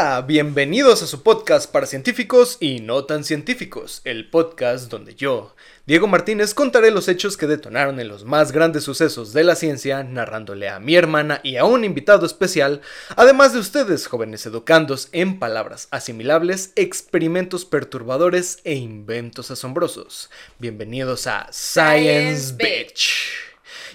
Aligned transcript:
Hola, 0.00 0.22
bienvenidos 0.22 1.02
a 1.02 1.08
su 1.08 1.24
podcast 1.24 1.68
para 1.72 1.84
científicos 1.84 2.56
y 2.60 2.78
no 2.78 3.04
tan 3.04 3.24
científicos, 3.24 4.00
el 4.04 4.30
podcast 4.30 4.88
donde 4.88 5.16
yo, 5.16 5.56
Diego 5.86 6.06
Martínez, 6.06 6.54
contaré 6.54 6.92
los 6.92 7.08
hechos 7.08 7.36
que 7.36 7.48
detonaron 7.48 7.98
en 7.98 8.06
los 8.06 8.24
más 8.24 8.52
grandes 8.52 8.84
sucesos 8.84 9.32
de 9.32 9.42
la 9.42 9.56
ciencia, 9.56 10.04
narrándole 10.04 10.68
a 10.68 10.78
mi 10.78 10.94
hermana 10.94 11.40
y 11.42 11.56
a 11.56 11.64
un 11.64 11.82
invitado 11.84 12.26
especial, 12.26 12.80
además 13.16 13.52
de 13.52 13.58
ustedes, 13.58 14.06
jóvenes 14.06 14.46
educandos, 14.46 15.08
en 15.10 15.40
palabras 15.40 15.88
asimilables, 15.90 16.70
experimentos 16.76 17.64
perturbadores 17.64 18.58
e 18.62 18.74
inventos 18.74 19.50
asombrosos. 19.50 20.30
Bienvenidos 20.60 21.26
a 21.26 21.48
Science, 21.50 22.54
Bitch. 22.54 23.32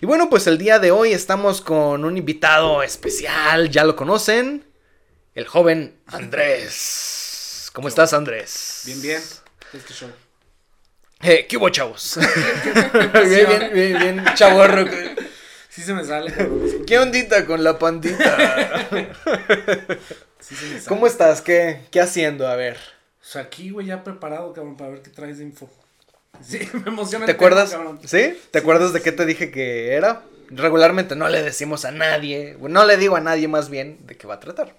Y 0.02 0.06
bueno, 0.06 0.30
pues 0.30 0.48
el 0.48 0.58
día 0.58 0.80
de 0.80 0.92
hoy 0.92 1.14
estamos 1.14 1.62
con 1.62 2.04
un 2.04 2.17
invitado 2.17 2.84
especial, 2.84 3.70
ya 3.70 3.86
lo 3.86 3.95
conocen 3.95 4.73
el 5.36 5.48
joven 5.48 6.00
Andrés. 6.08 7.70
¿Cómo 7.73 7.88
estás, 7.88 8.14
Andrés? 8.14 8.84
Bien, 8.86 9.02
bien. 9.02 9.22
Este 9.73 9.94
show. 9.94 10.09
Eh, 11.22 11.48
¿Qué 11.48 11.58
hubo, 11.58 11.70
chavos? 11.70 12.20
bien, 13.14 13.48
bien, 13.48 13.73
bien, 13.73 14.00
bien, 14.00 14.26
chavorro. 14.36 14.86
Sí 15.70 15.82
se 15.82 15.94
me 15.94 16.06
sale. 16.06 16.34
¿Qué 16.86 17.00
ondita 17.00 17.46
con 17.46 17.64
la 17.64 17.80
pandita? 17.80 18.88
Sí 20.40 20.56
se 20.56 20.66
me 20.66 20.72
sale. 20.73 20.86
¿Cómo 20.88 21.08
estás? 21.08 21.42
¿Qué, 21.42 21.80
¿Qué 21.90 22.02
haciendo? 22.02 22.48
A 22.48 22.58
ver. 22.58 22.78
Pues 23.20 23.38
aquí, 23.38 23.70
güey, 23.70 23.88
ya 23.88 24.04
preparado, 24.04 24.52
cabrón, 24.52 24.76
para 24.76 24.90
ver 24.90 25.02
qué 25.02 25.09
traes 25.09 25.38
de 25.38 25.45
info. 25.45 25.70
Sí, 26.45 26.59
me 26.73 26.89
emociona. 26.89 27.26
¿Te 27.26 27.31
acuerdas? 27.31 27.76
¿Sí? 28.04 28.38
¿Te 28.52 28.59
acuerdas 28.59 28.92
de 28.92 29.02
qué 29.02 29.14
te 29.14 29.26
dije 29.26 29.52
que 29.52 29.94
era? 29.94 30.23
Regularmente 30.50 31.16
no 31.16 31.30
le 31.30 31.42
decimos 31.42 31.86
a 31.86 31.92
nadie, 31.92 32.58
no 32.59 32.86
le 32.86 32.98
digo 32.98 33.16
a 33.16 33.22
nadie 33.22 33.48
más 33.48 33.70
bien 33.70 34.06
de 34.06 34.17
qué 34.17 34.28
va 34.28 34.36
a 34.36 34.39
tratar. 34.42 34.76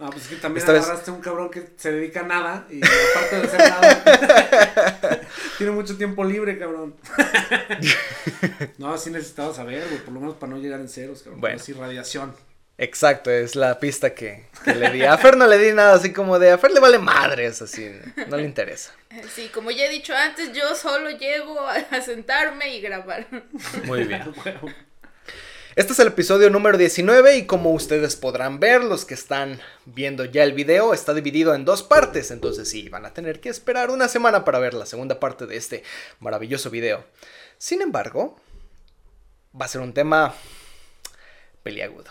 No, 0.00 0.08
pues 0.08 0.22
es 0.24 0.28
que 0.30 0.36
también 0.36 0.66
agarraste 0.66 1.10
un 1.10 1.20
cabrón 1.20 1.50
que 1.50 1.72
se 1.76 1.92
dedica 1.92 2.20
a 2.20 2.22
nada 2.22 2.66
y 2.70 2.80
aparte 2.82 3.36
de 3.36 3.42
hacer 3.42 3.58
nada, 3.58 5.20
tiene 5.58 5.72
mucho 5.72 5.94
tiempo 5.98 6.24
libre, 6.24 6.58
cabrón. 6.58 6.96
no, 8.78 8.96
sí 8.96 9.10
necesitaba 9.10 9.52
saber, 9.52 9.86
güey, 9.88 9.98
por 9.98 10.14
lo 10.14 10.20
menos 10.20 10.36
para 10.36 10.52
no 10.52 10.58
llegar 10.58 10.80
en 10.80 10.88
ceros, 10.88 11.22
cabrón. 11.22 11.42
Bueno. 11.42 11.56
Así 11.56 11.74
radiación. 11.74 12.34
Exacto, 12.78 13.30
es 13.30 13.56
la 13.56 13.78
pista 13.78 14.14
que, 14.14 14.46
que, 14.64 14.74
le 14.74 14.90
di. 14.90 15.02
A 15.02 15.18
Fer 15.18 15.36
no 15.36 15.46
le 15.46 15.58
di 15.58 15.74
nada 15.74 15.96
así 15.96 16.14
como 16.14 16.38
de, 16.38 16.52
a 16.52 16.56
Fer 16.56 16.70
le 16.70 16.80
vale 16.80 16.98
madres, 16.98 17.60
así, 17.60 17.90
no 18.26 18.38
le 18.38 18.44
interesa. 18.44 18.94
Sí, 19.34 19.50
como 19.52 19.70
ya 19.70 19.84
he 19.84 19.90
dicho 19.90 20.14
antes, 20.16 20.54
yo 20.54 20.74
solo 20.76 21.10
llego 21.10 21.60
a 21.60 22.00
sentarme 22.00 22.74
y 22.74 22.80
grabar. 22.80 23.26
Muy 23.84 24.04
bien. 24.04 24.22
Este 25.76 25.92
es 25.92 26.00
el 26.00 26.08
episodio 26.08 26.50
número 26.50 26.76
19 26.76 27.36
y 27.36 27.46
como 27.46 27.70
ustedes 27.70 28.16
podrán 28.16 28.58
ver, 28.58 28.82
los 28.82 29.04
que 29.04 29.14
están 29.14 29.60
viendo 29.84 30.24
ya 30.24 30.42
el 30.42 30.52
video, 30.52 30.92
está 30.92 31.14
dividido 31.14 31.54
en 31.54 31.64
dos 31.64 31.84
partes, 31.84 32.32
entonces 32.32 32.68
sí, 32.68 32.88
van 32.88 33.06
a 33.06 33.14
tener 33.14 33.40
que 33.40 33.50
esperar 33.50 33.90
una 33.90 34.08
semana 34.08 34.44
para 34.44 34.58
ver 34.58 34.74
la 34.74 34.84
segunda 34.84 35.20
parte 35.20 35.46
de 35.46 35.56
este 35.56 35.84
maravilloso 36.18 36.70
video. 36.70 37.04
Sin 37.56 37.82
embargo, 37.82 38.40
va 39.58 39.66
a 39.66 39.68
ser 39.68 39.80
un 39.80 39.92
tema 39.92 40.34
peliagudo. 41.62 42.10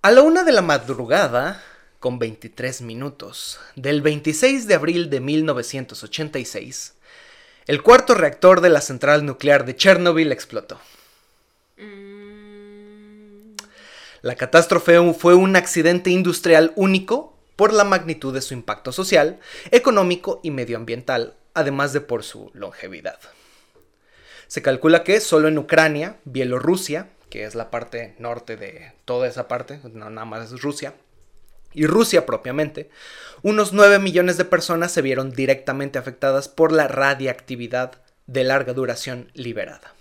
A 0.00 0.10
la 0.10 0.22
una 0.22 0.42
de 0.42 0.52
la 0.52 0.62
madrugada, 0.62 1.62
con 1.98 2.18
23 2.18 2.80
minutos, 2.80 3.60
del 3.76 4.00
26 4.00 4.66
de 4.66 4.74
abril 4.74 5.10
de 5.10 5.20
1986, 5.20 6.94
el 7.66 7.82
cuarto 7.82 8.14
reactor 8.14 8.60
de 8.60 8.70
la 8.70 8.80
central 8.80 9.24
nuclear 9.24 9.64
de 9.64 9.76
Chernobyl 9.76 10.32
explotó. 10.32 10.80
Mm. 11.76 13.56
La 14.22 14.34
catástrofe 14.34 15.14
fue 15.14 15.34
un 15.34 15.56
accidente 15.56 16.10
industrial 16.10 16.72
único 16.76 17.36
por 17.56 17.72
la 17.72 17.84
magnitud 17.84 18.34
de 18.34 18.42
su 18.42 18.54
impacto 18.54 18.92
social, 18.92 19.38
económico 19.70 20.40
y 20.42 20.50
medioambiental, 20.50 21.34
además 21.54 21.92
de 21.92 22.00
por 22.00 22.22
su 22.22 22.50
longevidad. 22.54 23.18
Se 24.46 24.62
calcula 24.62 25.04
que 25.04 25.20
solo 25.20 25.48
en 25.48 25.58
Ucrania, 25.58 26.16
Bielorrusia, 26.24 27.08
que 27.30 27.44
es 27.44 27.54
la 27.54 27.70
parte 27.70 28.14
norte 28.18 28.56
de 28.56 28.92
toda 29.04 29.28
esa 29.28 29.46
parte, 29.46 29.80
no 29.84 30.10
nada 30.10 30.24
más 30.24 30.52
es 30.52 30.60
Rusia, 30.60 30.94
y 31.72 31.86
Rusia 31.86 32.26
propiamente, 32.26 32.90
unos 33.42 33.72
9 33.72 33.98
millones 33.98 34.36
de 34.36 34.44
personas 34.44 34.92
se 34.92 35.02
vieron 35.02 35.30
directamente 35.30 35.98
afectadas 35.98 36.48
por 36.48 36.72
la 36.72 36.88
radiactividad 36.88 38.02
de 38.26 38.44
larga 38.44 38.72
duración 38.72 39.30
liberada, 39.34 39.94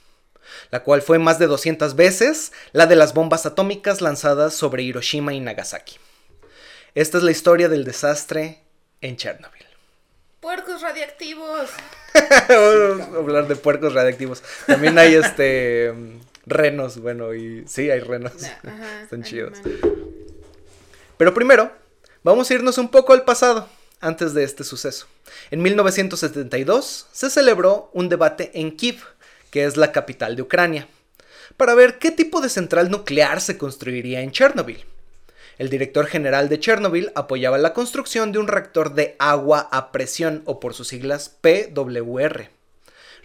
la 0.71 0.83
cual 0.83 1.01
fue 1.01 1.19
más 1.19 1.39
de 1.39 1.47
200 1.47 1.95
veces 1.95 2.51
la 2.73 2.85
de 2.85 2.95
las 2.95 3.13
bombas 3.13 3.45
atómicas 3.45 4.01
lanzadas 4.01 4.53
sobre 4.53 4.83
Hiroshima 4.83 5.33
y 5.33 5.39
Nagasaki. 5.39 5.97
Esta 6.95 7.17
es 7.17 7.23
la 7.23 7.31
historia 7.31 7.69
del 7.69 7.85
desastre 7.85 8.63
en 9.01 9.15
Chernobyl. 9.15 9.65
Puercos 10.39 10.81
radiactivos. 10.81 11.69
Vamos 12.49 13.01
a 13.01 13.17
hablar 13.17 13.47
de 13.47 13.55
puercos 13.55 13.93
radiactivos. 13.93 14.43
También 14.65 14.97
hay 14.97 15.15
este 15.15 15.93
renos, 16.45 16.99
bueno, 16.99 17.33
y 17.33 17.63
sí, 17.67 17.89
hay 17.89 17.99
renos. 17.99 18.33
Están 19.03 19.23
chidos. 19.23 19.59
Pero 21.19 21.33
primero, 21.33 21.69
vamos 22.23 22.49
a 22.49 22.53
irnos 22.53 22.77
un 22.77 22.87
poco 22.87 23.11
al 23.11 23.25
pasado, 23.25 23.67
antes 23.99 24.33
de 24.33 24.45
este 24.45 24.63
suceso. 24.63 25.05
En 25.51 25.61
1972 25.61 27.07
se 27.11 27.29
celebró 27.29 27.91
un 27.93 28.07
debate 28.07 28.51
en 28.53 28.71
Kiev, 28.77 29.01
que 29.51 29.65
es 29.65 29.75
la 29.75 29.91
capital 29.91 30.37
de 30.37 30.43
Ucrania, 30.43 30.87
para 31.57 31.75
ver 31.75 31.99
qué 31.99 32.11
tipo 32.11 32.39
de 32.39 32.47
central 32.47 32.89
nuclear 32.89 33.41
se 33.41 33.57
construiría 33.57 34.21
en 34.21 34.31
Chernobyl. 34.31 34.85
El 35.57 35.69
director 35.69 36.05
general 36.05 36.47
de 36.47 36.61
Chernobyl 36.61 37.11
apoyaba 37.15 37.57
la 37.57 37.73
construcción 37.73 38.31
de 38.31 38.39
un 38.39 38.47
reactor 38.47 38.93
de 38.93 39.17
agua 39.19 39.67
a 39.73 39.91
presión 39.91 40.41
o 40.45 40.61
por 40.61 40.73
sus 40.73 40.87
siglas 40.87 41.35
PWR. 41.41 42.47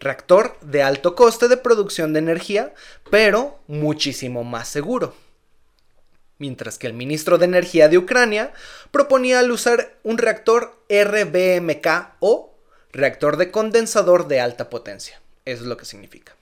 Reactor 0.00 0.58
de 0.62 0.82
alto 0.82 1.14
coste 1.14 1.46
de 1.46 1.58
producción 1.58 2.12
de 2.12 2.18
energía, 2.18 2.74
pero 3.08 3.60
muchísimo 3.68 4.42
más 4.42 4.66
seguro 4.66 5.14
mientras 6.38 6.78
que 6.78 6.86
el 6.86 6.92
ministro 6.92 7.38
de 7.38 7.44
Energía 7.46 7.88
de 7.88 7.98
Ucrania 7.98 8.52
proponía 8.90 9.38
al 9.38 9.50
usar 9.50 9.94
un 10.02 10.18
reactor 10.18 10.78
RBMK 10.88 12.16
o 12.20 12.54
reactor 12.92 13.36
de 13.36 13.50
condensador 13.50 14.28
de 14.28 14.40
alta 14.40 14.70
potencia. 14.70 15.20
Eso 15.44 15.62
es 15.62 15.68
lo 15.68 15.76
que 15.76 15.84
significa. 15.84 16.34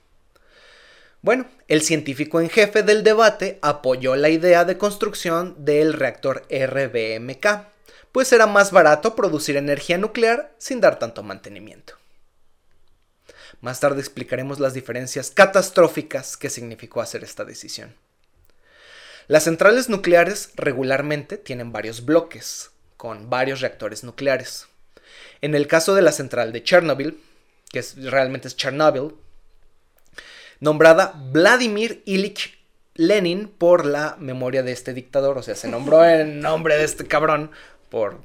Bueno, 1.21 1.45
el 1.69 1.81
científico 1.81 2.41
en 2.41 2.49
jefe 2.49 2.83
del 2.83 3.03
debate 3.03 3.57
apoyó 3.61 4.15
la 4.15 4.29
idea 4.29 4.65
de 4.65 4.77
construcción 4.77 5.55
del 5.57 5.93
reactor 5.93 6.45
RBMK, 6.49 7.47
pues 8.11 8.33
era 8.33 8.45
más 8.45 8.71
barato 8.71 9.15
producir 9.15 9.55
energía 9.55 9.97
nuclear 9.97 10.53
sin 10.57 10.81
dar 10.81 10.99
tanto 10.99 11.23
mantenimiento. 11.23 11.95
Más 13.61 13.79
tarde 13.79 14.01
explicaremos 14.01 14.59
las 14.59 14.73
diferencias 14.73 15.31
catastróficas 15.31 16.35
que 16.35 16.49
significó 16.49 16.99
hacer 16.99 17.23
esta 17.23 17.45
decisión. 17.45 17.95
Las 19.27 19.43
centrales 19.43 19.89
nucleares 19.89 20.51
regularmente 20.55 21.37
tienen 21.37 21.71
varios 21.71 22.05
bloques, 22.05 22.71
con 22.97 23.29
varios 23.29 23.61
reactores 23.61 24.03
nucleares. 24.03 24.67
En 25.41 25.55
el 25.55 25.67
caso 25.67 25.95
de 25.95 26.01
la 26.01 26.11
central 26.11 26.51
de 26.51 26.63
Chernobyl, 26.63 27.19
que 27.71 27.83
realmente 27.97 28.47
es 28.47 28.57
Chernobyl, 28.57 29.13
nombrada 30.59 31.13
Vladimir 31.31 32.01
Ilich 32.05 32.59
Lenin 32.95 33.47
por 33.47 33.85
la 33.85 34.15
memoria 34.19 34.61
de 34.61 34.71
este 34.71 34.93
dictador, 34.93 35.37
o 35.37 35.43
sea, 35.43 35.55
se 35.55 35.67
nombró 35.67 36.05
en 36.05 36.41
nombre 36.41 36.77
de 36.77 36.83
este 36.83 37.07
cabrón 37.07 37.51
por... 37.89 38.21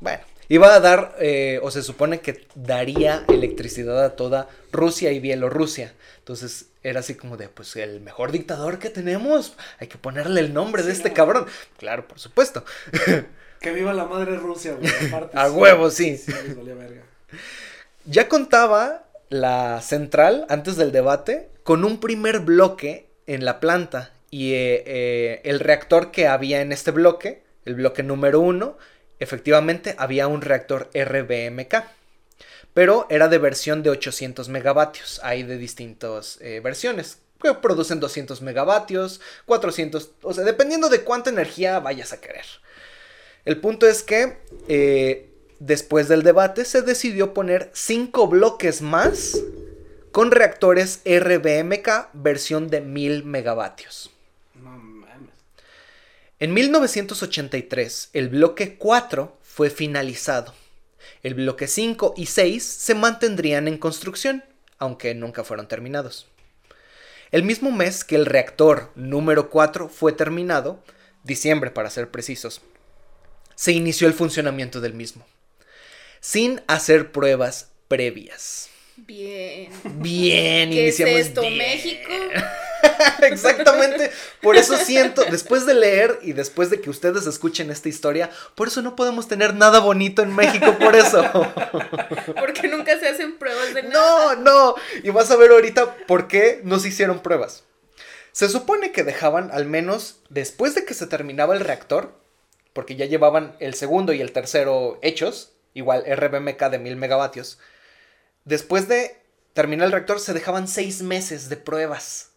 Bueno, 0.00 0.22
iba 0.48 0.74
a 0.74 0.80
dar, 0.80 1.16
eh, 1.20 1.60
o 1.62 1.70
se 1.70 1.82
supone 1.82 2.20
que 2.20 2.46
daría 2.54 3.24
electricidad 3.28 4.04
a 4.04 4.16
toda 4.16 4.48
Rusia 4.72 5.12
y 5.12 5.20
Bielorrusia. 5.20 5.92
Entonces 6.18 6.66
era 6.82 7.00
así 7.00 7.14
como 7.14 7.36
de, 7.36 7.48
pues 7.48 7.76
el 7.76 8.00
mejor 8.00 8.32
dictador 8.32 8.78
que 8.78 8.90
tenemos, 8.90 9.54
hay 9.78 9.88
que 9.88 9.98
ponerle 9.98 10.40
el 10.40 10.52
nombre 10.54 10.82
de 10.82 10.92
este 10.92 11.12
cabrón. 11.12 11.46
Claro, 11.78 12.06
por 12.06 12.18
supuesto. 12.18 12.64
Que 13.60 13.72
viva 13.72 13.92
la 13.92 14.04
madre 14.04 14.36
Rusia, 14.36 14.74
güey. 14.74 14.88
a 15.34 15.50
huevo, 15.50 15.90
sí. 15.90 16.20
Ya 18.04 18.28
contaba 18.28 19.04
la 19.30 19.80
central, 19.82 20.46
antes 20.48 20.76
del 20.76 20.92
debate, 20.92 21.48
con 21.64 21.84
un 21.84 21.98
primer 21.98 22.40
bloque 22.40 23.08
en 23.26 23.44
la 23.44 23.60
planta. 23.60 24.12
Y 24.30 24.52
eh, 24.52 24.84
eh, 24.86 25.40
el 25.44 25.60
reactor 25.60 26.10
que 26.10 26.28
había 26.28 26.60
en 26.60 26.72
este 26.72 26.90
bloque, 26.90 27.42
el 27.64 27.74
bloque 27.74 28.02
número 28.02 28.40
uno, 28.40 28.78
efectivamente 29.18 29.94
había 29.98 30.26
un 30.26 30.42
reactor 30.42 30.90
RBMK 30.94 31.84
pero 32.78 33.08
era 33.10 33.26
de 33.26 33.38
versión 33.38 33.82
de 33.82 33.90
800 33.90 34.48
megavatios. 34.48 35.20
Hay 35.24 35.42
de 35.42 35.58
distintas 35.58 36.38
eh, 36.40 36.60
versiones. 36.62 37.18
Que 37.42 37.52
producen 37.54 37.98
200 37.98 38.40
megavatios, 38.40 39.20
400, 39.46 40.10
o 40.22 40.32
sea, 40.32 40.44
dependiendo 40.44 40.88
de 40.88 41.02
cuánta 41.02 41.30
energía 41.30 41.80
vayas 41.80 42.12
a 42.12 42.20
querer. 42.20 42.44
El 43.44 43.60
punto 43.60 43.88
es 43.88 44.04
que 44.04 44.38
eh, 44.68 45.28
después 45.58 46.06
del 46.06 46.22
debate 46.22 46.64
se 46.64 46.82
decidió 46.82 47.34
poner 47.34 47.70
5 47.72 48.28
bloques 48.28 48.80
más 48.80 49.40
con 50.12 50.30
reactores 50.30 51.00
RBMK 51.04 52.10
versión 52.12 52.68
de 52.68 52.80
1000 52.80 53.24
megavatios. 53.24 54.12
En 56.40 56.54
1983, 56.54 58.10
el 58.12 58.28
bloque 58.28 58.76
4 58.76 59.38
fue 59.42 59.70
finalizado. 59.70 60.54
El 61.24 61.34
bloque 61.34 61.66
5 61.66 62.14
y 62.16 62.26
6 62.26 62.62
se 62.62 62.94
mantendrían 62.94 63.66
en 63.66 63.76
construcción, 63.76 64.44
aunque 64.78 65.14
nunca 65.14 65.42
fueron 65.42 65.66
terminados. 65.66 66.28
El 67.32 67.42
mismo 67.42 67.72
mes 67.72 68.04
que 68.04 68.14
el 68.14 68.24
reactor 68.24 68.92
número 68.94 69.50
4 69.50 69.88
fue 69.88 70.12
terminado, 70.12 70.82
diciembre 71.24 71.72
para 71.72 71.90
ser 71.90 72.08
precisos, 72.10 72.62
se 73.56 73.72
inició 73.72 74.06
el 74.06 74.14
funcionamiento 74.14 74.80
del 74.80 74.94
mismo, 74.94 75.26
sin 76.20 76.62
hacer 76.68 77.10
pruebas 77.10 77.72
previas. 77.88 78.70
Bien. 78.96 79.70
Bien, 79.84 80.70
¿Qué 80.70 80.88
es 80.88 81.00
esto, 81.00 81.42
México? 81.42 82.08
Exactamente. 83.22 84.10
Por 84.40 84.56
eso 84.56 84.76
siento, 84.76 85.24
después 85.24 85.66
de 85.66 85.74
leer 85.74 86.18
y 86.22 86.32
después 86.32 86.70
de 86.70 86.80
que 86.80 86.90
ustedes 86.90 87.26
escuchen 87.26 87.70
esta 87.70 87.88
historia, 87.88 88.30
por 88.54 88.68
eso 88.68 88.82
no 88.82 88.96
podemos 88.96 89.28
tener 89.28 89.54
nada 89.54 89.80
bonito 89.80 90.22
en 90.22 90.34
México, 90.34 90.76
por 90.78 90.94
eso. 90.96 91.22
Porque 92.38 92.68
nunca 92.68 92.98
se 92.98 93.08
hacen 93.08 93.38
pruebas 93.38 93.74
de 93.74 93.82
nada. 93.84 94.34
No, 94.34 94.36
no. 94.36 94.74
Y 95.02 95.10
vas 95.10 95.30
a 95.30 95.36
ver 95.36 95.50
ahorita 95.50 95.96
por 96.06 96.28
qué 96.28 96.60
no 96.64 96.78
se 96.78 96.88
hicieron 96.88 97.20
pruebas. 97.20 97.64
Se 98.32 98.48
supone 98.48 98.92
que 98.92 99.04
dejaban, 99.04 99.50
al 99.52 99.64
menos 99.64 100.20
después 100.28 100.74
de 100.74 100.84
que 100.84 100.94
se 100.94 101.06
terminaba 101.06 101.54
el 101.54 101.60
reactor, 101.60 102.14
porque 102.72 102.94
ya 102.94 103.06
llevaban 103.06 103.56
el 103.58 103.74
segundo 103.74 104.12
y 104.12 104.20
el 104.20 104.32
tercero 104.32 104.98
hechos, 105.02 105.54
igual 105.74 106.04
RBMK 106.06 106.70
de 106.70 106.78
mil 106.78 106.96
megavatios, 106.96 107.58
después 108.44 108.86
de 108.86 109.20
terminar 109.54 109.86
el 109.86 109.92
reactor 109.92 110.20
se 110.20 110.34
dejaban 110.34 110.68
seis 110.68 111.02
meses 111.02 111.48
de 111.48 111.56
pruebas 111.56 112.27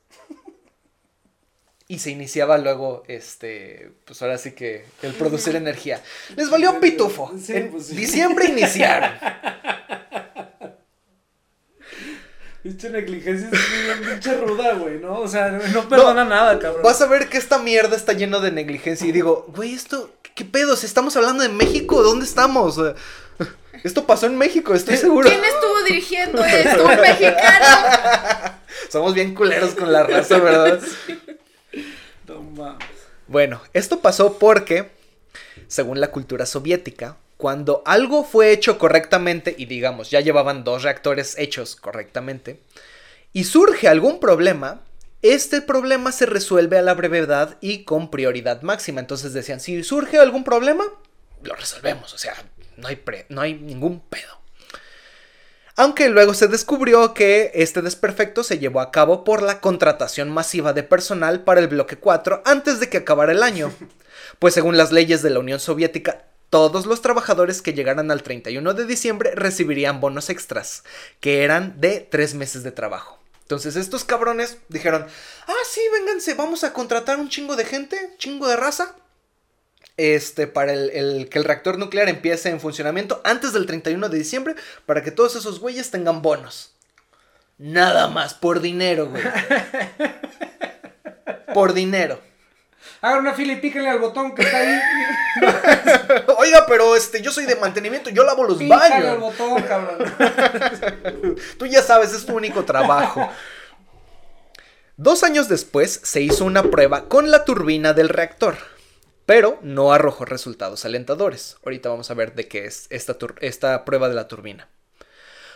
y 1.92 2.00
se 2.00 2.10
iniciaba 2.10 2.58
luego, 2.58 3.04
este, 3.10 3.92
pues 4.06 4.22
ahora 4.22 4.38
sí 4.38 4.54
que 4.54 4.86
el 5.02 5.12
producir 5.12 5.56
energía. 5.58 6.02
Les 6.38 6.50
valió 6.50 6.72
un 6.72 6.80
pitufo. 6.80 7.30
en 7.50 7.70
pues 7.70 7.94
diciembre 7.94 8.46
iniciaron. 8.46 9.12
Pinche 12.64 12.90
negligencia 12.92 13.50
es 13.52 14.08
pinche 14.08 14.38
ruda, 14.38 14.76
güey, 14.76 15.00
¿no? 15.00 15.20
O 15.20 15.28
sea, 15.28 15.50
no 15.50 15.90
perdona 15.90 16.24
nada, 16.24 16.60
cabrón. 16.60 16.84
Vas 16.84 17.02
a 17.02 17.08
ver 17.08 17.28
que 17.28 17.40
esta 17.40 17.58
mierda 17.58 17.96
está 17.98 18.14
lleno 18.14 18.40
de 18.40 18.52
negligencia 18.52 19.08
y 19.08 19.12
digo, 19.12 19.48
güey, 19.50 19.74
esto, 19.74 20.12
¿qué 20.36 20.46
pedo? 20.46 20.76
Si 20.78 20.86
estamos 20.86 21.18
hablando 21.18 21.42
de 21.42 21.50
México, 21.50 22.04
¿dónde 22.04 22.24
estamos? 22.24 22.80
Esto 23.84 24.06
pasó 24.06 24.28
en 24.28 24.38
México, 24.38 24.76
estoy 24.76 24.96
seguro. 24.96 25.28
¿Quién 25.28 25.44
estuvo 25.44 25.82
dirigiendo 25.88 26.44
esto? 26.44 26.86
¿Un 26.86 27.02
mexicano? 27.02 28.60
Somos 28.90 29.14
bien 29.14 29.34
culeros 29.34 29.74
con 29.74 29.92
la 29.92 30.04
raza, 30.04 30.38
¿verdad? 30.38 30.80
Bueno, 33.28 33.62
esto 33.74 34.02
pasó 34.02 34.38
porque, 34.38 34.90
según 35.68 36.02
la 36.02 36.12
cultura 36.12 36.46
soviética, 36.46 37.18
cuando 37.38 37.82
algo 37.86 38.24
fue 38.24 38.52
hecho 38.52 38.78
correctamente, 38.78 39.56
y 39.58 39.66
digamos, 39.66 40.12
ya 40.12 40.22
llevaban 40.22 40.64
dos 40.64 40.84
reactores 40.84 41.38
hechos 41.38 41.76
correctamente, 41.76 42.60
y 43.34 43.46
surge 43.46 43.88
algún 43.88 44.20
problema, 44.20 44.82
este 45.22 45.62
problema 45.62 46.12
se 46.12 46.26
resuelve 46.26 46.78
a 46.78 46.82
la 46.82 46.94
brevedad 46.94 47.58
y 47.62 47.84
con 47.84 48.10
prioridad 48.12 48.62
máxima. 48.64 49.00
Entonces 49.00 49.34
decían, 49.34 49.60
si 49.60 49.84
surge 49.84 50.18
algún 50.18 50.44
problema, 50.44 50.84
lo 51.44 51.56
resolvemos, 51.56 52.14
o 52.14 52.18
sea, 52.18 52.36
no 52.78 52.88
hay, 52.88 53.02
no 53.30 53.42
hay 53.42 53.54
ningún 53.54 54.02
pedo. 54.02 54.41
Aunque 55.76 56.10
luego 56.10 56.34
se 56.34 56.48
descubrió 56.48 57.14
que 57.14 57.52
este 57.54 57.82
desperfecto 57.82 58.44
se 58.44 58.60
llevó 58.60 58.82
a 58.82 58.92
cabo 58.92 59.24
por 59.24 59.42
la 59.42 59.62
contratación 59.62 60.30
masiva 60.30 60.74
de 60.74 60.84
personal 60.84 61.44
para 61.44 61.60
el 61.60 61.68
bloque 61.68 61.98
4 61.98 62.44
antes 62.46 62.80
de 62.80 62.90
que 62.90 62.98
acabara 62.98 63.32
el 63.32 63.44
año. 63.44 63.72
Pues 64.40 64.54
según 64.54 64.76
las 64.76 64.92
leyes 64.92 65.22
de 65.22 65.30
la 65.30 65.40
Unión 65.40 65.60
Soviética, 65.60 66.26
todos 66.50 66.86
los 66.86 67.02
trabajadores 67.02 67.62
que 67.62 67.74
llegaran 67.74 68.12
al 68.12 68.24
31 68.24 68.74
de 68.74 68.86
diciembre 68.86 69.32
recibirían 69.36 70.02
bonos 70.02 70.30
extras, 70.30 70.84
que 71.20 71.44
eran 71.44 71.80
de 71.80 72.08
tres 72.10 72.34
meses 72.34 72.64
de 72.64 72.72
trabajo. 72.72 73.20
Entonces 73.44 73.76
estos 73.76 74.04
cabrones 74.04 74.58
dijeron, 74.68 75.06
ah, 75.48 75.64
sí, 75.70 75.82
vénganse, 75.94 76.34
vamos 76.34 76.64
a 76.64 76.74
contratar 76.74 77.20
un 77.20 77.30
chingo 77.30 77.56
de 77.56 77.66
gente, 77.66 78.16
chingo 78.18 78.48
de 78.48 78.56
raza, 78.56 78.96
este, 79.98 80.48
para 80.48 80.74
el, 80.74 81.28
que 81.30 81.40
el 81.40 81.46
reactor 81.46 81.78
nuclear 81.78 82.10
empiece 82.10 82.50
en 82.50 82.60
funcionamiento 82.60 83.22
antes 83.24 83.54
del 83.54 83.66
31 83.66 84.10
de 84.10 84.18
diciembre 84.18 84.56
para 84.86 85.04
que 85.04 85.12
todos 85.12 85.36
esos 85.36 85.60
güeyes 85.60 85.92
tengan 85.92 86.22
bonos. 86.22 86.74
Nada 87.58 88.08
más, 88.08 88.34
por 88.34 88.62
dinero, 88.62 89.08
güey. 89.08 89.24
por 91.54 91.74
dinero. 91.74 92.20
Hagan 93.02 93.20
una 93.20 93.34
fila 93.34 93.54
y 93.54 93.56
píquenle 93.58 93.90
al 93.90 94.00
botón 94.00 94.36
que 94.36 94.44
está 94.44 94.58
ahí. 94.58 94.80
Oiga, 96.38 96.66
pero 96.68 96.96
este, 96.96 97.22
yo 97.22 97.32
soy 97.32 97.46
de 97.46 97.56
mantenimiento, 97.56 98.10
yo 98.10 98.24
lavo 98.24 98.44
los 98.44 98.66
baños. 98.68 99.08
al 99.08 99.18
botón, 99.18 99.62
cabrón. 99.64 101.36
Tú 101.58 101.66
ya 101.66 101.82
sabes, 101.82 102.14
es 102.14 102.26
tu 102.26 102.36
único 102.36 102.64
trabajo. 102.64 103.30
Dos 104.98 105.24
años 105.24 105.50
después 105.50 106.00
se 106.04 106.22
hizo 106.22 106.46
una 106.46 106.64
prueba 106.64 107.06
con 107.06 107.32
la 107.32 107.44
turbina 107.44 107.94
del 107.94 108.10
reactor 108.10 108.58
pero 109.32 109.58
no 109.62 109.94
arrojó 109.94 110.26
resultados 110.26 110.84
alentadores. 110.84 111.56
Ahorita 111.64 111.88
vamos 111.88 112.12
a 112.12 112.16
ver 112.16 112.36
de 112.36 112.50
qué 112.50 112.66
es 112.66 112.88
esta, 112.90 113.86
prueba 113.86 114.10
de 114.10 114.14
la 114.14 114.28
turbina. 114.28 114.68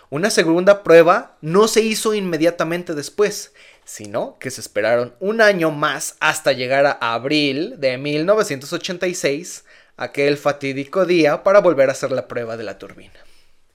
Una 0.10 0.30
segunda 0.30 0.81
prueba 0.81 1.38
no 1.42 1.68
se 1.68 1.81
hizo 1.81 2.13
inmediatamente 2.13 2.94
después, 2.94 3.54
sino 3.83 4.39
que 4.39 4.50
se 4.50 4.62
esperaron 4.62 5.13
un 5.19 5.42
año 5.42 5.72
más 5.72 6.16
hasta 6.22 6.54
llegar 6.54 6.86
a 6.86 7.13
abril 7.13 7.75
de 7.77 7.98
1986, 7.98 9.66
aquel 9.98 10.38
fatídico 10.38 11.06
día 11.06 11.44
para 11.44 11.60
volver 11.60 11.89
a 11.89 11.92
hacer 11.92 12.13
la 12.13 12.30
prueba 12.30 12.56
de 12.56 12.63
la 12.63 12.80
turbina. 12.80 13.19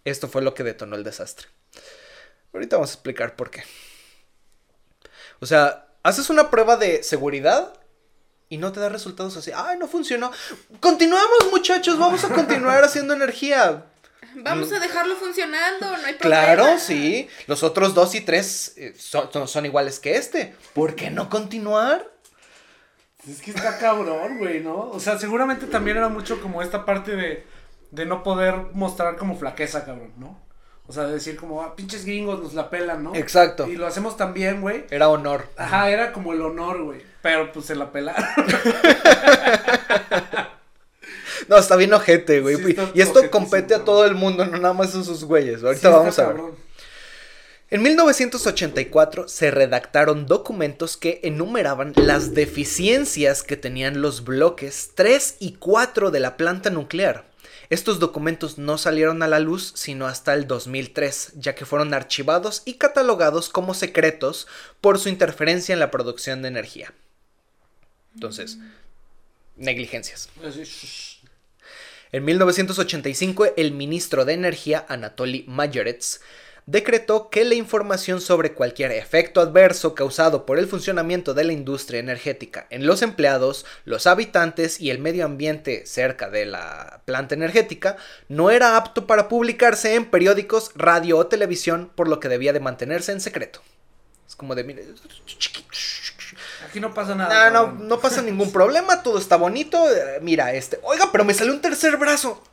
Esto 0.06 0.29
fue 0.29 0.41
lo 0.41 0.55
que 0.55 0.64
detonó 0.64 0.96
el 0.96 1.05
desastre. 1.05 1.49
Ahorita 2.55 2.76
vamos 2.76 2.93
a 2.93 2.94
explicar 2.94 3.37
por 3.37 3.50
qué. 3.50 3.64
O 5.41 5.46
sea, 5.46 5.88
haces 6.03 6.31
una 6.31 6.50
prueba 6.50 6.79
de 6.79 7.03
seguridad 7.03 7.75
y 8.50 8.58
no 8.58 8.73
te 8.73 8.81
da 8.81 8.88
resultados 8.88 9.37
así, 9.37 9.52
ay, 9.55 9.79
no 9.79 9.87
funcionó. 9.87 10.31
Continuamos, 10.81 11.50
muchachos, 11.52 11.99
vamos 11.99 12.25
a 12.25 12.29
continuar 12.29 12.85
haciendo 12.85 13.14
energía. 13.14 13.86
Vamos 14.34 14.72
a 14.72 14.81
dejarlo 14.81 15.15
funcionando, 15.17 15.86
no 15.86 16.06
hay 16.06 16.15
problema. 16.15 16.19
Claro, 16.19 16.79
sí. 16.79 17.29
Los 17.46 17.63
otros 17.63 17.94
dos 17.94 18.15
y 18.17 18.20
tres 18.20 18.74
eh, 18.77 18.94
son, 18.98 19.48
son, 19.48 19.67
iguales 19.67 20.01
que 20.01 20.17
este. 20.17 20.55
¿Por 20.74 20.96
qué 20.96 21.10
no 21.10 21.31
continuar? 21.31 22.10
Es 23.29 23.41
que 23.41 23.53
está 23.53 23.79
cabrón, 23.79 24.39
güey, 24.39 24.60
¿no? 24.60 24.91
O 24.91 24.98
sea, 24.98 25.19
seguramente 25.19 25.67
también 25.67 25.96
era 25.98 26.08
mucho 26.08 26.41
como 26.41 26.60
esta 26.60 26.84
parte 26.84 27.15
de, 27.15 27.46
de 27.93 28.06
no 28.06 28.24
poder 28.24 28.55
mostrar 28.72 29.17
como 29.17 29.39
flaqueza, 29.39 29.84
cabrón, 29.84 30.13
¿no? 30.17 30.41
O 30.89 30.93
sea, 30.93 31.05
de 31.05 31.13
decir 31.13 31.36
como, 31.36 31.63
ah, 31.63 31.77
pinches 31.77 32.05
gringos 32.05 32.43
nos 32.43 32.55
la 32.55 32.69
pelan, 32.69 33.05
¿no? 33.05 33.15
Exacto. 33.15 33.69
Y 33.69 33.77
lo 33.77 33.86
hacemos 33.86 34.17
también, 34.17 34.60
güey. 34.60 34.86
Era 34.91 35.08
honor. 35.08 35.48
Ajá, 35.56 35.89
era 35.89 36.13
como 36.13 36.32
el 36.32 36.43
honor, 36.43 36.82
güey. 36.82 37.09
Pero 37.22 37.53
pues 37.53 37.67
se 37.67 37.74
la 37.74 37.93
pelaron. 37.93 38.24
no, 41.48 41.58
está 41.58 41.77
bien 41.77 41.93
ojete, 41.93 42.41
güey. 42.41 42.77
y 42.94 43.00
esto 43.00 43.31
compete 43.31 43.74
a 43.74 43.84
todo 43.84 44.06
el 44.06 44.15
mundo, 44.15 44.46
no 44.46 44.58
nada 44.58 44.74
más 44.74 44.94
a 44.94 45.05
sus 45.05 45.24
güeyes. 45.24 45.62
Ahorita 45.62 45.91
vamos 45.91 46.19
a 46.19 46.29
ver. 46.29 46.41
En 47.72 47.82
1984 47.82 49.29
se 49.29 49.53
redactaron 49.53 50.27
documentos 50.27 50.96
que 50.96 51.20
enumeraban 51.22 51.93
las 51.94 52.34
deficiencias 52.34 53.44
que 53.44 53.56
tenían 53.56 54.03
los 54.03 54.24
bloques 54.24 54.91
3 54.96 55.36
y 55.39 55.53
4 55.53 56.10
de 56.10 56.19
la 56.19 56.36
planta 56.36 56.70
nuclear. 56.70 57.31
Estos 57.69 58.00
documentos 58.00 58.58
no 58.58 58.77
salieron 58.77 59.22
a 59.22 59.29
la 59.29 59.39
luz 59.39 59.72
sino 59.77 60.08
hasta 60.08 60.34
el 60.34 60.48
2003, 60.48 61.34
ya 61.36 61.55
que 61.55 61.65
fueron 61.65 61.94
archivados 61.94 62.62
y 62.65 62.74
catalogados 62.74 63.48
como 63.48 63.74
secretos 63.74 64.48
por 64.81 64.98
su 64.98 65.08
interferencia 65.08 65.72
en 65.72 65.79
la 65.79 65.93
producción 65.93 66.43
de 66.43 66.48
energía. 66.48 66.93
Entonces, 68.14 68.58
negligencias. 69.56 70.29
En 72.12 72.24
1985, 72.24 73.55
el 73.56 73.72
ministro 73.72 74.24
de 74.24 74.32
Energía, 74.32 74.84
Anatoly 74.88 75.44
Mayorets, 75.46 76.20
decretó 76.67 77.31
que 77.31 77.44
la 77.44 77.55
información 77.55 78.20
sobre 78.20 78.52
cualquier 78.52 78.93
efecto 78.93 79.40
adverso 79.40 79.94
causado 79.94 80.46
por 80.46 80.58
el 80.58 80.67
funcionamiento 80.67 81.34
de 81.34 81.44
la 81.44 81.52
industria 81.52 82.00
energética 82.00 82.67
en 82.70 82.86
los 82.86 83.02
empleados, 83.02 83.67
los 83.84 84.06
habitantes 84.06 84.81
y 84.81 84.90
el 84.90 84.98
medio 84.98 85.24
ambiente 85.24 85.84
cerca 85.86 86.31
de 86.31 86.46
la 86.46 87.02
planta 87.06 87.34
energética 87.34 87.96
no 88.29 88.50
era 88.50 88.76
apto 88.76 89.06
para 89.06 89.29
publicarse 89.29 89.94
en 89.94 90.10
periódicos, 90.10 90.70
radio 90.74 91.19
o 91.19 91.26
televisión, 91.26 91.90
por 91.94 92.08
lo 92.08 92.20
que 92.20 92.29
debía 92.29 92.52
de 92.52 92.60
mantenerse 92.60 93.12
en 93.12 93.20
secreto. 93.20 93.62
Es 94.29 94.36
como 94.36 94.55
de, 94.55 94.62
mire, 94.62 94.86
Aquí 96.70 96.79
no 96.79 96.94
pasa 96.94 97.17
nada. 97.17 97.50
No, 97.50 97.67
no, 97.67 97.84
no 97.84 98.00
pasa 98.00 98.22
ningún 98.22 98.53
problema, 98.53 99.03
todo 99.03 99.19
está 99.19 99.34
bonito. 99.34 99.91
Eh, 99.91 100.20
mira, 100.22 100.55
este, 100.55 100.79
oiga, 100.84 101.10
pero 101.10 101.24
me 101.24 101.34
salió 101.34 101.53
un 101.53 101.60
tercer 101.60 101.96
brazo. 101.96 102.44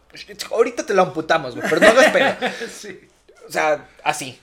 Ahorita 0.50 0.84
te 0.84 0.96
lo 0.96 1.04
amputamos, 1.04 1.54
pero 1.70 1.80
no 1.80 1.88
hagas 1.88 2.12
pena. 2.12 2.40
sí. 2.74 3.00
O 3.48 3.52
sea, 3.52 3.88
así. 4.04 4.40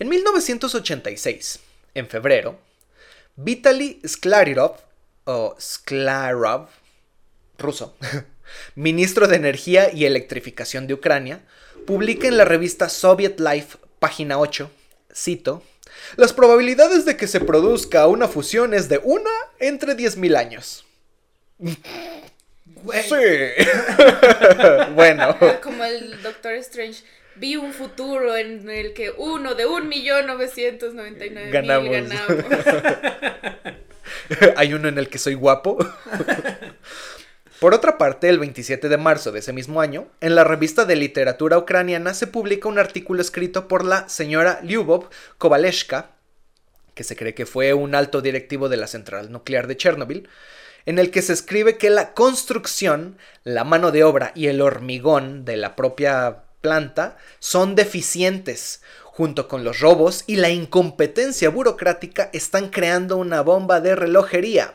en 0.00 0.08
1986, 0.08 1.60
en 1.94 2.08
febrero, 2.08 2.58
Vitaly 3.36 4.02
Sklarirov, 4.04 4.74
o 5.26 5.56
Sklarov, 5.60 6.66
ruso, 7.56 7.96
ministro 8.74 9.28
de 9.28 9.36
Energía 9.36 9.92
y 9.94 10.06
Electrificación 10.06 10.88
de 10.88 10.94
Ucrania, 10.94 11.40
publica 11.86 12.26
en 12.26 12.36
la 12.36 12.44
revista 12.44 12.88
Soviet 12.88 13.38
Life, 13.38 13.78
página 14.00 14.40
8, 14.40 14.68
cito, 15.14 15.62
las 16.16 16.32
probabilidades 16.32 17.04
de 17.04 17.16
que 17.16 17.26
se 17.26 17.40
produzca 17.40 18.06
una 18.06 18.28
fusión 18.28 18.74
es 18.74 18.88
de 18.88 19.00
una 19.02 19.30
entre 19.58 19.96
10.000 19.96 20.36
años. 20.36 20.84
Sí. 21.62 21.76
bueno. 24.94 25.36
Como 25.62 25.84
el 25.84 26.22
Doctor 26.22 26.52
Strange. 26.54 27.02
Vi 27.36 27.54
un 27.56 27.72
futuro 27.72 28.36
en 28.36 28.68
el 28.68 28.92
que 28.92 29.12
uno 29.16 29.54
de 29.54 29.64
un 29.64 29.88
millón 29.88 30.26
novecientos 30.26 30.94
noventa 30.94 31.24
y 31.24 31.30
nueve 31.30 31.50
ganamos. 31.50 31.88
Hay 34.56 34.74
uno 34.74 34.88
en 34.88 34.98
el 34.98 35.08
que 35.08 35.18
soy 35.18 35.34
guapo. 35.34 35.78
Por 37.60 37.74
otra 37.74 37.98
parte, 37.98 38.30
el 38.30 38.38
27 38.38 38.88
de 38.88 38.96
marzo 38.96 39.32
de 39.32 39.40
ese 39.40 39.52
mismo 39.52 39.82
año, 39.82 40.08
en 40.22 40.34
la 40.34 40.44
revista 40.44 40.86
de 40.86 40.96
literatura 40.96 41.58
ucraniana 41.58 42.14
se 42.14 42.26
publica 42.26 42.70
un 42.70 42.78
artículo 42.78 43.20
escrito 43.20 43.68
por 43.68 43.84
la 43.84 44.08
señora 44.08 44.60
Lyubov 44.62 45.10
Kovaleshka, 45.36 46.12
que 46.94 47.04
se 47.04 47.16
cree 47.16 47.34
que 47.34 47.44
fue 47.44 47.74
un 47.74 47.94
alto 47.94 48.22
directivo 48.22 48.70
de 48.70 48.78
la 48.78 48.86
central 48.86 49.30
nuclear 49.30 49.66
de 49.66 49.76
Chernobyl, 49.76 50.26
en 50.86 50.98
el 50.98 51.10
que 51.10 51.20
se 51.20 51.34
escribe 51.34 51.76
que 51.76 51.90
la 51.90 52.14
construcción, 52.14 53.18
la 53.44 53.64
mano 53.64 53.92
de 53.92 54.04
obra 54.04 54.32
y 54.34 54.46
el 54.46 54.62
hormigón 54.62 55.44
de 55.44 55.58
la 55.58 55.76
propia 55.76 56.44
planta 56.62 57.18
son 57.40 57.74
deficientes, 57.74 58.80
junto 59.04 59.48
con 59.48 59.64
los 59.64 59.80
robos 59.80 60.24
y 60.26 60.36
la 60.36 60.48
incompetencia 60.48 61.50
burocrática 61.50 62.30
están 62.32 62.70
creando 62.70 63.18
una 63.18 63.42
bomba 63.42 63.82
de 63.82 63.96
relojería. 63.96 64.72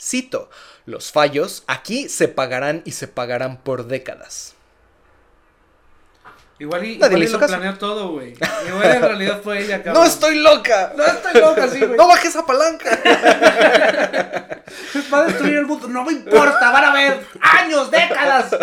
Cito, 0.00 0.48
los 0.86 1.10
fallos 1.10 1.64
aquí 1.66 2.08
se 2.08 2.28
pagarán 2.28 2.82
y 2.84 2.92
se 2.92 3.08
pagarán 3.08 3.58
por 3.58 3.86
décadas. 3.86 4.54
Igual 6.60 6.84
y, 6.84 6.92
igual 6.94 7.22
y 7.22 7.28
lo 7.28 7.38
planeó 7.38 7.78
todo, 7.78 8.12
güey. 8.12 8.34
Igual 8.66 8.84
en 8.84 9.02
realidad 9.02 9.40
fue 9.42 9.60
ella, 9.60 9.80
cabrón. 9.82 9.94
¡No 10.02 10.08
estoy 10.08 10.38
loca! 10.38 10.92
¡No 10.96 11.04
estoy 11.04 11.40
loca, 11.40 11.68
sí, 11.68 11.78
güey! 11.80 11.96
¡No 11.96 12.08
bajes 12.08 12.30
esa 12.30 12.44
palanca! 12.44 12.90
Va 15.12 15.18
a 15.20 15.24
destruir 15.24 15.58
el 15.58 15.66
mundo. 15.66 15.86
No 15.86 16.04
me 16.04 16.12
importa, 16.12 16.70
van 16.70 16.84
a 16.84 16.92
ver 16.92 17.24
años, 17.40 17.90
décadas. 17.90 18.54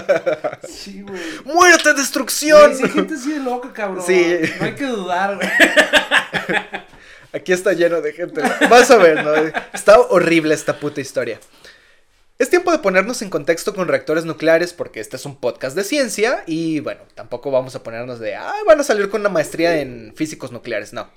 Sí, 0.68 1.02
güey. 1.02 1.22
¡Muerte, 1.46 1.94
destrucción! 1.94 2.78
Güey, 2.78 2.92
gente 2.92 3.14
así 3.16 3.32
de 3.32 3.40
loca, 3.40 3.72
cabrón. 3.72 4.04
Sí. 4.06 4.42
No 4.60 4.66
hay 4.66 4.76
que 4.76 4.86
dudar, 4.86 5.36
güey. 5.36 5.50
Aquí 7.36 7.52
está 7.52 7.74
lleno 7.74 8.00
de 8.00 8.14
gente. 8.14 8.42
Vas 8.70 8.90
a 8.92 8.96
ver, 8.96 9.22
¿no? 9.22 9.34
Está 9.74 10.00
horrible 10.00 10.56
esta 10.56 10.80
puta 10.80 11.02
historia. 11.02 11.38
Es 12.40 12.50
tiempo 12.50 12.72
de 12.72 12.80
ponernos 12.80 13.22
en 13.22 13.30
contexto 13.30 13.76
con 13.76 13.90
reactores 13.90 14.24
nucleares 14.24 14.72
porque 14.72 15.02
este 15.02 15.18
es 15.18 15.26
un 15.26 15.36
podcast 15.36 15.76
de 15.76 15.84
ciencia 15.84 16.44
y 16.48 16.80
bueno, 16.80 17.02
tampoco 17.14 17.52
vamos 17.52 17.76
a 17.76 17.84
ponernos 17.84 18.20
de, 18.20 18.36
ah, 18.36 18.54
van 18.66 18.80
a 18.80 18.86
salir 18.86 19.10
con 19.10 19.20
una 19.20 19.30
maestría 19.30 19.82
en 19.82 20.14
físicos 20.16 20.54
nucleares, 20.54 20.94
no. 20.94 21.10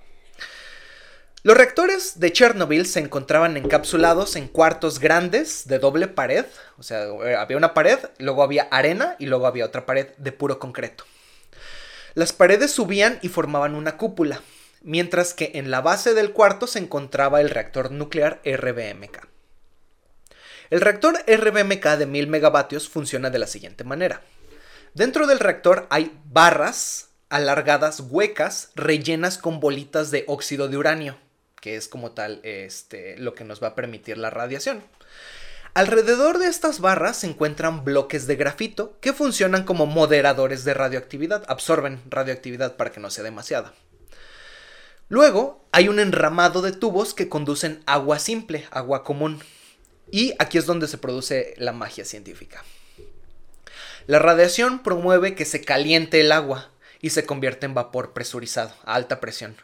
Los 1.45 1.57
reactores 1.57 2.19
de 2.19 2.33
Chernobyl 2.33 2.85
se 2.87 2.99
encontraban 2.99 3.57
encapsulados 3.57 4.35
en 4.35 4.49
cuartos 4.49 4.99
grandes 4.99 5.69
de 5.69 5.79
doble 5.79 6.09
pared, 6.09 6.47
o 6.79 6.83
sea, 6.83 7.07
había 7.39 7.57
una 7.57 7.75
pared, 7.75 7.99
luego 8.19 8.43
había 8.43 8.65
arena 8.73 9.15
y 9.21 9.27
luego 9.27 9.47
había 9.47 9.67
otra 9.67 9.87
pared 9.87 10.09
de 10.19 10.33
puro 10.33 10.59
concreto. 10.59 11.05
Las 12.15 12.33
paredes 12.33 12.73
subían 12.73 13.21
y 13.23 13.29
formaban 13.29 13.77
una 13.77 13.97
cúpula, 13.97 14.43
mientras 14.83 15.35
que 15.35 15.53
en 15.55 15.71
la 15.71 15.81
base 15.81 16.15
del 16.15 16.33
cuarto 16.33 16.67
se 16.67 16.79
encontraba 16.79 17.41
el 17.41 17.51
reactor 17.51 17.91
nuclear 17.91 18.41
RBMK. 18.45 19.29
El 20.71 20.81
reactor 20.81 21.19
RBMK 21.27 21.85
de 21.97 22.07
1000 22.07 22.27
megavatios 22.27 22.89
funciona 22.89 23.31
de 23.31 23.39
la 23.39 23.47
siguiente 23.47 23.85
manera. 23.85 24.23
Dentro 24.95 25.27
del 25.27 25.39
reactor 25.39 25.87
hay 25.91 26.19
barras 26.27 27.09
alargadas 27.31 28.01
huecas 28.01 28.71
rellenas 28.75 29.39
con 29.39 29.61
bolitas 29.61 30.11
de 30.11 30.25
óxido 30.27 30.69
de 30.69 30.77
uranio, 30.77 31.19
que 31.61 31.77
es 31.77 31.89
como 31.89 32.13
tal 32.13 32.41
este, 32.43 33.17
lo 33.19 33.35
que 33.35 33.45
nos 33.45 33.63
va 33.63 33.69
a 33.69 33.75
permitir 33.75 34.19
la 34.19 34.31
radiación. 34.31 34.83
Alrededor 35.75 36.39
de 36.39 36.49
estas 36.49 36.81
barras 36.81 37.19
se 37.19 37.29
encuentran 37.29 37.85
bloques 37.85 38.27
de 38.27 38.37
grafito 38.37 38.99
que 39.01 39.13
funcionan 39.13 39.65
como 39.65 39.87
moderadores 39.87 40.65
de 40.65 40.75
radioactividad, 40.75 41.45
absorben 41.49 42.01
radioactividad 42.11 42.77
para 42.77 42.91
que 42.91 43.01
no 43.01 43.11
sea 43.11 43.25
demasiada. 43.25 43.73
Luego 45.09 45.67
hay 45.73 45.89
un 45.89 46.01
enramado 46.01 46.61
de 46.61 46.73
tubos 46.73 47.15
que 47.15 47.29
conducen 47.29 47.83
agua 47.87 48.19
simple, 48.19 48.67
agua 48.71 49.05
común, 49.05 49.41
y 50.11 50.35
aquí 50.39 50.59
es 50.59 50.67
donde 50.67 50.89
se 50.89 50.99
produce 50.99 51.55
la 51.57 51.73
magia 51.73 52.05
científica. 52.05 52.63
La 54.07 54.19
radiación 54.19 54.83
promueve 54.83 55.35
que 55.35 55.45
se 55.45 55.63
caliente 55.63 56.21
el 56.21 56.33
agua 56.33 56.71
y 57.01 57.11
se 57.11 57.27
convierte 57.27 57.67
en 57.67 57.75
vapor 57.75 58.13
presurizado 58.13 58.73
a 58.85 58.95
alta 58.95 59.21
presión. 59.21 59.57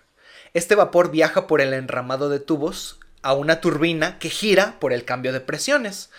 Este 0.54 0.74
vapor 0.74 1.10
viaja 1.10 1.46
por 1.46 1.60
el 1.60 1.72
enramado 1.72 2.28
de 2.28 2.40
tubos 2.40 3.00
a 3.22 3.34
una 3.34 3.60
turbina 3.60 4.18
que 4.18 4.30
gira 4.30 4.78
por 4.80 4.92
el 4.92 5.04
cambio 5.04 5.32
de 5.32 5.40
presiones. 5.40 6.10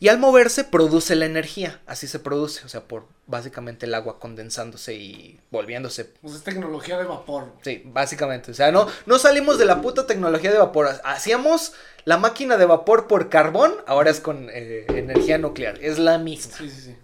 Y 0.00 0.08
al 0.08 0.18
moverse 0.18 0.62
produce 0.62 1.16
la 1.16 1.26
energía, 1.26 1.80
así 1.86 2.06
se 2.06 2.20
produce, 2.20 2.64
o 2.64 2.68
sea, 2.68 2.82
por 2.82 3.06
básicamente 3.26 3.86
el 3.86 3.94
agua 3.94 4.20
condensándose 4.20 4.94
y 4.94 5.40
volviéndose. 5.50 6.04
Pues 6.04 6.34
es 6.34 6.44
tecnología 6.44 6.96
de 6.98 7.04
vapor. 7.04 7.52
Sí, 7.62 7.82
básicamente, 7.84 8.52
o 8.52 8.54
sea, 8.54 8.70
no, 8.70 8.86
no 9.06 9.18
salimos 9.18 9.58
de 9.58 9.64
la 9.64 9.80
puta 9.80 10.06
tecnología 10.06 10.52
de 10.52 10.58
vapor, 10.58 10.88
hacíamos 11.02 11.72
la 12.04 12.16
máquina 12.16 12.56
de 12.56 12.66
vapor 12.66 13.08
por 13.08 13.28
carbón, 13.28 13.74
ahora 13.86 14.10
es 14.10 14.20
con 14.20 14.48
eh, 14.52 14.86
energía 14.88 15.36
nuclear, 15.36 15.78
es 15.82 15.98
la 15.98 16.16
misma. 16.18 16.56
Sí, 16.56 16.70
sí, 16.70 16.80
sí. 16.80 16.96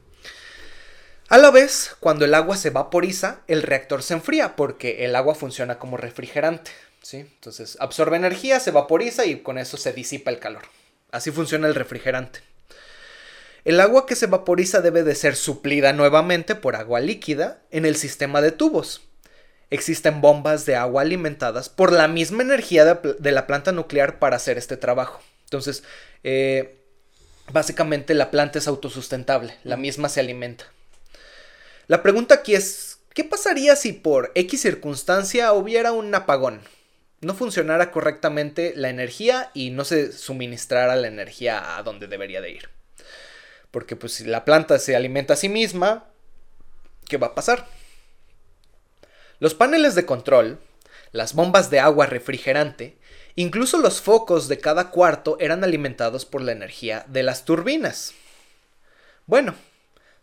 A 1.29 1.39
la 1.39 1.51
vez, 1.51 1.97
cuando 1.99 2.25
el 2.25 2.35
agua 2.35 2.57
se 2.57 2.71
vaporiza, 2.71 3.41
el 3.49 3.63
reactor 3.63 4.05
se 4.05 4.15
enfría 4.15 4.55
porque 4.55 5.05
el 5.05 5.17
agua 5.17 5.35
funciona 5.35 5.81
como 5.81 5.97
refrigerante, 5.97 6.71
¿sí? 7.03 7.19
Entonces 7.19 7.77
absorbe 7.81 8.17
energía, 8.17 8.61
se 8.61 8.71
vaporiza 8.71 9.25
y 9.25 9.41
con 9.41 9.59
eso 9.59 9.77
se 9.77 9.93
disipa 9.93 10.31
el 10.31 10.39
calor. 10.39 10.63
Así 11.11 11.33
funciona 11.33 11.67
el 11.67 11.75
refrigerante. 11.75 12.53
El 13.64 13.80
agua 13.80 14.04
que 14.04 14.14
se 14.14 14.26
vaporiza 14.26 14.83
debe 14.83 15.04
de 15.04 15.14
ser 15.14 15.37
suplida 15.37 15.94
nuevamente 15.94 16.54
por 16.54 16.76
agua 16.76 17.00
líquida 17.00 17.62
en 17.71 17.87
el 17.87 17.97
sistema 17.97 18.42
de 18.42 18.52
tubos. 18.52 19.00
Existen 19.71 20.21
bombas 20.21 20.66
de 20.66 20.76
agua 20.76 21.00
alimentadas 21.00 21.71
por 21.71 21.90
la 21.90 22.06
misma 22.06 22.42
energía 22.42 22.85
de, 22.85 23.33
la 23.33 23.47
planta 23.47 23.73
nuclear 23.73 24.18
para 24.18 24.37
hacer 24.37 24.59
este 24.59 24.76
trabajo. 24.76 25.23
Entonces, 25.44 25.83
eh, 26.25 26.76
básicamente 27.52 28.12
la 28.12 28.30
planta 28.30 28.59
es 28.59 28.68
autosustentable, 28.68 29.56
la 29.64 29.78
misma 29.78 30.11
se 30.11 30.21
alimenta. 30.21 30.66
La 31.87 32.02
pregunta 32.02 32.35
aquí 32.35 32.54
es, 32.54 32.99
¿qué 33.14 33.25
pasaría 33.25 33.76
si 33.76 33.94
por 33.94 34.30
X 34.35 34.61
circunstancia 34.61 35.54
hubiera 35.54 35.92
un 35.92 36.14
apagón? 36.14 36.61
No 37.23 37.35
funcionara 37.35 37.90
correctamente 37.92 38.75
la 38.76 38.90
energía 38.90 39.50
y 39.54 39.71
no 39.71 39.87
se 39.87 40.12
suministrara 40.12 40.97
la 40.97 41.09
energía 41.09 41.78
a 41.78 41.83
donde 41.83 42.09
debería 42.09 42.42
de 42.42 42.50
ir. 42.50 42.75
Porque 43.75 43.97
pues 43.97 44.12
si 44.12 44.25
la 44.25 44.45
planta 44.45 44.78
se 44.78 44.95
alimenta 44.95 45.35
a 45.35 45.37
sí 45.37 45.49
misma, 45.49 46.04
¿qué 47.09 47.16
va 47.16 47.26
a 47.26 47.35
pasar? 47.35 47.66
Los 49.40 49.54
paneles 49.54 49.97
de 49.97 50.07
control, 50.07 50.61
las 51.11 51.35
bombas 51.35 51.71
de 51.71 51.81
agua 51.81 52.07
refrigerante, 52.07 52.97
incluso 53.35 53.78
los 53.78 54.00
focos 54.00 54.47
de 54.47 54.61
cada 54.61 54.90
cuarto 54.90 55.37
eran 55.40 55.64
alimentados 55.64 56.25
por 56.25 56.40
la 56.40 56.52
energía 56.52 57.04
de 57.09 57.25
las 57.25 57.45
turbinas. 57.45 58.14
Bueno, 59.26 59.57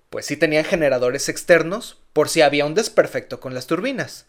pues 0.09 0.27
sí 0.27 0.37
tenían 0.37 0.63
generadores 0.63 1.27
externos 1.27 1.97
por 2.13 2.29
si 2.29 2.41
había 2.41 2.65
un 2.65 2.73
desperfecto 2.73 3.41
con 3.41 3.53
las 3.53 3.67
turbinas. 3.67 4.27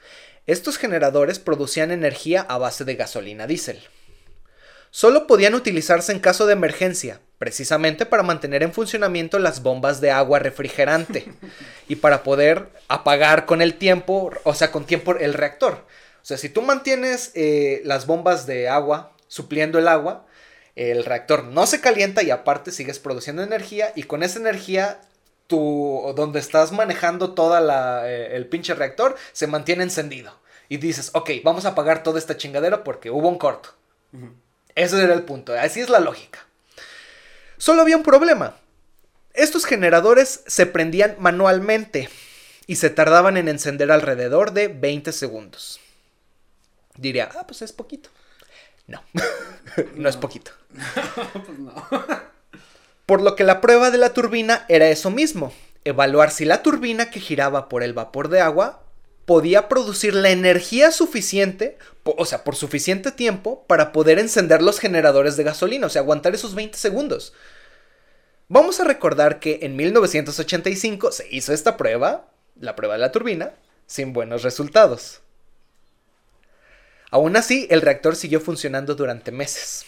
Estos 0.49 0.79
generadores 0.79 1.39
producían 1.39 1.93
energía 1.93 2.41
a 2.41 2.59
base 2.59 2.85
de 2.85 2.97
gasolina 2.97 3.47
diésel. 3.47 3.85
Solo 4.91 5.29
podían 5.29 5.55
utilizarse 5.55 6.11
en 6.11 6.19
caso 6.19 6.47
de 6.47 6.55
emergencia, 6.55 7.21
precisamente 7.43 8.07
para 8.07 8.23
mantener 8.23 8.63
en 8.63 8.73
funcionamiento 8.73 9.41
las 9.41 9.65
bombas 9.65 10.01
de 10.01 10.13
agua 10.13 10.39
refrigerante 10.39 11.27
y 11.89 11.97
para 11.97 12.23
poder 12.23 12.69
apagar 12.87 13.47
con 13.47 13.61
el 13.61 13.75
tiempo, 13.75 14.31
o 14.45 14.55
sea, 14.55 14.71
con 14.71 14.85
tiempo 14.85 15.17
el 15.17 15.35
reactor. 15.35 15.73
O 15.73 16.25
sea, 16.25 16.37
si 16.37 16.49
tú 16.49 16.63
mantienes 16.63 17.33
eh, 17.35 17.83
las 17.85 18.07
bombas 18.07 18.47
de 18.47 18.69
agua 18.69 19.17
supliendo 19.27 19.81
el 19.81 19.89
agua, 19.89 20.25
el 20.77 21.05
reactor 21.05 21.43
no 21.43 21.67
se 21.67 21.81
calienta 21.81 22.23
y 22.23 22.31
aparte 22.31 22.71
sigues 22.71 23.01
produciendo 23.01 23.43
energía 23.43 23.91
y 23.97 24.05
con 24.05 24.23
esa 24.23 24.39
energía 24.39 25.01
tú, 25.49 26.13
donde 26.15 26.39
estás 26.39 26.71
manejando 26.71 27.35
todo 27.35 27.59
eh, 28.07 28.37
el 28.37 28.47
pinche 28.47 28.75
reactor, 28.75 29.17
se 29.33 29.49
mantiene 29.49 29.83
encendido. 29.83 30.39
Y 30.69 30.77
dices, 30.77 31.11
ok, 31.13 31.31
vamos 31.43 31.65
a 31.65 31.71
apagar 31.71 32.05
toda 32.05 32.21
esta 32.21 32.37
chingadera 32.37 32.85
porque 32.85 33.11
hubo 33.11 33.29
un 33.29 33.39
corto. 33.39 33.71
Ese 34.77 35.03
era 35.03 35.15
el 35.15 35.25
punto, 35.25 35.55
así 35.55 35.81
es 35.81 35.91
la 35.91 35.99
lógica. 35.99 36.39
Solo 37.63 37.83
había 37.83 37.97
un 37.97 38.03
problema. 38.03 38.57
Estos 39.35 39.67
generadores 39.67 40.43
se 40.49 40.67
prendían 40.67 41.15
manualmente 41.21 42.09
y 42.67 42.75
se 42.75 42.91
tardaban 42.91 43.37
en 43.37 43.47
encender 43.47 43.93
alrededor 43.93 44.51
de 44.51 44.67
20 44.67 45.13
segundos. 45.13 45.79
Diría, 46.97 47.31
ah, 47.39 47.47
pues 47.47 47.63
es 47.63 47.73
poquito. 47.73 48.11
No, 48.89 49.01
no, 49.95 50.09
es 50.09 50.17
poquito. 50.17 50.51
pues 51.33 51.57
no. 51.61 51.73
Por 53.07 53.23
lo 53.23 53.37
que 53.37 53.45
la 53.45 53.61
prueba 53.61 53.93
de 53.93 53.99
la 53.99 54.13
turbina 54.13 54.67
era 54.69 54.89
eso 54.89 55.11
mismo, 55.11 55.53
evaluar 55.85 56.33
si 56.33 56.45
la 56.45 56.65
turbina 56.65 57.11
que 57.11 57.21
giraba 57.21 57.69
por 57.69 57.85
el 57.85 57.93
vapor 57.93 58.27
de 58.27 58.41
agua 58.41 58.82
podía 59.25 59.69
producir 59.69 60.15
la 60.15 60.31
energía 60.31 60.91
suficiente, 60.91 61.79
o 62.05 62.25
sea, 62.25 62.45
por 62.45 62.57
suficiente 62.57 63.13
tiempo 63.13 63.65
para 63.67 63.93
poder 63.93 64.19
encender 64.19 64.63
los 64.63 64.81
generadores 64.81 65.37
de 65.37 65.45
gasolina, 65.45 65.87
o 65.87 65.91
sea, 65.91 66.03
aguantar 66.03 66.35
esos 66.35 66.55
20 66.55 66.77
segundos. 66.77 67.33
Vamos 68.49 68.81
a 68.81 68.85
recordar 68.85 69.41
que 69.41 69.61
en 69.63 69.77
1985 69.77 71.13
se 71.13 71.27
hizo 71.31 71.53
esta 71.53 71.77
prueba, 71.77 72.29
la 72.61 72.77
prueba 72.77 72.95
de 72.95 73.01
la 73.01 73.13
turbina, 73.13 73.55
sin 73.87 74.13
buenos 74.13 74.43
resultados. 74.43 75.21
Aún 77.11 77.37
así, 77.37 77.67
el 77.71 77.83
reactor 77.83 78.17
siguió 78.17 78.41
funcionando 78.41 78.95
durante 78.95 79.33
meses. 79.33 79.85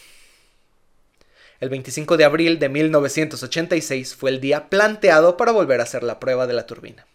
El 1.59 1.69
25 1.69 2.17
de 2.17 2.25
abril 2.25 2.59
de 2.59 2.69
1986 2.69 4.15
fue 4.15 4.29
el 4.29 4.41
día 4.41 4.69
planteado 4.69 5.37
para 5.37 5.51
volver 5.51 5.79
a 5.79 5.83
hacer 5.83 6.03
la 6.03 6.19
prueba 6.19 6.47
de 6.47 6.53
la 6.53 6.65
turbina. 6.65 7.05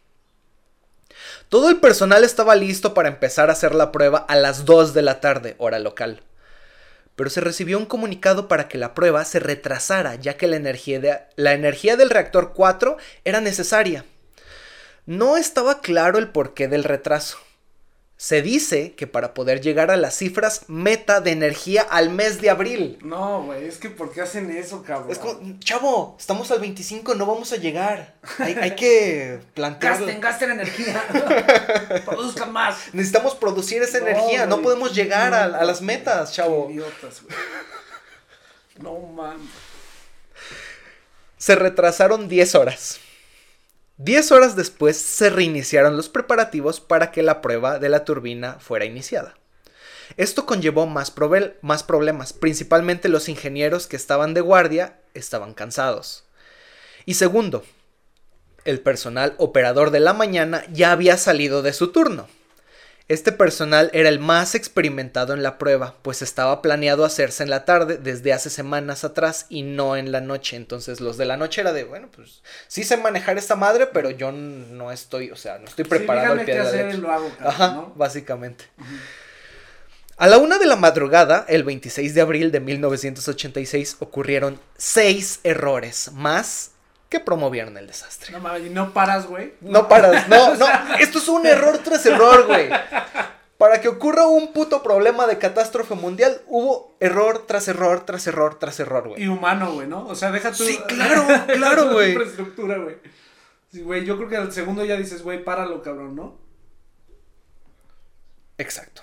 Todo 1.50 1.68
el 1.68 1.78
personal 1.80 2.22
estaba 2.22 2.54
listo 2.54 2.94
para 2.94 3.08
empezar 3.08 3.50
a 3.50 3.54
hacer 3.54 3.74
la 3.74 3.90
prueba 3.90 4.18
a 4.18 4.36
las 4.36 4.64
2 4.64 4.94
de 4.94 5.02
la 5.02 5.18
tarde, 5.18 5.56
hora 5.58 5.80
local. 5.80 6.22
Pero 7.16 7.28
se 7.28 7.40
recibió 7.40 7.76
un 7.76 7.86
comunicado 7.86 8.46
para 8.46 8.68
que 8.68 8.78
la 8.78 8.94
prueba 8.94 9.24
se 9.24 9.40
retrasara, 9.40 10.14
ya 10.14 10.36
que 10.36 10.46
la 10.46 10.54
energía, 10.54 11.28
la 11.34 11.52
energía 11.52 11.96
del 11.96 12.08
reactor 12.08 12.52
4 12.54 12.98
era 13.24 13.40
necesaria. 13.40 14.04
No 15.06 15.36
estaba 15.36 15.80
claro 15.80 16.20
el 16.20 16.28
porqué 16.28 16.68
del 16.68 16.84
retraso. 16.84 17.38
Se 18.20 18.42
dice 18.42 18.92
que 18.92 19.06
para 19.06 19.32
poder 19.32 19.62
llegar 19.62 19.90
a 19.90 19.96
las 19.96 20.14
cifras 20.14 20.68
meta 20.68 21.22
de 21.22 21.30
energía 21.30 21.80
al 21.80 22.10
mes 22.10 22.42
de 22.42 22.50
abril. 22.50 22.98
No, 23.00 23.44
güey, 23.44 23.64
es 23.64 23.78
que 23.78 23.88
¿por 23.88 24.12
qué 24.12 24.20
hacen 24.20 24.50
eso, 24.50 24.82
cabrón? 24.82 25.10
Es 25.10 25.18
como, 25.18 25.58
chavo, 25.60 26.16
estamos 26.20 26.50
al 26.50 26.60
25, 26.60 27.14
no 27.14 27.24
vamos 27.24 27.50
a 27.54 27.56
llegar. 27.56 28.16
Hay, 28.38 28.74
que 28.76 29.40
plantear. 29.54 29.96
Gasten, 29.96 30.20
gasten 30.20 30.50
energía. 30.50 31.02
Produzcan 32.04 32.52
más. 32.52 32.92
Necesitamos 32.92 33.36
producir 33.36 33.82
esa 33.82 33.96
energía, 33.96 34.44
no 34.44 34.60
podemos 34.60 34.94
llegar 34.94 35.32
a, 35.32 35.44
a, 35.44 35.64
las 35.64 35.80
metas, 35.80 36.34
chavo. 36.34 36.68
Idiotas, 36.68 37.22
güey. 37.22 37.34
No 38.82 38.98
mames. 38.98 39.48
Se 41.38 41.54
retrasaron 41.54 42.28
10 42.28 42.54
horas. 42.54 43.00
Diez 44.02 44.32
horas 44.32 44.56
después 44.56 44.96
se 44.96 45.28
reiniciaron 45.28 45.94
los 45.94 46.08
preparativos 46.08 46.80
para 46.80 47.12
que 47.12 47.22
la 47.22 47.42
prueba 47.42 47.78
de 47.78 47.90
la 47.90 48.06
turbina 48.06 48.54
fuera 48.58 48.86
iniciada. 48.86 49.34
Esto 50.16 50.46
conllevó 50.46 50.86
más, 50.86 51.12
más, 51.60 51.82
problemas, 51.82 52.32
principalmente 52.32 53.10
los 53.10 53.28
ingenieros 53.28 53.86
que 53.86 53.96
estaban 53.96 54.32
de 54.32 54.40
guardia 54.40 54.98
estaban 55.12 55.52
cansados. 55.52 56.24
Y 57.04 57.12
segundo, 57.12 57.62
el 58.64 58.80
personal 58.80 59.34
operador 59.36 59.90
de 59.90 60.00
la 60.00 60.14
mañana 60.14 60.64
ya 60.72 60.92
había 60.92 61.18
salido 61.18 61.60
de 61.60 61.74
su 61.74 61.92
turno. 61.92 62.26
Este 63.10 63.32
personal 63.32 63.90
era 63.92 64.08
el 64.08 64.20
más 64.20 64.54
experimentado 64.54 65.34
en 65.34 65.42
la 65.42 65.58
prueba, 65.58 65.96
pues 66.02 66.22
estaba 66.22 66.62
planeado 66.62 67.04
hacerse 67.04 67.42
en 67.42 67.50
la 67.50 67.64
tarde 67.64 67.98
desde 67.98 68.32
hace 68.32 68.50
semanas 68.50 69.02
atrás 69.02 69.46
y 69.48 69.64
no 69.64 69.96
en 69.96 70.12
la 70.12 70.20
noche. 70.20 70.54
Entonces 70.54 71.00
los 71.00 71.16
de 71.16 71.24
la 71.24 71.36
noche 71.36 71.60
era 71.60 71.72
de, 71.72 71.82
bueno, 71.82 72.08
pues 72.14 72.40
sí 72.68 72.84
sé 72.84 72.96
manejar 72.98 73.36
esta 73.36 73.56
madre, 73.56 73.88
pero 73.88 74.10
yo 74.10 74.30
no 74.30 74.92
estoy, 74.92 75.32
o 75.32 75.34
sea, 75.34 75.58
no 75.58 75.64
estoy 75.64 75.86
preparado 75.86 76.34
al 76.34 76.44
pie 76.44 76.62
de 76.62 76.84
la 76.84 76.94
Lo 76.98 77.10
hago, 77.10 77.32
Ajá, 77.40 77.86
básicamente. 77.96 78.66
A 80.16 80.28
la 80.28 80.38
una 80.38 80.58
de 80.58 80.66
la 80.66 80.76
madrugada, 80.76 81.44
el 81.48 81.64
26 81.64 82.14
de 82.14 82.20
abril 82.20 82.52
de 82.52 82.60
1986, 82.60 83.96
ocurrieron 83.98 84.60
seis 84.76 85.40
errores 85.42 86.12
más 86.12 86.74
que 87.10 87.20
promovieron 87.20 87.76
el 87.76 87.86
desastre. 87.86 88.32
No 88.32 88.38
mames, 88.40 88.66
y 88.66 88.70
no 88.70 88.94
paras, 88.94 89.26
güey. 89.26 89.52
No 89.60 89.88
paras, 89.88 90.28
no, 90.28 90.54
no. 90.56 90.66
Esto 90.98 91.18
es 91.18 91.28
un 91.28 91.44
error 91.44 91.78
tras 91.78 92.06
error, 92.06 92.46
güey. 92.46 92.70
Para 93.58 93.80
que 93.82 93.88
ocurra 93.88 94.26
un 94.26 94.54
puto 94.54 94.82
problema 94.82 95.26
de 95.26 95.36
catástrofe 95.36 95.94
mundial, 95.94 96.40
hubo 96.46 96.96
error 97.00 97.44
tras 97.46 97.68
error, 97.68 98.06
tras 98.06 98.26
error, 98.26 98.58
tras 98.58 98.80
error, 98.80 99.08
güey. 99.08 99.22
Y 99.22 99.26
humano, 99.26 99.72
güey, 99.74 99.86
¿no? 99.86 100.06
O 100.06 100.14
sea, 100.14 100.30
deja 100.30 100.52
tu. 100.52 100.64
Sí, 100.64 100.78
claro, 100.88 101.26
claro, 101.48 101.88
güey. 101.92 102.12
infraestructura, 102.12 102.78
güey. 102.78 102.96
Sí, 103.70 103.82
güey, 103.82 104.04
yo 104.06 104.16
creo 104.16 104.28
que 104.28 104.36
al 104.36 104.52
segundo 104.52 104.84
ya 104.84 104.96
dices, 104.96 105.22
güey, 105.22 105.44
páralo, 105.44 105.82
cabrón, 105.82 106.16
¿no? 106.16 106.38
Exacto. 108.56 109.02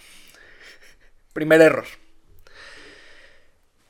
Primer 1.34 1.62
error. 1.62 1.86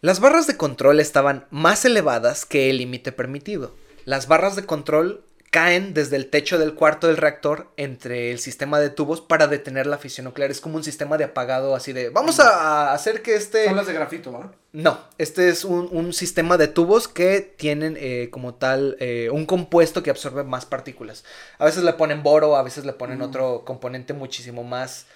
Las 0.02 0.20
barras 0.20 0.48
de 0.48 0.58
control 0.58 1.00
estaban 1.00 1.46
más 1.50 1.86
elevadas 1.86 2.46
que 2.46 2.70
el 2.70 2.78
límite 2.78 3.12
permitido. 3.12 3.74
Las 4.08 4.30
barras 4.30 4.56
de 4.56 4.66
control 4.66 5.26
caen 5.52 5.94
desde 5.94 6.16
el 6.16 6.30
techo 6.30 6.58
del 6.58 6.76
cuarto 6.76 7.08
del 7.08 7.18
reactor 7.18 7.68
entre 7.76 8.32
el 8.32 8.40
sistema 8.40 8.80
de 8.80 8.90
tubos 8.90 9.20
para 9.20 9.48
detener 9.48 9.86
la 9.86 9.98
fisión 9.98 10.24
nuclear. 10.24 10.50
Es 10.50 10.62
como 10.62 10.78
un 10.78 10.84
sistema 10.86 11.18
de 11.18 11.26
apagado 11.26 11.76
así 11.76 11.92
de... 11.92 12.08
Vamos 12.08 12.40
a 12.40 12.94
hacer 12.94 13.22
que 13.22 13.36
este... 13.36 13.66
Son 13.66 13.76
las 13.76 13.86
de 13.86 13.92
grafito, 13.92 14.32
¿no? 14.32 14.54
No, 14.72 14.98
este 15.18 15.50
es 15.50 15.66
un, 15.66 16.14
sistema 16.14 16.56
de 16.56 16.70
tubos 16.70 17.10
que 17.10 17.42
tienen 17.42 17.98
eh, 18.00 18.30
como 18.32 18.56
tal 18.56 18.96
eh, 19.02 19.30
un 19.30 19.46
compuesto 19.46 20.04
que 20.04 20.10
absorbe 20.10 20.46
más 20.46 20.66
partículas. 20.66 21.26
A 21.58 21.66
veces 21.66 21.84
le 21.84 21.92
ponen 21.92 22.24
boro, 22.24 22.56
a 22.56 22.64
veces 22.64 22.86
le 22.86 22.94
ponen 22.94 23.22
otro 23.22 23.66
componente 23.66 24.14
muchísimo 24.14 24.64
más 24.64 25.08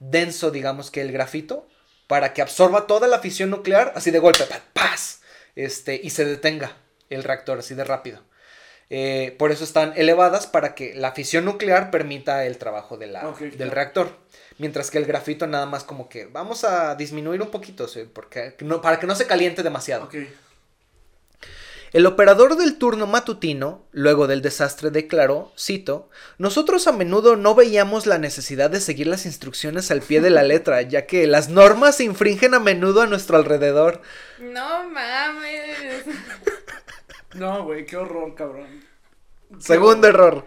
denso, 0.00 0.50
digamos, 0.50 0.90
que 0.90 1.00
el 1.00 1.12
grafito, 1.12 1.66
para 2.08 2.34
que 2.34 2.42
absorba 2.42 2.86
toda 2.86 3.08
la 3.08 3.20
fisión 3.20 3.48
nuclear 3.48 3.94
así 3.96 4.10
de 4.10 4.18
golpe, 4.18 4.44
¡paz! 4.74 5.22
Este, 5.56 5.98
y 6.04 6.10
se 6.10 6.26
detenga 6.26 6.76
el 7.08 7.24
reactor 7.24 7.60
así 7.60 7.74
de 7.74 7.84
rápido. 7.84 8.20
Eh, 8.90 9.34
por 9.38 9.50
eso 9.50 9.64
están 9.64 9.92
elevadas 9.96 10.46
para 10.46 10.74
que 10.74 10.94
la 10.94 11.12
fisión 11.12 11.44
nuclear 11.44 11.90
permita 11.90 12.44
el 12.46 12.58
trabajo 12.58 12.96
de 12.96 13.06
la, 13.06 13.34
del 13.56 13.70
reactor. 13.70 14.10
Mientras 14.58 14.90
que 14.90 14.98
el 14.98 15.06
grafito 15.06 15.46
nada 15.46 15.66
más 15.66 15.82
como 15.82 16.08
que 16.08 16.26
vamos 16.26 16.64
a 16.64 16.94
disminuir 16.94 17.42
un 17.42 17.50
poquito, 17.50 17.86
porque 18.12 18.54
no, 18.60 18.80
para 18.80 19.00
que 19.00 19.06
no 19.06 19.14
se 19.14 19.26
caliente 19.26 19.62
demasiado. 19.62 20.08
El 21.94 22.06
operador 22.06 22.56
del 22.56 22.76
turno 22.76 23.06
matutino, 23.06 23.86
luego 23.92 24.26
del 24.26 24.42
desastre, 24.42 24.90
declaró, 24.90 25.52
cito, 25.56 26.10
Nosotros 26.38 26.88
a 26.88 26.92
menudo 26.92 27.36
no 27.36 27.54
veíamos 27.54 28.06
la 28.06 28.18
necesidad 28.18 28.68
de 28.68 28.80
seguir 28.80 29.06
las 29.06 29.26
instrucciones 29.26 29.92
al 29.92 30.02
pie 30.02 30.20
de 30.20 30.30
la 30.30 30.42
letra, 30.42 30.82
ya 30.82 31.06
que 31.06 31.28
las 31.28 31.50
normas 31.50 31.98
se 31.98 32.04
infringen 32.04 32.54
a 32.54 32.58
menudo 32.58 33.02
a 33.02 33.06
nuestro 33.06 33.36
alrededor. 33.36 34.02
No 34.40 34.88
mames. 34.88 36.04
No, 37.34 37.64
güey, 37.64 37.84
qué 37.84 37.96
horror, 37.96 38.34
cabrón. 38.34 38.84
Segundo 39.58 40.08
error. 40.08 40.46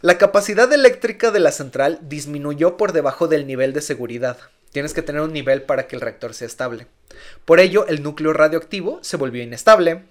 La 0.00 0.16
capacidad 0.16 0.72
eléctrica 0.72 1.30
de 1.30 1.40
la 1.40 1.52
central 1.52 1.98
disminuyó 2.02 2.76
por 2.76 2.92
debajo 2.92 3.26
del 3.26 3.46
nivel 3.46 3.72
de 3.72 3.80
seguridad. 3.80 4.38
Tienes 4.70 4.94
que 4.94 5.02
tener 5.02 5.22
un 5.22 5.32
nivel 5.32 5.62
para 5.62 5.86
que 5.86 5.96
el 5.96 6.02
reactor 6.02 6.34
sea 6.34 6.46
estable. 6.46 6.86
Por 7.44 7.58
ello, 7.58 7.86
el 7.88 8.02
núcleo 8.02 8.32
radioactivo 8.32 9.00
se 9.02 9.16
volvió 9.16 9.42
inestable. 9.42 10.04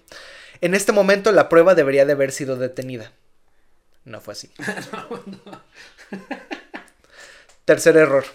En 0.61 0.73
este 0.73 0.91
momento, 0.91 1.31
la 1.31 1.47
prueba 1.47 1.75
debería 1.75 2.05
de 2.05 2.13
haber 2.13 2.31
sido 2.31 2.57
detenida. 2.57 3.11
No 4.03 4.19
fue 4.19 4.33
así. 4.33 4.49
Tercer 7.65 7.97
error. 7.97 8.25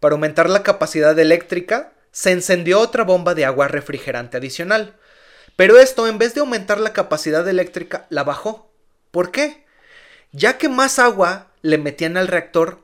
Para 0.00 0.14
aumentar 0.14 0.48
la 0.48 0.62
capacidad 0.62 1.18
eléctrica, 1.18 1.92
se 2.12 2.30
encendió 2.30 2.80
otra 2.80 3.04
bomba 3.04 3.34
de 3.34 3.44
agua 3.44 3.68
refrigerante 3.68 4.36
adicional. 4.36 4.94
Pero 5.56 5.78
esto, 5.78 6.08
en 6.08 6.18
vez 6.18 6.34
de 6.34 6.40
aumentar 6.40 6.80
la 6.80 6.92
capacidad 6.92 7.46
eléctrica, 7.48 8.06
la 8.10 8.24
bajó. 8.24 8.70
¿Por 9.10 9.30
qué? 9.30 9.64
Ya 10.32 10.58
que 10.58 10.68
más 10.68 10.98
agua 10.98 11.52
le 11.62 11.78
metían 11.78 12.16
al 12.16 12.28
reactor, 12.28 12.80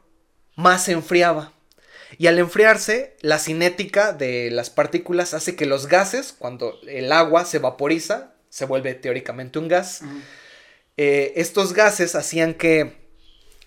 más 0.54 0.85
se 0.85 0.92
enfriaba. 0.92 1.52
Y 2.18 2.26
al 2.26 2.38
enfriarse, 2.38 3.16
la 3.20 3.38
cinética 3.38 4.12
de 4.12 4.50
las 4.50 4.70
partículas 4.70 5.35
hace 5.35 5.56
que 5.56 5.66
los 5.66 5.87
gases, 5.87 6.35
cuando 6.37 6.78
el 6.87 7.12
agua 7.12 7.44
se 7.44 7.59
vaporiza, 7.59 8.35
se 8.48 8.64
vuelve 8.64 8.94
teóricamente 8.94 9.59
un 9.59 9.68
gas. 9.68 10.02
Eh, 10.96 11.33
estos 11.37 11.72
gases 11.72 12.14
hacían 12.14 12.54
que 12.54 12.98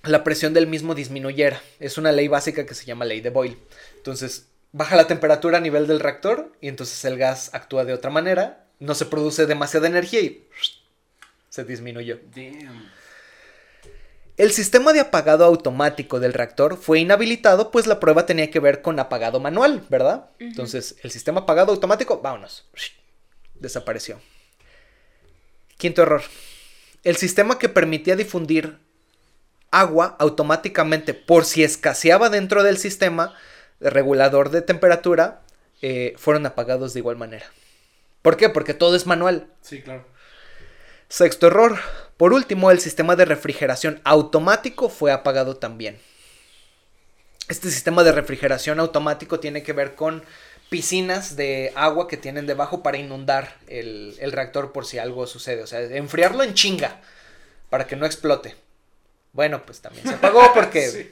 la 0.04 0.24
presión 0.24 0.54
del 0.54 0.68
mismo 0.68 0.96
disminuyera. 0.96 1.62
Es 1.80 1.98
una 1.98 2.12
ley 2.12 2.28
básica 2.28 2.66
que 2.66 2.76
se 2.76 2.86
llama 2.86 3.06
ley 3.06 3.22
de 3.22 3.30
Boyle. 3.30 3.58
Entonces, 3.96 4.48
baja 4.72 4.96
la 4.96 5.08
temperatura 5.08 5.58
a 5.58 5.62
nivel 5.62 5.88
del 5.88 6.00
reactor 6.00 6.52
y 6.60 6.68
entonces 6.68 7.04
el 7.06 7.18
gas 7.18 7.50
actúa 7.54 7.86
de 7.86 7.94
otra 7.94 8.12
manera 8.12 8.66
no 8.84 8.96
se 8.96 9.06
produce 9.06 9.46
demasiada 9.46 9.88
energía 9.88 10.22
y 10.22 10.48
se 11.50 11.64
disminuyó. 11.64 12.20
El 14.36 14.52
sistema 14.52 14.94
de 14.94 15.00
apagado 15.00 15.46
automático 15.46 16.20
del 16.20 16.34
reactor 16.34 16.78
fue 16.78 17.00
inhabilitado, 17.00 17.72
pues 17.72 17.88
la 17.88 18.00
prueba 18.00 18.26
tenía 18.26 18.50
que 18.50 18.60
ver 18.60 18.82
con 18.82 19.00
apagado 19.00 19.40
manual, 19.40 19.86
¿verdad? 19.90 20.32
Entonces, 20.40 20.96
el 21.04 21.12
sistema 21.12 21.42
apagado 21.42 21.72
automático, 21.72 22.20
vámonos, 22.20 22.66
desapareció. 23.56 24.20
Quinto 25.78 26.02
error. 26.02 26.24
El 27.04 27.16
sistema 27.16 27.60
que 27.60 27.70
permitía 27.70 28.16
difundir 28.16 28.80
agua 29.72 30.16
automáticamente 30.20 31.14
por 31.14 31.46
si 31.46 31.64
escaseaba 31.64 32.30
dentro 32.30 32.64
del 32.64 32.78
sistema 32.78 33.36
regulador 33.80 34.50
de 34.50 34.62
temperatura 34.62 35.42
eh, 35.82 36.16
fueron 36.18 36.46
apagados 36.46 36.94
de 36.94 37.00
igual 37.00 37.18
manera. 37.18 37.46
¿Por 38.24 38.38
qué? 38.38 38.50
Porque 38.50 38.74
todo 38.74 38.96
es 38.96 39.06
manual. 39.06 39.48
Sí, 39.62 39.84
claro. 39.84 40.06
Sexto 41.10 41.48
error. 41.48 41.78
Por 42.18 42.34
último, 42.34 42.72
el 42.72 42.80
sistema 42.80 43.16
de 43.16 43.26
refrigeración 43.26 44.02
automático 44.04 44.90
fue 44.90 45.12
apagado 45.12 45.58
también. 45.58 46.00
Este 47.50 47.70
sistema 47.70 48.04
de 48.04 48.14
refrigeración 48.14 48.80
automático 48.80 49.40
tiene 49.40 49.62
que 49.62 49.74
ver 49.74 49.94
con 49.94 50.24
piscinas 50.70 51.36
de 51.36 51.74
agua 51.76 52.08
que 52.08 52.18
tienen 52.18 52.48
debajo 52.48 52.82
para 52.82 52.98
inundar 52.98 53.58
el, 53.68 54.18
reactor 54.32 54.72
por 54.72 54.86
si 54.86 54.98
algo 54.98 55.28
sucede. 55.28 55.62
O 55.62 55.68
sea, 55.68 55.82
enfriarlo 55.82 56.44
en 56.44 56.54
chinga 56.54 57.02
para 57.70 57.86
que 57.86 57.98
no 57.98 58.06
explote. 58.06 58.56
Bueno, 59.34 59.62
pues 59.66 59.82
también 59.82 60.08
se 60.08 60.14
apagó 60.14 60.54
porque 60.54 61.12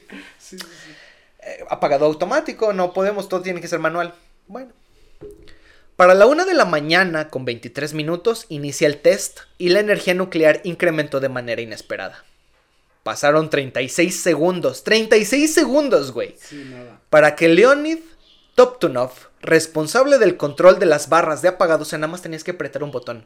eh, 1.40 1.64
apagado 1.68 2.06
automático, 2.06 2.72
no 2.72 2.94
podemos, 2.94 3.28
todo 3.28 3.42
tiene 3.42 3.60
que 3.60 3.68
ser 3.68 3.80
manual. 3.80 4.14
Bueno. 4.46 4.72
Para 6.02 6.14
la 6.14 6.26
una 6.26 6.44
de 6.44 6.54
la 6.54 6.64
mañana, 6.64 7.28
con 7.28 7.44
23 7.44 7.94
minutos, 7.94 8.46
inicia 8.48 8.88
el 8.88 8.96
test 8.96 9.42
y 9.56 9.68
la 9.68 9.78
energía 9.78 10.14
nuclear 10.14 10.60
incrementó 10.64 11.20
de 11.20 11.28
manera 11.28 11.62
inesperada. 11.62 12.24
Pasaron 13.04 13.50
36 13.50 14.20
segundos. 14.20 14.82
36 14.82 15.54
segundos, 15.54 16.10
güey. 16.10 16.34
Para 17.08 17.36
que 17.36 17.46
Leonid 17.46 18.00
Toptunov, 18.56 19.12
responsable 19.42 20.18
del 20.18 20.36
control 20.36 20.80
de 20.80 20.86
las 20.86 21.08
barras 21.08 21.40
de 21.40 21.50
apagado, 21.50 21.82
o 21.82 21.84
sea, 21.84 22.00
nada 22.00 22.10
más 22.10 22.20
tenías 22.20 22.42
que 22.42 22.50
apretar 22.50 22.82
un 22.82 22.90
botón. 22.90 23.24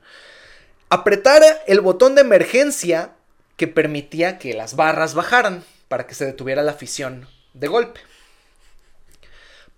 Apretara 0.91 1.47
el 1.67 1.81
botón 1.81 2.15
de 2.15 2.21
emergencia 2.21 3.13
que 3.57 3.69
permitía 3.69 4.37
que 4.37 4.53
las 4.53 4.77
barras 4.77 5.15
bajaran 5.15 5.65
para 5.89 6.07
que 6.07 6.15
se 6.15 6.27
detuviera 6.27 6.63
la 6.63 6.75
fisión 6.75 7.27
de 7.55 7.69
golpe. 7.69 8.01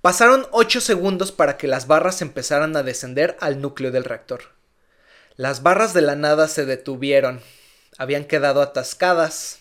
Pasaron 0.01 0.47
8 0.53 0.81
segundos 0.81 1.33
para 1.33 1.57
que 1.57 1.67
las 1.67 1.87
barras 1.87 2.23
empezaran 2.23 2.77
a 2.77 2.83
descender 2.83 3.37
al 3.41 3.61
núcleo 3.61 3.91
del 3.91 4.05
reactor. 4.05 4.43
Las 5.37 5.63
barras 5.63 5.95
de 5.95 6.03
la 6.03 6.15
nada 6.15 6.49
se 6.49 6.65
detuvieron. 6.65 7.41
Habían 7.97 8.25
quedado 8.25 8.63
atascadas. 8.63 9.59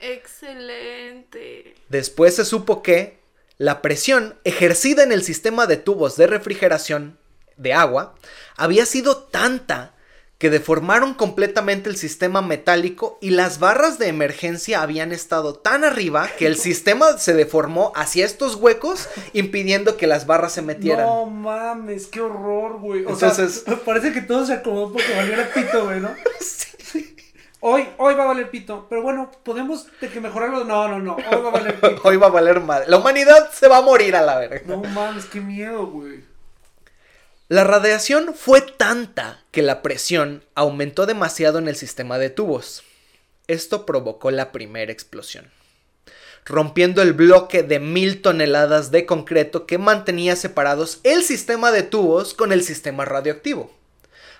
Excelente. 0.00 1.74
Después 1.88 2.36
se 2.36 2.44
supo 2.44 2.82
que 2.82 3.18
la 3.56 3.82
presión 3.82 4.38
ejercida 4.44 5.02
en 5.02 5.12
el 5.12 5.22
sistema 5.22 5.66
de 5.66 5.76
tubos 5.76 6.16
de 6.16 6.26
refrigeración 6.26 7.18
de 7.56 7.72
agua 7.72 8.14
había 8.56 8.84
sido 8.84 9.16
tanta 9.18 9.93
que 10.38 10.50
deformaron 10.50 11.14
completamente 11.14 11.88
el 11.88 11.96
sistema 11.96 12.42
metálico 12.42 13.18
y 13.20 13.30
las 13.30 13.60
barras 13.60 13.98
de 13.98 14.08
emergencia 14.08 14.82
habían 14.82 15.12
estado 15.12 15.54
tan 15.54 15.84
arriba 15.84 16.28
que 16.38 16.46
el 16.46 16.56
sistema 16.56 17.18
se 17.18 17.34
deformó 17.34 17.92
hacia 17.94 18.24
estos 18.24 18.56
huecos 18.56 19.08
impidiendo 19.32 19.96
que 19.96 20.06
las 20.06 20.26
barras 20.26 20.52
se 20.52 20.62
metieran. 20.62 21.06
No 21.06 21.26
mames, 21.26 22.08
qué 22.08 22.20
horror, 22.20 22.80
güey. 22.80 23.04
Entonces, 23.06 23.64
parece 23.84 24.12
que 24.12 24.22
todo 24.22 24.44
se 24.44 24.54
acomodó 24.54 24.92
porque 24.92 25.14
valió 25.14 25.36
pito, 25.54 25.84
güey, 25.84 26.00
¿no? 26.00 26.10
sí. 26.40 27.16
Hoy, 27.60 27.88
hoy 27.96 28.14
va 28.14 28.24
a 28.24 28.26
valer 28.26 28.50
pito, 28.50 28.86
pero 28.90 29.02
bueno, 29.02 29.30
podemos 29.42 29.86
de 29.98 30.10
que 30.10 30.20
mejorarlo. 30.20 30.64
No, 30.64 30.88
no, 30.88 30.98
no, 30.98 31.16
hoy 31.16 31.42
va 31.42 31.48
a 31.48 31.52
valer 31.52 31.74
pito. 31.80 32.00
hoy 32.04 32.16
va 32.16 32.26
a 32.26 32.30
valer 32.30 32.60
mal. 32.60 32.84
La 32.88 32.98
humanidad 32.98 33.50
se 33.52 33.68
va 33.68 33.78
a 33.78 33.82
morir 33.82 34.14
a 34.16 34.20
la 34.20 34.38
verga. 34.38 34.60
No 34.66 34.82
mames, 34.82 35.24
qué 35.26 35.40
miedo, 35.40 35.86
güey. 35.86 36.33
La 37.48 37.62
radiación 37.62 38.32
fue 38.34 38.62
tanta 38.62 39.44
que 39.50 39.60
la 39.60 39.82
presión 39.82 40.42
aumentó 40.54 41.04
demasiado 41.04 41.58
en 41.58 41.68
el 41.68 41.76
sistema 41.76 42.16
de 42.16 42.30
tubos. 42.30 42.84
Esto 43.48 43.84
provocó 43.84 44.30
la 44.30 44.50
primera 44.50 44.90
explosión, 44.90 45.50
rompiendo 46.46 47.02
el 47.02 47.12
bloque 47.12 47.62
de 47.62 47.80
mil 47.80 48.22
toneladas 48.22 48.90
de 48.90 49.04
concreto 49.04 49.66
que 49.66 49.76
mantenía 49.76 50.36
separados 50.36 51.00
el 51.02 51.22
sistema 51.22 51.70
de 51.70 51.82
tubos 51.82 52.32
con 52.32 52.50
el 52.50 52.62
sistema 52.62 53.04
radioactivo. 53.04 53.70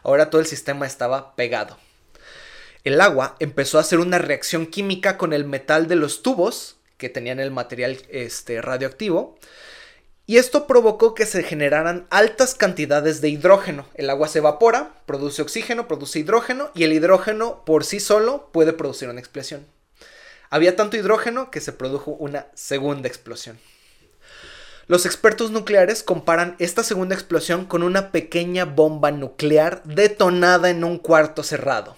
Ahora 0.02 0.30
todo 0.30 0.40
el 0.40 0.46
sistema 0.46 0.86
estaba 0.86 1.36
pegado. 1.36 1.76
El 2.84 3.02
agua 3.02 3.36
empezó 3.38 3.76
a 3.76 3.82
hacer 3.82 3.98
una 3.98 4.16
reacción 4.16 4.66
química 4.66 5.18
con 5.18 5.34
el 5.34 5.44
metal 5.44 5.88
de 5.88 5.96
los 5.96 6.22
tubos 6.22 6.76
que 6.96 7.10
tenían 7.10 7.38
el 7.38 7.50
material 7.50 7.98
este, 8.08 8.62
radioactivo 8.62 9.38
y 10.26 10.38
esto 10.38 10.66
provocó 10.66 11.14
que 11.14 11.26
se 11.26 11.42
generaran 11.42 12.06
altas 12.10 12.54
cantidades 12.54 13.20
de 13.20 13.28
hidrógeno. 13.28 13.86
El 13.94 14.08
agua 14.08 14.28
se 14.28 14.38
evapora, 14.38 14.94
produce 15.04 15.42
oxígeno, 15.42 15.86
produce 15.86 16.18
hidrógeno 16.20 16.70
y 16.74 16.84
el 16.84 16.94
hidrógeno 16.94 17.62
por 17.66 17.84
sí 17.84 18.00
solo 18.00 18.48
puede 18.50 18.72
producir 18.72 19.08
una 19.08 19.20
explosión. 19.20 19.66
Había 20.48 20.76
tanto 20.76 20.96
hidrógeno 20.96 21.50
que 21.50 21.60
se 21.60 21.72
produjo 21.72 22.12
una 22.12 22.46
segunda 22.54 23.08
explosión. 23.08 23.58
Los 24.86 25.06
expertos 25.06 25.50
nucleares 25.50 26.02
comparan 26.02 26.56
esta 26.58 26.82
segunda 26.82 27.14
explosión 27.14 27.64
con 27.64 27.82
una 27.82 28.10
pequeña 28.12 28.64
bomba 28.64 29.10
nuclear 29.10 29.82
detonada 29.84 30.70
en 30.70 30.84
un 30.84 30.98
cuarto 30.98 31.42
cerrado. 31.42 31.96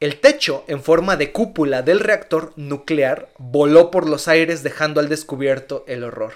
El 0.00 0.20
techo, 0.20 0.64
en 0.66 0.82
forma 0.82 1.16
de 1.16 1.32
cúpula 1.32 1.82
del 1.82 2.00
reactor 2.00 2.52
nuclear, 2.56 3.30
voló 3.38 3.90
por 3.90 4.08
los 4.08 4.28
aires 4.28 4.62
dejando 4.62 5.00
al 5.00 5.08
descubierto 5.08 5.84
el 5.86 6.04
horror. 6.04 6.34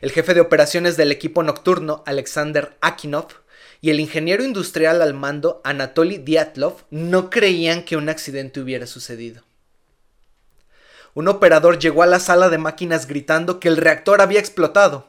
El 0.00 0.12
jefe 0.12 0.34
de 0.34 0.40
operaciones 0.40 0.96
del 0.96 1.10
equipo 1.12 1.42
nocturno, 1.42 2.02
Alexander 2.06 2.76
Akinov, 2.80 3.28
y 3.80 3.90
el 3.90 4.00
ingeniero 4.00 4.44
industrial 4.44 5.02
al 5.02 5.14
mando, 5.14 5.60
Anatoly 5.64 6.18
Dyatlov, 6.18 6.84
no 6.90 7.30
creían 7.30 7.84
que 7.84 7.96
un 7.96 8.08
accidente 8.08 8.60
hubiera 8.60 8.86
sucedido. 8.86 9.42
Un 11.14 11.28
operador 11.28 11.78
llegó 11.78 12.02
a 12.02 12.06
la 12.06 12.20
sala 12.20 12.48
de 12.48 12.58
máquinas 12.58 13.06
gritando 13.06 13.60
que 13.60 13.68
el 13.68 13.76
reactor 13.76 14.20
había 14.20 14.40
explotado. 14.40 15.06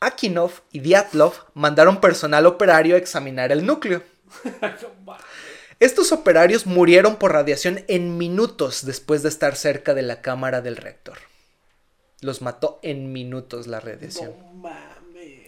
Akinov 0.00 0.52
y 0.70 0.80
Dyatlov 0.80 1.32
mandaron 1.54 2.00
personal 2.00 2.46
operario 2.46 2.94
a 2.94 2.98
examinar 2.98 3.50
el 3.50 3.64
núcleo. 3.64 4.02
Estos 5.80 6.12
operarios 6.12 6.66
murieron 6.66 7.16
por 7.16 7.32
radiación 7.32 7.84
en 7.88 8.16
minutos 8.16 8.84
después 8.86 9.22
de 9.22 9.28
estar 9.28 9.56
cerca 9.56 9.94
de 9.94 10.02
la 10.02 10.20
cámara 10.20 10.60
del 10.60 10.76
reactor. 10.76 11.18
Los 12.24 12.40
mató 12.40 12.78
en 12.80 13.12
minutos 13.12 13.66
la 13.66 13.80
radiación. 13.80 14.30
No 14.30 14.54
mames. 14.54 15.42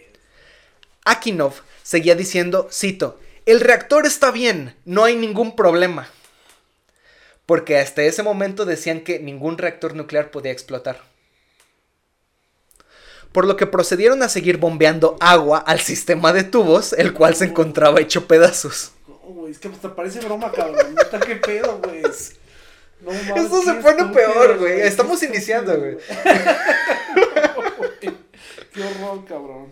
Akinov 1.05 1.53
seguía 1.81 2.13
diciendo, 2.13 2.69
cito, 2.71 3.19
el 3.47 3.61
reactor 3.61 4.05
está 4.05 4.29
bien, 4.29 4.75
no 4.85 5.03
hay 5.03 5.15
ningún 5.15 5.55
problema. 5.55 6.07
Porque 7.47 7.79
hasta 7.79 8.03
ese 8.03 8.21
momento 8.21 8.63
decían 8.63 9.01
que 9.01 9.17
ningún 9.17 9.57
reactor 9.57 9.95
nuclear 9.95 10.29
podía 10.29 10.51
explotar. 10.51 11.01
Por 13.31 13.47
lo 13.47 13.57
que 13.57 13.65
procedieron 13.65 14.21
a 14.21 14.29
seguir 14.29 14.57
bombeando 14.57 15.17
agua 15.19 15.57
al 15.57 15.79
sistema 15.79 16.31
de 16.31 16.43
tubos, 16.43 16.93
el 16.93 17.11
cual 17.13 17.33
se 17.33 17.45
encontraba 17.45 18.01
hecho 18.01 18.27
pedazos. 18.27 18.91
Güey, 19.23 19.51
es 19.51 19.57
que 19.57 19.69
hasta 19.69 19.95
parece 19.95 20.19
broma, 20.19 20.51
cabrón. 20.51 20.95
qué 21.25 21.37
pedo, 21.37 21.79
güey. 21.83 22.03
Esto 23.05 23.61
se 23.61 23.73
pone 23.75 24.05
peor, 24.13 24.57
güey. 24.57 24.81
Estamos 24.81 25.21
iniciando, 25.23 25.77
güey. 25.77 25.97
Qué 28.73 28.83
horror, 28.83 29.25
cabrón. 29.25 29.71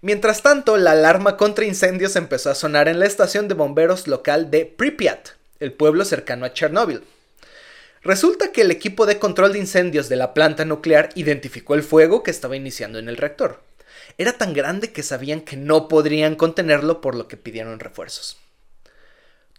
Mientras 0.00 0.42
tanto, 0.42 0.76
la 0.76 0.90
alarma 0.92 1.36
contra 1.36 1.64
incendios 1.64 2.16
empezó 2.16 2.50
a 2.50 2.54
sonar 2.54 2.88
en 2.88 2.98
la 2.98 3.06
estación 3.06 3.48
de 3.48 3.54
bomberos 3.54 4.08
local 4.08 4.50
de 4.50 4.66
Pripyat, 4.66 5.28
el 5.60 5.72
pueblo 5.72 6.04
cercano 6.04 6.44
a 6.44 6.52
Chernóbil. 6.52 7.04
Resulta 8.02 8.50
que 8.50 8.62
el 8.62 8.72
equipo 8.72 9.06
de 9.06 9.20
control 9.20 9.52
de 9.52 9.60
incendios 9.60 10.08
de 10.08 10.16
la 10.16 10.34
planta 10.34 10.64
nuclear 10.64 11.10
identificó 11.14 11.74
el 11.74 11.84
fuego 11.84 12.24
que 12.24 12.32
estaba 12.32 12.56
iniciando 12.56 12.98
en 12.98 13.08
el 13.08 13.16
reactor. 13.16 13.62
Era 14.18 14.32
tan 14.32 14.54
grande 14.54 14.90
que 14.90 15.04
sabían 15.04 15.40
que 15.40 15.56
no 15.56 15.86
podrían 15.86 16.34
contenerlo 16.34 17.00
por 17.00 17.14
lo 17.14 17.28
que 17.28 17.36
pidieron 17.36 17.78
refuerzos. 17.78 18.38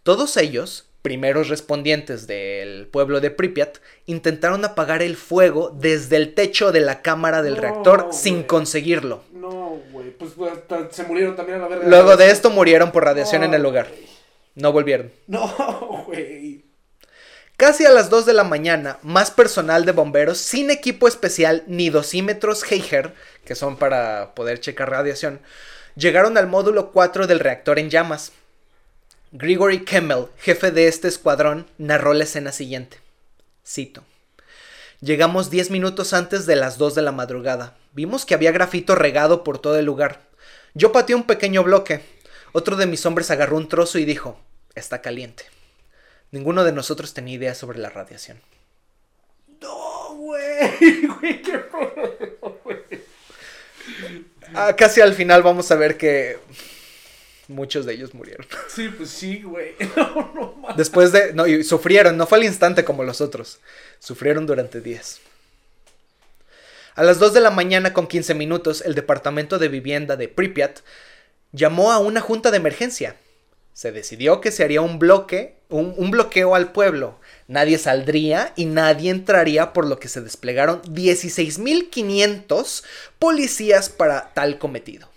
Todos 0.03 0.35
ellos 0.35 0.85
primeros 1.03 1.49
respondientes 1.49 2.25
del 2.25 2.87
pueblo 2.87 3.19
de 3.19 3.29
Pripyat 3.29 3.77
intentaron 4.05 4.65
apagar 4.65 5.03
el 5.03 5.17
fuego 5.17 5.69
desde 5.69 6.15
el 6.15 6.33
techo 6.33 6.71
de 6.71 6.79
la 6.79 7.03
cámara 7.03 7.43
del 7.43 7.57
reactor 7.57 8.07
sin 8.11 8.43
conseguirlo. 8.43 9.21
No, 9.33 9.81
güey, 9.91 10.11
pues, 10.11 10.31
pues 10.31 10.51
se 10.91 11.03
murieron 11.03 11.35
también 11.35 11.59
a 11.59 11.61
la 11.63 11.67
verga. 11.67 11.87
Luego 11.87 12.17
de 12.17 12.31
esto 12.31 12.49
murieron 12.49 12.91
por 12.91 13.03
radiación 13.03 13.43
en 13.43 13.53
el 13.53 13.61
lugar. 13.61 13.87
No 14.55 14.71
volvieron. 14.71 15.11
No, 15.27 16.05
güey. 16.07 16.63
Casi 17.57 17.85
a 17.85 17.91
las 17.91 18.09
2 18.09 18.25
de 18.25 18.33
la 18.33 18.45
mañana, 18.45 18.97
más 19.03 19.29
personal 19.29 19.85
de 19.85 19.91
bomberos 19.91 20.37
sin 20.37 20.71
equipo 20.71 21.07
especial 21.07 21.63
ni 21.67 21.89
dosímetros 21.89 22.63
Heiger, 22.71 23.13
que 23.45 23.55
son 23.55 23.77
para 23.77 24.33
poder 24.35 24.59
checar 24.59 24.89
radiación, 24.89 25.41
llegaron 25.95 26.37
al 26.37 26.47
módulo 26.47 26.91
4 26.91 27.27
del 27.27 27.39
reactor 27.39 27.77
en 27.77 27.89
llamas. 27.89 28.31
Grigory 29.35 29.83
Kemmel, 29.83 30.27
jefe 30.37 30.69
de 30.69 30.87
este 30.87 31.07
escuadrón, 31.07 31.65
narró 31.79 32.13
la 32.13 32.23
escena 32.23 32.51
siguiente. 32.51 32.99
Cito. 33.65 34.03
Llegamos 35.01 35.49
10 35.49 35.71
minutos 35.71 36.13
antes 36.13 36.45
de 36.45 36.55
las 36.55 36.77
2 36.77 36.93
de 36.93 37.01
la 37.01 37.11
madrugada. 37.11 37.75
Vimos 37.93 38.27
que 38.27 38.35
había 38.35 38.51
grafito 38.51 38.93
regado 38.93 39.43
por 39.43 39.57
todo 39.57 39.79
el 39.79 39.85
lugar. 39.85 40.21
Yo 40.75 40.91
pateé 40.91 41.15
un 41.15 41.23
pequeño 41.23 41.63
bloque. 41.63 42.01
Otro 42.51 42.75
de 42.75 42.85
mis 42.85 43.07
hombres 43.07 43.31
agarró 43.31 43.57
un 43.57 43.67
trozo 43.67 43.97
y 43.97 44.05
dijo, 44.05 44.39
está 44.75 45.01
caliente. 45.01 45.45
Ninguno 46.29 46.63
de 46.63 46.71
nosotros 46.71 47.15
tenía 47.15 47.33
idea 47.33 47.55
sobre 47.55 47.79
la 47.79 47.89
radiación. 47.89 48.39
No, 49.59 50.13
güey, 50.13 51.07
güey, 51.19 51.41
qué 51.41 51.59
Ah, 54.53 54.75
casi 54.75 55.01
al 55.01 55.15
final 55.15 55.41
vamos 55.41 55.71
a 55.71 55.75
ver 55.75 55.97
que 55.97 56.37
muchos 57.53 57.85
de 57.85 57.93
ellos 57.93 58.13
murieron. 58.13 58.45
Sí, 58.67 58.89
pues 58.89 59.09
sí, 59.09 59.43
güey. 59.43 59.75
Después 60.77 61.11
de. 61.11 61.33
No, 61.33 61.47
y 61.47 61.63
sufrieron, 61.63 62.17
no 62.17 62.27
fue 62.27 62.39
al 62.39 62.45
instante 62.45 62.83
como 62.83 63.03
los 63.03 63.21
otros. 63.21 63.59
Sufrieron 63.99 64.45
durante 64.45 64.81
días. 64.81 65.19
A 66.95 67.03
las 67.03 67.19
2 67.19 67.33
de 67.33 67.41
la 67.41 67.51
mañana 67.51 67.93
con 67.93 68.07
15 68.07 68.33
minutos, 68.35 68.83
el 68.85 68.93
Departamento 68.93 69.57
de 69.57 69.67
Vivienda 69.67 70.15
de 70.15 70.27
Pripyat 70.27 70.81
llamó 71.51 71.91
a 71.91 71.99
una 71.99 72.21
junta 72.21 72.51
de 72.51 72.57
emergencia. 72.57 73.15
Se 73.73 73.91
decidió 73.91 74.41
que 74.41 74.51
se 74.51 74.63
haría 74.63 74.81
un 74.81 74.99
bloque, 74.99 75.55
un, 75.69 75.95
un 75.97 76.11
bloqueo 76.11 76.53
al 76.53 76.71
pueblo. 76.71 77.19
Nadie 77.47 77.79
saldría 77.79 78.53
y 78.55 78.65
nadie 78.65 79.09
entraría, 79.09 79.73
por 79.73 79.87
lo 79.87 79.99
que 79.99 80.07
se 80.07 80.21
desplegaron 80.21 80.83
16.500 80.83 82.83
policías 83.17 83.89
para 83.89 84.31
tal 84.35 84.59
cometido. 84.59 85.09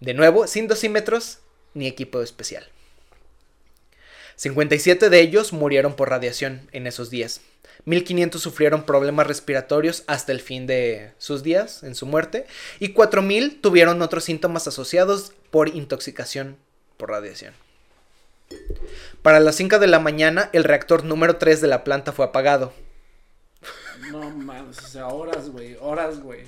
De 0.00 0.14
nuevo, 0.14 0.46
sin 0.46 0.68
dosímetros 0.68 1.38
ni 1.76 1.86
equipo 1.86 2.22
especial. 2.22 2.66
57 4.36 5.08
de 5.08 5.20
ellos 5.20 5.52
murieron 5.52 5.94
por 5.94 6.10
radiación 6.10 6.68
en 6.72 6.86
esos 6.86 7.10
días. 7.10 7.40
1500 7.84 8.42
sufrieron 8.42 8.84
problemas 8.84 9.26
respiratorios 9.26 10.02
hasta 10.06 10.32
el 10.32 10.40
fin 10.40 10.66
de 10.66 11.12
sus 11.18 11.42
días, 11.42 11.82
en 11.82 11.94
su 11.94 12.06
muerte, 12.06 12.46
y 12.80 12.88
4000 12.88 13.60
tuvieron 13.60 14.02
otros 14.02 14.24
síntomas 14.24 14.66
asociados 14.66 15.32
por 15.50 15.68
intoxicación 15.68 16.56
por 16.96 17.10
radiación. 17.10 17.54
Para 19.22 19.40
las 19.40 19.56
5 19.56 19.78
de 19.78 19.86
la 19.86 19.98
mañana, 19.98 20.50
el 20.52 20.64
reactor 20.64 21.04
número 21.04 21.36
3 21.36 21.60
de 21.60 21.68
la 21.68 21.84
planta 21.84 22.12
fue 22.12 22.24
apagado. 22.24 22.72
No 24.10 24.30
mames, 24.30 24.78
o 24.78 24.88
sea, 24.88 25.08
horas, 25.08 25.48
güey, 25.50 25.76
horas, 25.80 26.20
güey. 26.20 26.44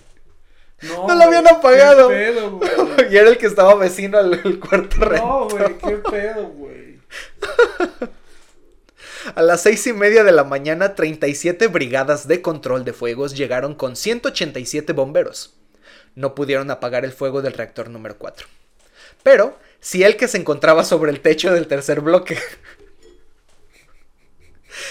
No, 0.83 1.15
lo 1.15 1.23
habían 1.23 1.47
apagado. 1.49 2.09
Qué 2.09 2.15
pedo, 2.15 2.51
güey. 2.53 2.71
y 3.13 3.17
era 3.17 3.31
el 3.31 3.39
que 3.39 3.47
estaba 3.47 3.75
vecino 3.75 4.19
al, 4.19 4.61
cuarto 4.61 4.97
No, 4.99 5.49
güey, 5.49 5.79
qué 5.79 5.97
pedo, 5.97 6.47
güey. 6.49 7.01
A 9.35 9.43
las 9.43 9.63
seis 9.63 9.87
y 9.87 9.93
media 9.93 10.25
de 10.25 10.33
la 10.33 10.45
mañana, 10.45 10.95
37 10.95 11.67
brigadas 11.67 12.29
de 12.29 12.41
control 12.41 12.85
de 12.85 12.93
fuegos 12.93 13.37
llegaron 13.37 13.75
con 13.75 13.97
187 13.97 14.93
bomberos. 14.93 15.55
No 16.15 16.35
pudieron 16.35 16.71
apagar 16.71 17.05
el 17.05 17.13
fuego 17.13 17.43
del 17.43 17.53
reactor 17.53 17.91
número 17.91 18.17
4. 18.17 18.47
Pero, 19.23 19.59
si 19.81 20.03
el 20.05 20.17
que 20.17 20.29
se 20.29 20.39
encontraba 20.39 20.85
sobre 20.85 21.11
el 21.11 21.21
techo 21.21 21.53
del 21.53 21.67
tercer 21.67 22.01
bloque. 22.01 22.39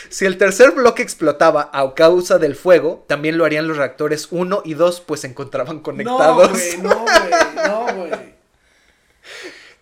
Si 0.10 0.26
el 0.26 0.38
tercer 0.38 0.72
bloque 0.72 1.04
explotaba 1.04 1.70
a 1.74 1.94
causa 1.94 2.38
del 2.38 2.56
fuego, 2.56 3.06
también 3.08 3.38
lo 3.38 3.46
harían 3.46 3.68
los 3.68 3.78
reactores 3.78 4.28
1 4.32 4.62
y 4.66 4.74
2, 4.74 5.02
pues 5.02 5.22
se 5.22 5.28
encontraban 5.28 5.80
conectados. 5.80 6.52
No, 6.52 6.54
güey, 6.54 6.78
no, 6.78 7.06
güey, 7.06 7.68
no, 7.68 7.96
güey. 7.96 8.38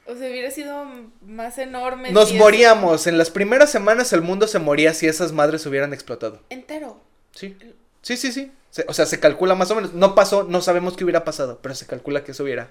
O 0.08 0.16
sea, 0.16 0.30
hubiera 0.30 0.52
sido 0.52 0.86
más 1.26 1.58
enorme. 1.58 2.12
Nos 2.12 2.32
moríamos. 2.34 3.08
En 3.08 3.18
las 3.18 3.32
primeras 3.32 3.72
semanas 3.72 4.14
el 4.14 4.22
mundo 4.22 4.48
se 4.48 4.60
moría 4.60 4.94
si 4.94 5.08
esas 5.08 5.32
madres 5.32 5.66
hubieran 5.66 5.94
explotado. 5.94 6.42
Entero. 6.50 7.02
Sí. 7.32 7.58
Sí, 8.02 8.18
sí, 8.18 8.32
sí. 8.32 8.52
o 8.88 8.94
sea, 8.94 9.08
se 9.08 9.20
calcula 9.20 9.56
más 9.56 9.72
o 9.72 9.76
menos. 9.76 9.94
No 9.94 10.14
pasó, 10.14 10.44
no 10.44 10.62
sabemos 10.62 10.96
qué 10.96 11.04
hubiera 11.04 11.24
pasado, 11.24 11.60
pero 11.62 11.74
se 11.74 11.88
calcula 11.88 12.24
que 12.24 12.34
eso 12.34 12.44
hubiera 12.44 12.70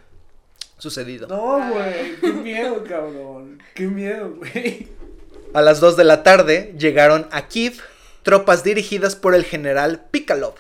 sucedido. 0.79 1.27
No, 1.27 1.73
güey. 1.73 2.17
Qué 2.21 2.33
miedo, 2.33 2.85
cabrón. 2.85 3.61
Qué 3.75 3.87
miedo, 3.89 4.37
güey. 4.37 4.89
A 5.55 5.63
las 5.63 5.81
2 5.81 5.97
de 5.97 6.05
la 6.05 6.23
tarde 6.23 6.75
llegaron 6.79 7.27
a 7.31 7.49
Kiev 7.49 7.81
tropas 8.23 8.63
dirigidas 8.63 9.17
por 9.17 9.35
el 9.35 9.45
general 9.45 10.05
Pikalov. 10.11 10.55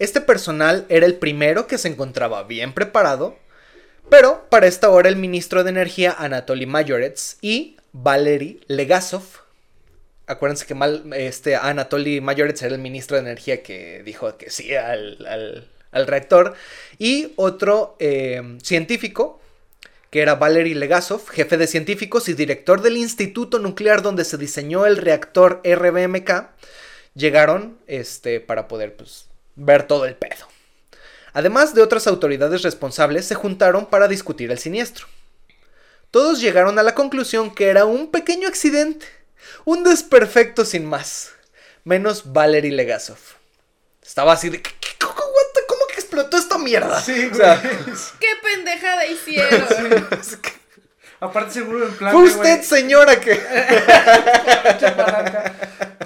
Este 0.00 0.20
personal 0.20 0.86
era 0.88 1.06
el 1.06 1.14
primero 1.14 1.68
que 1.68 1.78
se 1.78 1.86
encontraba 1.86 2.42
bien 2.42 2.72
preparado 2.72 3.36
pero 4.08 4.46
para 4.50 4.66
esta 4.66 4.90
hora 4.90 5.08
el 5.08 5.16
ministro 5.16 5.64
de 5.64 5.70
Energía 5.70 6.14
Anatoly 6.18 6.66
Mayorets 6.66 7.38
y 7.40 7.76
Valery 7.92 8.60
Legasov, 8.66 9.22
acuérdense 10.26 10.66
que 10.66 10.74
mal, 10.74 11.04
este, 11.14 11.56
Anatoly 11.56 12.20
Mayorets 12.20 12.62
era 12.62 12.74
el 12.74 12.80
ministro 12.80 13.16
de 13.16 13.22
Energía 13.22 13.62
que 13.62 14.02
dijo 14.04 14.36
que 14.36 14.50
sí 14.50 14.74
al, 14.74 15.66
reactor, 15.92 16.54
y 16.98 17.32
otro 17.36 17.96
eh, 17.98 18.58
científico 18.62 19.40
que 20.14 20.22
era 20.22 20.36
Valery 20.36 20.74
Legasov, 20.74 21.28
jefe 21.28 21.56
de 21.56 21.66
científicos 21.66 22.28
y 22.28 22.34
director 22.34 22.80
del 22.82 22.96
instituto 22.96 23.58
nuclear 23.58 24.00
donde 24.00 24.24
se 24.24 24.38
diseñó 24.38 24.86
el 24.86 24.96
reactor 24.96 25.60
RBMK, 25.64 26.50
llegaron 27.14 27.80
este, 27.88 28.38
para 28.38 28.68
poder 28.68 28.94
pues, 28.94 29.26
ver 29.56 29.88
todo 29.88 30.06
el 30.06 30.14
pedo. 30.14 30.46
Además 31.32 31.74
de 31.74 31.82
otras 31.82 32.06
autoridades 32.06 32.62
responsables, 32.62 33.26
se 33.26 33.34
juntaron 33.34 33.86
para 33.86 34.06
discutir 34.06 34.52
el 34.52 34.60
siniestro. 34.60 35.08
Todos 36.12 36.40
llegaron 36.40 36.78
a 36.78 36.84
la 36.84 36.94
conclusión 36.94 37.52
que 37.52 37.66
era 37.66 37.84
un 37.84 38.12
pequeño 38.12 38.46
accidente, 38.46 39.06
un 39.64 39.82
desperfecto 39.82 40.64
sin 40.64 40.84
más, 40.84 41.32
menos 41.82 42.32
Valery 42.32 42.70
Legasov. 42.70 43.18
Estaba 44.00 44.34
así 44.34 44.48
de, 44.48 44.62
¿cómo, 44.62 44.78
que 44.78 44.83
explotó 46.14 46.36
esta 46.36 46.58
mierda? 46.58 47.00
Sí, 47.00 47.30
¿Qué 48.20 48.28
pendejada 48.42 49.06
hicieron? 49.06 49.64
Aparte 51.20 51.52
seguro 51.52 51.86
en 51.86 51.94
plan 51.94 52.12
Fue 52.12 52.24
usted, 52.24 52.62
señora, 52.62 53.18
que... 53.18 53.32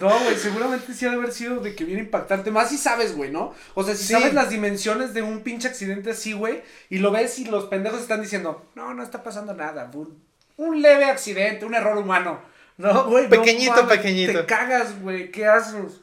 no, 0.00 0.20
güey, 0.20 0.36
seguramente 0.36 0.94
sí 0.94 1.06
ha 1.06 1.10
de 1.10 1.16
haber 1.16 1.32
sido 1.32 1.58
de 1.60 1.74
que 1.74 1.84
viene 1.84 2.02
impactante. 2.02 2.52
Más 2.52 2.68
si 2.68 2.78
sabes, 2.78 3.16
güey, 3.16 3.30
¿no? 3.30 3.52
O 3.74 3.82
sea, 3.82 3.96
si 3.96 4.04
sabes 4.04 4.32
las 4.32 4.50
dimensiones 4.50 5.14
de 5.14 5.22
un 5.22 5.42
pinche 5.42 5.66
accidente 5.66 6.10
así, 6.10 6.34
güey, 6.34 6.62
y 6.88 6.98
lo 6.98 7.10
ves 7.10 7.38
y 7.40 7.46
los 7.46 7.64
pendejos 7.64 8.00
están 8.00 8.22
diciendo, 8.22 8.66
no, 8.76 8.94
no 8.94 9.02
está 9.02 9.24
pasando 9.24 9.54
nada. 9.54 9.90
Un, 10.56 10.82
leve 10.82 11.06
accidente, 11.06 11.64
un 11.64 11.74
error 11.74 11.96
humano. 11.96 12.40
No, 12.76 13.06
güey. 13.06 13.28
Pequeñito, 13.28 13.88
pequeñito. 13.88 14.40
Te 14.40 14.46
cagas, 14.46 15.00
güey, 15.00 15.32
¿qué 15.32 15.46
haces? 15.46 16.00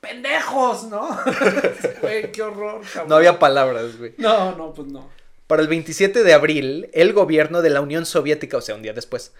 Pendejos, 0.00 0.84
¿no? 0.84 1.18
Güey, 2.00 2.32
qué 2.32 2.42
horror, 2.42 2.82
cabrón. 2.92 3.08
No 3.08 3.16
había 3.16 3.38
palabras, 3.38 3.96
güey. 3.98 4.14
No, 4.18 4.56
no, 4.56 4.72
pues 4.72 4.88
no. 4.88 5.08
Para 5.46 5.62
el 5.62 5.68
27 5.68 6.22
de 6.22 6.32
abril, 6.32 6.88
el 6.92 7.12
gobierno 7.12 7.60
de 7.60 7.70
la 7.70 7.80
Unión 7.80 8.06
Soviética, 8.06 8.56
o 8.56 8.60
sea, 8.60 8.76
un 8.76 8.82
día 8.82 8.92
después, 8.92 9.32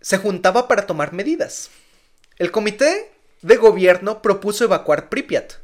se 0.00 0.18
juntaba 0.18 0.66
para 0.66 0.86
tomar 0.86 1.12
medidas. 1.12 1.70
El 2.38 2.50
comité 2.50 3.12
de 3.42 3.56
gobierno 3.56 4.22
propuso 4.22 4.64
evacuar 4.64 5.08
Pripyat. 5.08 5.54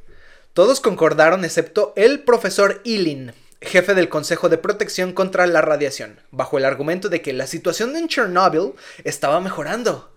Todos 0.52 0.80
concordaron 0.80 1.44
excepto 1.44 1.94
el 1.96 2.20
profesor 2.20 2.80
Ilin, 2.84 3.32
jefe 3.62 3.94
del 3.94 4.08
Consejo 4.08 4.48
de 4.48 4.58
Protección 4.58 5.12
contra 5.12 5.46
la 5.46 5.62
Radiación, 5.62 6.20
bajo 6.30 6.58
el 6.58 6.64
argumento 6.64 7.08
de 7.08 7.22
que 7.22 7.32
la 7.32 7.46
situación 7.46 7.96
en 7.96 8.08
Chernobyl 8.08 8.74
estaba 9.04 9.40
mejorando. 9.40 10.12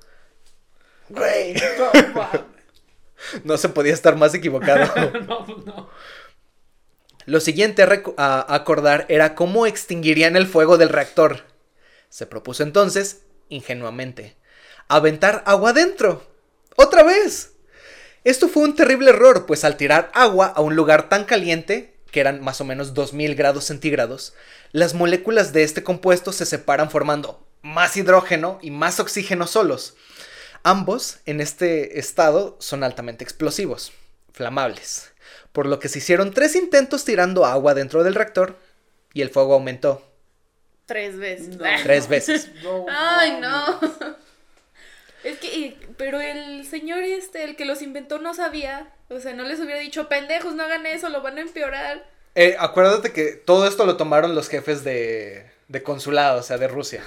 Güey. 1.09 1.55
no 3.43 3.57
se 3.57 3.69
podía 3.69 3.93
estar 3.93 4.15
más 4.15 4.33
equivocado. 4.33 5.11
no, 5.27 5.45
pues 5.45 5.65
no. 5.65 5.89
Lo 7.25 7.39
siguiente 7.39 7.83
a, 8.17 8.53
acordar 8.53 9.05
era 9.09 9.33
cómo 9.35 9.65
extinguirían 9.65 10.35
el 10.35 10.45
fuego 10.45 10.77
del 10.77 10.89
reactor. 10.89 11.43
Se 12.09 12.27
propuso 12.27 12.63
entonces, 12.63 13.23
ingenuamente, 13.49 14.37
aventar 14.87 15.43
agua 15.47 15.71
adentro. 15.71 16.23
¡Otra 16.75 17.03
vez! 17.03 17.53
Esto 18.23 18.47
fue 18.47 18.63
un 18.63 18.75
terrible 18.75 19.09
error, 19.09 19.45
pues 19.45 19.63
al 19.63 19.77
tirar 19.77 20.11
agua 20.13 20.47
a 20.47 20.61
un 20.61 20.75
lugar 20.75 21.09
tan 21.09 21.25
caliente, 21.25 21.95
que 22.11 22.19
eran 22.19 22.43
más 22.43 22.61
o 22.61 22.65
menos 22.65 22.93
2000 22.93 23.35
grados 23.35 23.65
centígrados, 23.65 24.33
las 24.71 24.93
moléculas 24.93 25.51
de 25.51 25.63
este 25.63 25.83
compuesto 25.83 26.31
se 26.31 26.45
separan 26.45 26.89
formando 26.89 27.45
más 27.65 27.97
hidrógeno 27.97 28.59
y 28.61 28.69
más 28.69 28.99
oxígeno 28.99 29.47
solos. 29.47 29.95
Ambos, 30.67 31.19
en 31.25 31.39
este 31.39 31.99
estado, 31.99 32.57
son 32.59 32.83
altamente 32.83 33.23
explosivos, 33.23 33.93
flamables 34.33 35.15
por 35.55 35.67
lo 35.67 35.79
que 35.79 35.87
se 35.87 35.99
hicieron 35.99 36.33
tres 36.33 36.53
intentos 36.57 37.05
tirando 37.05 37.45
agua 37.45 37.73
dentro 37.73 38.03
del 38.03 38.13
reactor 38.13 38.57
y 39.13 39.21
el 39.21 39.29
fuego 39.29 39.53
aumentó. 39.53 40.05
Tres 40.85 41.17
veces. 41.17 41.57
Tres 41.83 42.09
veces. 42.09 42.51
Ay, 42.89 43.39
no. 43.39 43.79
Es 45.23 45.39
que, 45.39 45.75
pero 45.97 46.21
el 46.21 46.67
señor 46.67 47.01
este, 47.01 47.43
el 47.45 47.55
que 47.55 47.65
los 47.65 47.81
inventó, 47.81 48.19
no 48.19 48.35
sabía. 48.35 48.93
O 49.09 49.19
sea, 49.19 49.33
no 49.33 49.41
les 49.41 49.59
hubiera 49.59 49.79
dicho, 49.79 50.07
pendejos, 50.07 50.53
no 50.53 50.61
hagan 50.61 50.85
eso, 50.85 51.09
lo 51.09 51.23
van 51.23 51.39
a 51.39 51.41
empeorar. 51.41 52.07
Eh, 52.35 52.55
acuérdate 52.59 53.11
que 53.11 53.31
todo 53.31 53.65
esto 53.65 53.87
lo 53.87 53.97
tomaron 53.97 54.35
los 54.35 54.49
jefes 54.49 54.83
de, 54.83 55.49
de 55.67 55.81
consulado, 55.81 56.41
o 56.41 56.43
sea, 56.43 56.59
de 56.59 56.67
Rusia 56.67 57.03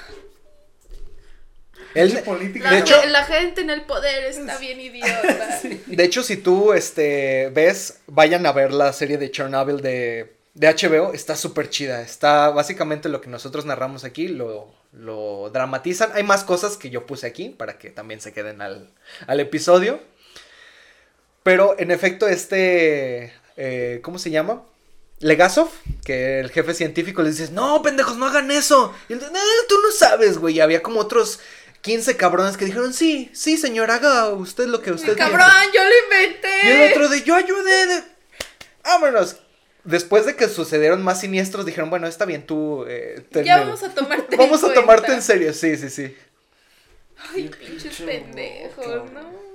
de 1.94 2.79
hecho, 2.79 2.94
la 3.07 3.24
gente 3.24 3.61
en 3.61 3.70
el 3.70 3.83
poder 3.83 4.24
está 4.24 4.59
bien 4.59 4.81
idiota. 4.81 5.61
De 5.87 6.05
hecho, 6.05 6.22
si 6.22 6.37
tú 6.37 6.72
este, 6.72 7.51
ves, 7.51 8.01
vayan 8.07 8.46
a 8.46 8.53
ver 8.53 8.72
la 8.72 8.92
serie 8.92 9.18
de 9.18 9.31
Chernobyl 9.31 9.81
de, 9.81 10.33
de 10.55 10.68
HBO, 10.68 11.12
está 11.12 11.37
súper 11.37 11.70
chida. 11.70 12.03
Está 12.03 12.51
básicamente 12.51 13.09
lo 13.09 13.20
que 13.20 13.31
nosotros 13.31 13.64
narramos 13.64 14.05
aquí, 14.05 14.29
lo, 14.29 14.72
lo, 14.92 15.51
dramatizan. 15.51 16.11
Hay 16.14 16.22
más 16.22 16.44
cosas 16.44 16.77
que 16.77 16.90
yo 16.90 17.07
puse 17.07 17.27
aquí 17.27 17.51
para 17.51 17.79
que 17.79 17.90
también 17.90 18.20
se 18.20 18.33
queden 18.33 18.61
al, 18.61 18.90
al 19.27 19.40
episodio. 19.40 20.01
Pero 21.42 21.77
en 21.79 21.90
efecto, 21.90 22.29
este, 22.29 23.33
eh, 23.57 24.01
¿cómo 24.03 24.18
se 24.18 24.31
llama? 24.31 24.62
Legasov, 25.20 25.70
que 26.05 26.38
el 26.38 26.51
jefe 26.51 26.74
científico, 26.74 27.22
les 27.22 27.38
dice, 27.38 27.53
no, 27.53 27.83
pendejos, 27.83 28.16
no 28.16 28.27
hagan 28.27 28.51
eso. 28.51 28.94
Y 29.09 29.14
él 29.14 29.18
dice, 29.18 29.33
no, 29.33 29.40
tú 29.68 29.74
no 29.83 29.90
sabes, 29.90 30.38
güey. 30.38 30.57
Y 30.57 30.61
había 30.61 30.83
como 30.83 31.01
otros 31.01 31.40
15 31.80 32.16
cabrones 32.16 32.56
que 32.56 32.64
dijeron, 32.64 32.92
sí, 32.92 33.30
sí, 33.32 33.56
señor, 33.56 33.90
haga 33.90 34.28
usted 34.30 34.66
lo 34.66 34.82
que 34.82 34.92
usted 34.92 35.16
Cabrón, 35.16 35.46
yo 35.72 35.80
lo 35.82 35.90
inventé. 36.04 36.48
Y 36.64 36.68
el 36.68 36.92
otro 36.92 37.08
de, 37.08 37.22
yo 37.22 37.34
ayudé. 37.34 37.86
De... 37.86 38.02
Vámonos. 38.84 39.36
Después 39.84 40.26
de 40.26 40.36
que 40.36 40.48
sucedieron 40.48 41.02
más 41.02 41.20
siniestros, 41.20 41.64
dijeron, 41.64 41.88
bueno, 41.88 42.06
está 42.06 42.24
bien, 42.24 42.46
tú... 42.46 42.84
Eh, 42.86 43.24
ya 43.44 43.60
vamos 43.60 43.82
a 43.82 43.94
tomarte 43.94 44.36
Vamos 44.36 44.62
a 44.64 44.74
tomarte 44.74 45.12
en 45.12 45.22
serio, 45.22 45.54
sí, 45.54 45.76
sí, 45.76 45.88
sí. 45.88 46.16
Ay, 47.32 47.48
pinches 47.48 47.96
pendejos, 47.96 49.10
no. 49.12 49.48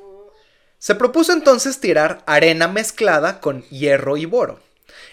Se 0.79 0.95
propuso 0.95 1.33
entonces 1.33 1.79
tirar 1.79 2.23
arena 2.25 2.67
mezclada 2.67 3.39
con 3.39 3.63
hierro 3.69 4.17
y 4.17 4.25
boro. 4.25 4.59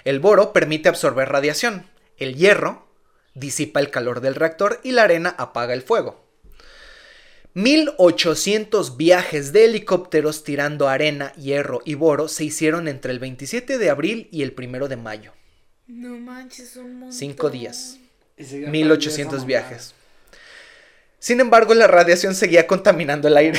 El 0.04 0.20
boro 0.20 0.52
permite 0.52 0.88
absorber 0.88 1.28
radiación. 1.28 1.88
El 2.16 2.34
hierro 2.34 2.88
disipa 3.34 3.80
el 3.80 3.90
calor 3.90 4.20
del 4.20 4.34
reactor 4.34 4.80
y 4.82 4.92
la 4.92 5.04
arena 5.04 5.34
apaga 5.38 5.74
el 5.74 5.82
fuego. 5.82 6.29
1800 7.54 8.96
viajes 8.96 9.52
de 9.52 9.64
helicópteros 9.64 10.44
tirando 10.44 10.88
arena, 10.88 11.32
hierro 11.34 11.80
y 11.84 11.94
boro 11.94 12.28
se 12.28 12.44
hicieron 12.44 12.86
entre 12.86 13.10
el 13.12 13.18
27 13.18 13.76
de 13.76 13.90
abril 13.90 14.28
y 14.30 14.42
el 14.42 14.54
1 14.56 14.86
de 14.86 14.96
mayo. 14.96 15.32
No 15.88 16.16
manches, 16.18 16.76
un 16.76 16.94
montón. 16.94 17.12
Cinco 17.12 17.50
días. 17.50 17.98
1800 18.38 19.44
viajes. 19.44 19.94
Sin 21.18 21.40
embargo, 21.40 21.74
la 21.74 21.88
radiación 21.88 22.36
seguía 22.36 22.66
contaminando 22.68 23.26
el 23.26 23.36
aire. 23.36 23.58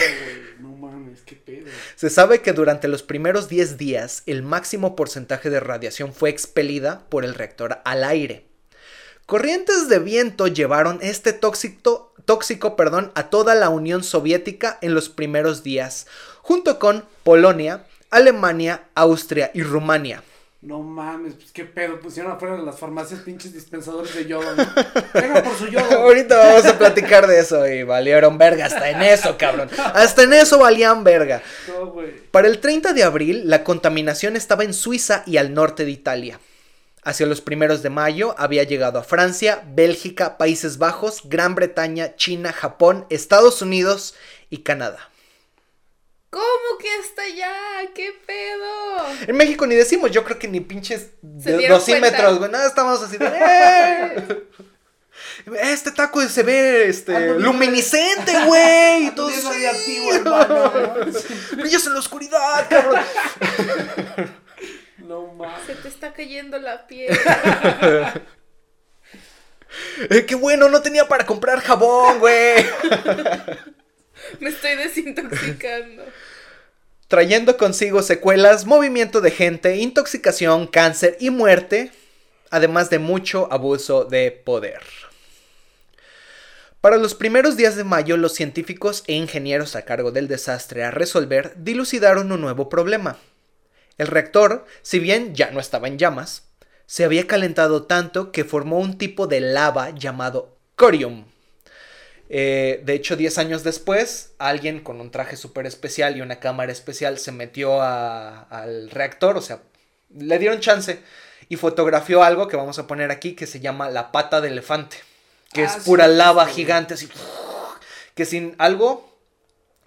No 0.59 0.69
mames, 0.69 1.21
qué 1.23 1.35
pedo. 1.35 1.67
Se 1.95 2.09
sabe 2.09 2.41
que 2.41 2.53
durante 2.53 2.87
los 2.87 3.03
primeros 3.03 3.49
10 3.49 3.77
días 3.77 4.23
el 4.25 4.41
máximo 4.41 4.95
porcentaje 4.95 5.49
de 5.49 5.59
radiación 5.59 6.13
fue 6.13 6.29
expelida 6.29 7.05
por 7.09 7.25
el 7.25 7.35
reactor 7.35 7.79
al 7.83 8.03
aire. 8.05 8.50
Corrientes 9.25 9.87
de 9.87 9.99
viento 9.99 10.47
llevaron 10.47 10.99
este 11.01 11.33
tóxico, 11.33 12.13
tóxico 12.25 12.75
perdón, 12.75 13.11
a 13.15 13.29
toda 13.29 13.55
la 13.55 13.69
Unión 13.69 14.03
Soviética 14.03 14.77
en 14.81 14.93
los 14.93 15.09
primeros 15.09 15.63
días, 15.63 16.07
junto 16.41 16.79
con 16.79 17.05
Polonia, 17.23 17.85
Alemania, 18.09 18.83
Austria 18.93 19.51
y 19.53 19.63
Rumania. 19.63 20.23
No 20.61 20.83
mames, 20.83 21.33
pues 21.33 21.51
qué 21.51 21.65
pedo, 21.65 21.99
pusieron 21.99 22.33
afuera 22.33 22.55
de 22.55 22.61
las 22.61 22.77
farmacias 22.77 23.21
pinches 23.21 23.51
dispensadores 23.51 24.13
de 24.13 24.27
yodo, 24.27 24.55
¿no? 24.55 24.63
Venga 25.11 25.41
por 25.41 25.55
su 25.55 25.67
yodo. 25.67 25.89
Ahorita 26.01 26.37
vamos 26.37 26.65
a 26.65 26.77
platicar 26.77 27.25
de 27.25 27.39
eso 27.39 27.67
y 27.67 27.81
valieron 27.81 28.37
verga 28.37 28.67
hasta 28.67 28.91
en 28.91 29.01
eso, 29.01 29.37
cabrón. 29.39 29.69
Hasta 29.95 30.21
en 30.21 30.33
eso 30.33 30.59
valían 30.59 31.03
verga. 31.03 31.41
No, 31.67 31.95
Para 32.29 32.47
el 32.47 32.59
30 32.59 32.93
de 32.93 33.03
abril, 33.03 33.49
la 33.49 33.63
contaminación 33.63 34.35
estaba 34.35 34.63
en 34.63 34.75
Suiza 34.75 35.23
y 35.25 35.37
al 35.37 35.55
norte 35.55 35.83
de 35.83 35.91
Italia. 35.91 36.39
Hacia 37.03 37.25
los 37.25 37.41
primeros 37.41 37.81
de 37.81 37.89
mayo 37.89 38.35
había 38.37 38.63
llegado 38.63 38.99
a 38.99 39.03
Francia, 39.03 39.63
Bélgica, 39.67 40.37
Países 40.37 40.77
Bajos, 40.77 41.21
Gran 41.25 41.55
Bretaña, 41.55 42.15
China, 42.15 42.53
Japón, 42.53 43.07
Estados 43.09 43.61
Unidos 43.63 44.13
y 44.51 44.59
Canadá. 44.59 45.09
¿Cómo 46.29 46.77
que 46.79 46.87
hasta 47.01 47.23
allá? 47.23 47.91
¿Qué 47.95 48.13
pedo? 48.25 49.27
En 49.27 49.35
México 49.35 49.65
ni 49.65 49.75
decimos, 49.75 50.11
yo 50.11 50.23
creo 50.23 50.37
que 50.37 50.47
ni 50.47 50.61
pinches 50.61 51.09
dosímetros, 51.21 52.37
güey. 52.37 52.51
Nada, 52.51 52.67
estamos 52.67 53.01
así 53.01 53.17
de. 53.17 53.25
¡Eh! 53.25 54.43
Este 55.61 55.91
taco 55.91 56.21
se 56.21 56.43
ve 56.43 56.87
este 56.87 57.39
luminiscente, 57.39 58.45
güey. 58.45 59.11
Todo 59.15 59.29
es 59.29 59.43
radiactivo, 59.43 60.13
hermano. 60.13 60.71
Brillas 61.57 61.85
en 61.85 61.93
la 61.93 61.99
oscuridad, 61.99 62.67
cabrón. 62.69 63.01
No 65.11 65.27
mames. 65.27 65.65
Se 65.67 65.75
te 65.75 65.89
está 65.89 66.13
cayendo 66.13 66.57
la 66.57 66.87
piel. 66.87 67.11
eh, 70.09 70.25
qué 70.25 70.35
bueno, 70.35 70.69
no 70.69 70.81
tenía 70.81 71.05
para 71.09 71.25
comprar 71.25 71.59
jabón, 71.59 72.19
güey. 72.19 72.65
Me 74.39 74.51
estoy 74.51 74.77
desintoxicando. 74.77 76.05
Trayendo 77.09 77.57
consigo 77.57 78.01
secuelas, 78.03 78.65
movimiento 78.65 79.19
de 79.19 79.31
gente, 79.31 79.75
intoxicación, 79.75 80.65
cáncer 80.65 81.17
y 81.19 81.29
muerte, 81.29 81.91
además 82.49 82.89
de 82.89 82.99
mucho 82.99 83.51
abuso 83.51 84.05
de 84.05 84.31
poder. 84.31 84.79
Para 86.79 86.95
los 86.95 87.15
primeros 87.15 87.57
días 87.57 87.75
de 87.75 87.83
mayo, 87.83 88.15
los 88.15 88.33
científicos 88.33 89.03
e 89.07 89.13
ingenieros 89.15 89.75
a 89.75 89.83
cargo 89.83 90.13
del 90.13 90.29
desastre 90.29 90.85
a 90.85 90.91
resolver 90.91 91.51
dilucidaron 91.57 92.31
un 92.31 92.39
nuevo 92.39 92.69
problema. 92.69 93.17
El 93.97 94.07
reactor, 94.07 94.65
si 94.81 94.99
bien 94.99 95.35
ya 95.35 95.51
no 95.51 95.59
estaba 95.59 95.87
en 95.87 95.97
llamas, 95.97 96.43
se 96.85 97.03
había 97.03 97.27
calentado 97.27 97.83
tanto 97.83 98.31
que 98.31 98.43
formó 98.43 98.79
un 98.79 98.97
tipo 98.97 99.27
de 99.27 99.39
lava 99.39 99.91
llamado 99.91 100.57
corium. 100.75 101.25
Eh, 102.27 102.81
de 102.83 102.93
hecho, 102.93 103.15
10 103.15 103.37
años 103.37 103.63
después, 103.63 104.33
alguien 104.39 104.79
con 104.79 105.01
un 105.01 105.11
traje 105.11 105.35
súper 105.35 105.65
especial 105.65 106.17
y 106.17 106.21
una 106.21 106.39
cámara 106.39 106.71
especial 106.71 107.17
se 107.17 107.31
metió 107.31 107.81
al 107.81 108.89
reactor, 108.89 109.37
o 109.37 109.41
sea, 109.41 109.61
le 110.17 110.39
dieron 110.39 110.59
chance 110.59 111.01
y 111.49 111.57
fotografió 111.57 112.23
algo 112.23 112.47
que 112.47 112.57
vamos 112.57 112.79
a 112.79 112.87
poner 112.87 113.11
aquí 113.11 113.33
que 113.33 113.47
se 113.47 113.59
llama 113.59 113.89
la 113.89 114.11
pata 114.11 114.39
de 114.39 114.47
elefante, 114.47 114.97
que 115.51 115.63
es 115.63 115.71
ah, 115.71 115.81
pura 115.83 116.07
lava 116.07 116.45
gigante, 116.47 116.93
así, 116.93 117.09
que 118.15 118.25
sin 118.25 118.55
algo, 118.57 119.10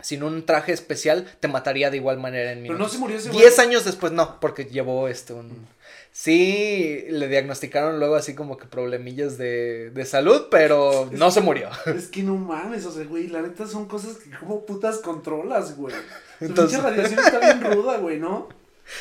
sin 0.04 0.22
un 0.22 0.44
traje 0.44 0.72
especial, 0.72 1.26
te 1.40 1.48
mataría 1.48 1.90
de 1.90 1.96
igual 1.96 2.18
manera 2.18 2.52
en 2.52 2.62
minutos. 2.62 2.76
Pero 2.76 2.84
no 2.84 2.92
se 2.92 2.98
murió 2.98 3.16
ese 3.16 3.30
10 3.30 3.58
años 3.58 3.84
después, 3.86 4.12
no, 4.12 4.38
porque 4.38 4.66
llevó 4.66 5.08
este 5.08 5.32
un 5.32 5.66
Sí, 6.12 7.06
le 7.08 7.26
diagnosticaron 7.26 7.98
luego 7.98 8.14
así 8.14 8.36
como 8.36 8.56
que 8.56 8.66
problemillas 8.66 9.36
de, 9.36 9.90
de 9.90 10.04
salud, 10.04 10.46
pero 10.48 11.08
no 11.10 11.32
se 11.32 11.40
murió. 11.40 11.70
Es 11.86 12.06
que 12.06 12.22
no 12.22 12.36
mames, 12.36 12.84
o 12.86 12.92
sea, 12.92 13.04
güey, 13.04 13.28
la 13.28 13.42
neta 13.42 13.66
son 13.66 13.88
cosas 13.88 14.18
que 14.18 14.30
como 14.30 14.64
putas 14.64 14.98
controlas, 14.98 15.76
güey. 15.76 15.94
Entonces... 16.40 16.78
La 16.78 16.90
radiación 16.90 17.18
está 17.18 17.40
bien 17.40 17.64
ruda, 17.64 17.96
güey, 17.96 18.20
¿no? 18.20 18.48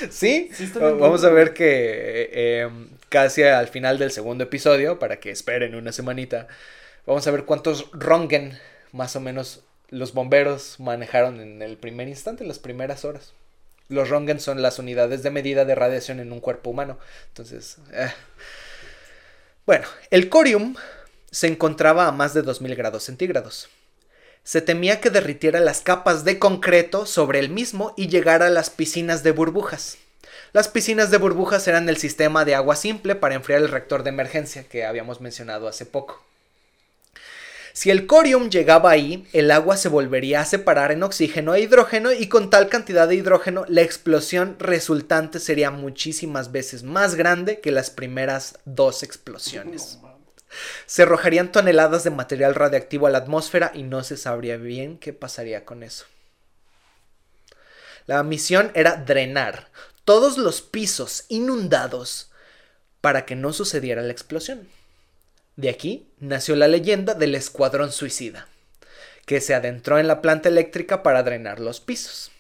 Sí, 0.10 0.50
vamos 0.80 1.24
a 1.26 1.30
ver 1.30 1.54
que 1.54 2.62
em, 2.62 2.88
casi 3.10 3.44
al 3.44 3.68
final 3.68 4.00
del 4.00 4.10
segundo 4.10 4.46
episodio, 4.46 4.98
para 4.98 5.20
que 5.20 5.30
esperen 5.30 5.76
una 5.76 5.92
semanita, 5.92 6.48
vamos 7.06 7.28
a 7.28 7.32
ver 7.32 7.44
cuántos 7.44 7.92
Rongen 7.92 8.58
más 8.94 9.16
o 9.16 9.20
menos 9.20 9.64
los 9.94 10.14
bomberos 10.14 10.80
manejaron 10.80 11.40
en 11.40 11.62
el 11.62 11.78
primer 11.78 12.08
instante, 12.08 12.44
las 12.46 12.58
primeras 12.58 13.06
horas. 13.06 13.34
Los 13.90 14.10
Rongen 14.10 14.40
son 14.40 14.62
las 14.62 14.80
unidades 14.80 15.22
de 15.22 15.30
medida 15.30 15.66
de 15.66 15.76
radiación 15.76 16.20
en 16.20 16.32
un 16.32 16.40
cuerpo 16.40 16.72
humano. 16.72 16.98
Entonces, 17.28 17.78
eh. 17.94 18.12
bueno, 19.68 19.86
el 20.10 20.30
corium 20.30 20.76
se 21.30 21.48
encontraba 21.48 22.08
a 22.08 22.12
más 22.12 22.34
de 22.34 22.42
2000 22.42 22.76
grados 22.76 23.04
centígrados. 23.04 23.70
Se 24.44 24.62
temía 24.62 25.00
que 25.00 25.12
derritiera 25.12 25.60
las 25.60 25.82
capas 25.82 26.26
de 26.26 26.40
concreto 26.40 27.06
sobre 27.06 27.38
el 27.38 27.50
mismo 27.50 27.94
y 27.96 28.08
llegara 28.08 28.48
a 28.48 28.52
las 28.52 28.72
piscinas 28.72 29.22
de 29.22 29.32
burbujas. 29.32 30.00
Las 30.54 30.68
piscinas 30.70 31.12
de 31.12 31.18
burbujas 31.18 31.68
eran 31.68 31.88
el 31.88 31.98
sistema 31.98 32.46
de 32.46 32.56
agua 32.56 32.76
simple 32.76 33.16
para 33.16 33.36
enfriar 33.36 33.62
el 33.62 33.70
reactor 33.70 34.02
de 34.02 34.10
emergencia 34.10 34.64
que 34.64 34.86
habíamos 34.86 35.22
mencionado 35.22 35.68
hace 35.68 35.86
poco. 35.86 36.24
Si 37.74 37.90
el 37.90 38.06
corium 38.06 38.52
llegaba 38.52 38.92
ahí, 38.92 39.28
el 39.34 39.50
agua 39.50 39.78
se 39.78 39.90
volvería 39.90 40.42
a 40.42 40.46
separar 40.46 40.92
en 40.92 41.02
oxígeno 41.02 41.56
e 41.56 41.62
hidrógeno 41.62 42.14
y 42.14 42.30
con 42.30 42.52
tal 42.52 42.70
cantidad 42.70 43.08
de 43.08 43.16
hidrógeno 43.16 43.66
la 43.68 43.82
explosión 43.82 44.58
resultante 44.60 45.40
sería 45.40 45.72
muchísimas 45.72 46.52
veces 46.52 46.84
más 46.84 47.16
grande 47.16 47.62
que 47.62 47.72
las 47.72 47.90
primeras 47.90 48.60
dos 48.66 49.02
explosiones. 49.02 49.98
Se 50.86 51.02
arrojarían 51.02 51.52
toneladas 51.52 52.04
de 52.04 52.12
material 52.12 52.54
radiactivo 52.54 53.08
a 53.08 53.10
la 53.10 53.18
atmósfera 53.18 53.72
y 53.74 53.82
no 53.82 54.04
se 54.04 54.18
sabría 54.18 54.58
bien 54.58 55.00
qué 55.00 55.12
pasaría 55.12 55.66
con 55.66 55.82
eso. 55.82 56.06
La 58.06 58.22
misión 58.22 58.72
era 58.76 58.98
drenar 58.98 59.72
todos 60.06 60.38
los 60.38 60.62
pisos 60.62 61.26
inundados 61.28 62.30
para 63.02 63.26
que 63.26 63.36
no 63.36 63.52
sucediera 63.52 64.04
la 64.04 64.12
explosión. 64.12 64.70
De 65.56 65.70
aquí 65.70 66.08
nació 66.20 66.56
la 66.56 66.68
leyenda 66.68 67.14
del 67.14 67.36
escuadrón 67.36 67.92
suicida, 67.92 68.48
que 69.26 69.40
se 69.40 69.54
adentró 69.54 70.00
en 70.00 70.08
la 70.08 70.22
planta 70.22 70.50
eléctrica 70.50 71.04
para 71.04 71.24
drenar 71.24 71.60
los 71.60 71.80
pisos. 71.80 72.32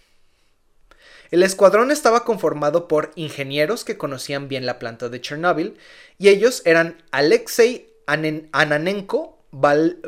El 1.30 1.42
escuadrón 1.42 1.92
estaba 1.92 2.26
conformado 2.26 2.88
por 2.88 3.12
ingenieros 3.16 3.84
que 3.84 3.98
conocían 3.98 4.48
bien 4.48 4.66
la 4.66 4.78
planta 4.78 5.10
de 5.10 5.20
Chernóbil 5.20 5.78
y 6.20 6.30
ellos 6.30 6.62
eran 6.66 7.02
Alexei 7.12 7.90
Ananenko, 8.06 9.40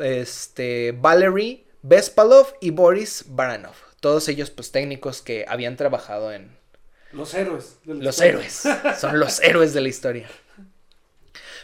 este, 0.04 0.92
Valery 0.92 1.66
Bespalov 1.82 2.54
y 2.62 2.72
Boris 2.72 3.26
Baranov. 3.28 3.74
Todos 4.00 4.28
ellos 4.28 4.52
pues 4.52 4.72
técnicos 4.72 5.22
que 5.22 5.46
habían 5.48 5.78
trabajado 5.78 6.32
en... 6.32 6.56
Los 7.12 7.34
héroes. 7.34 7.78
los 7.86 8.20
héroes. 8.22 8.64
Son 9.00 9.20
los 9.20 9.40
héroes 9.42 9.74
de 9.74 9.82
la 9.82 9.90
historia. 9.90 10.28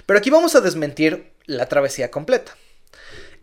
Pero 0.05 0.17
aquí 0.17 0.29
vamos 0.29 0.55
a 0.55 0.61
desmentir 0.61 1.30
la 1.51 1.67
travesía 1.67 2.11
completa. 2.11 2.55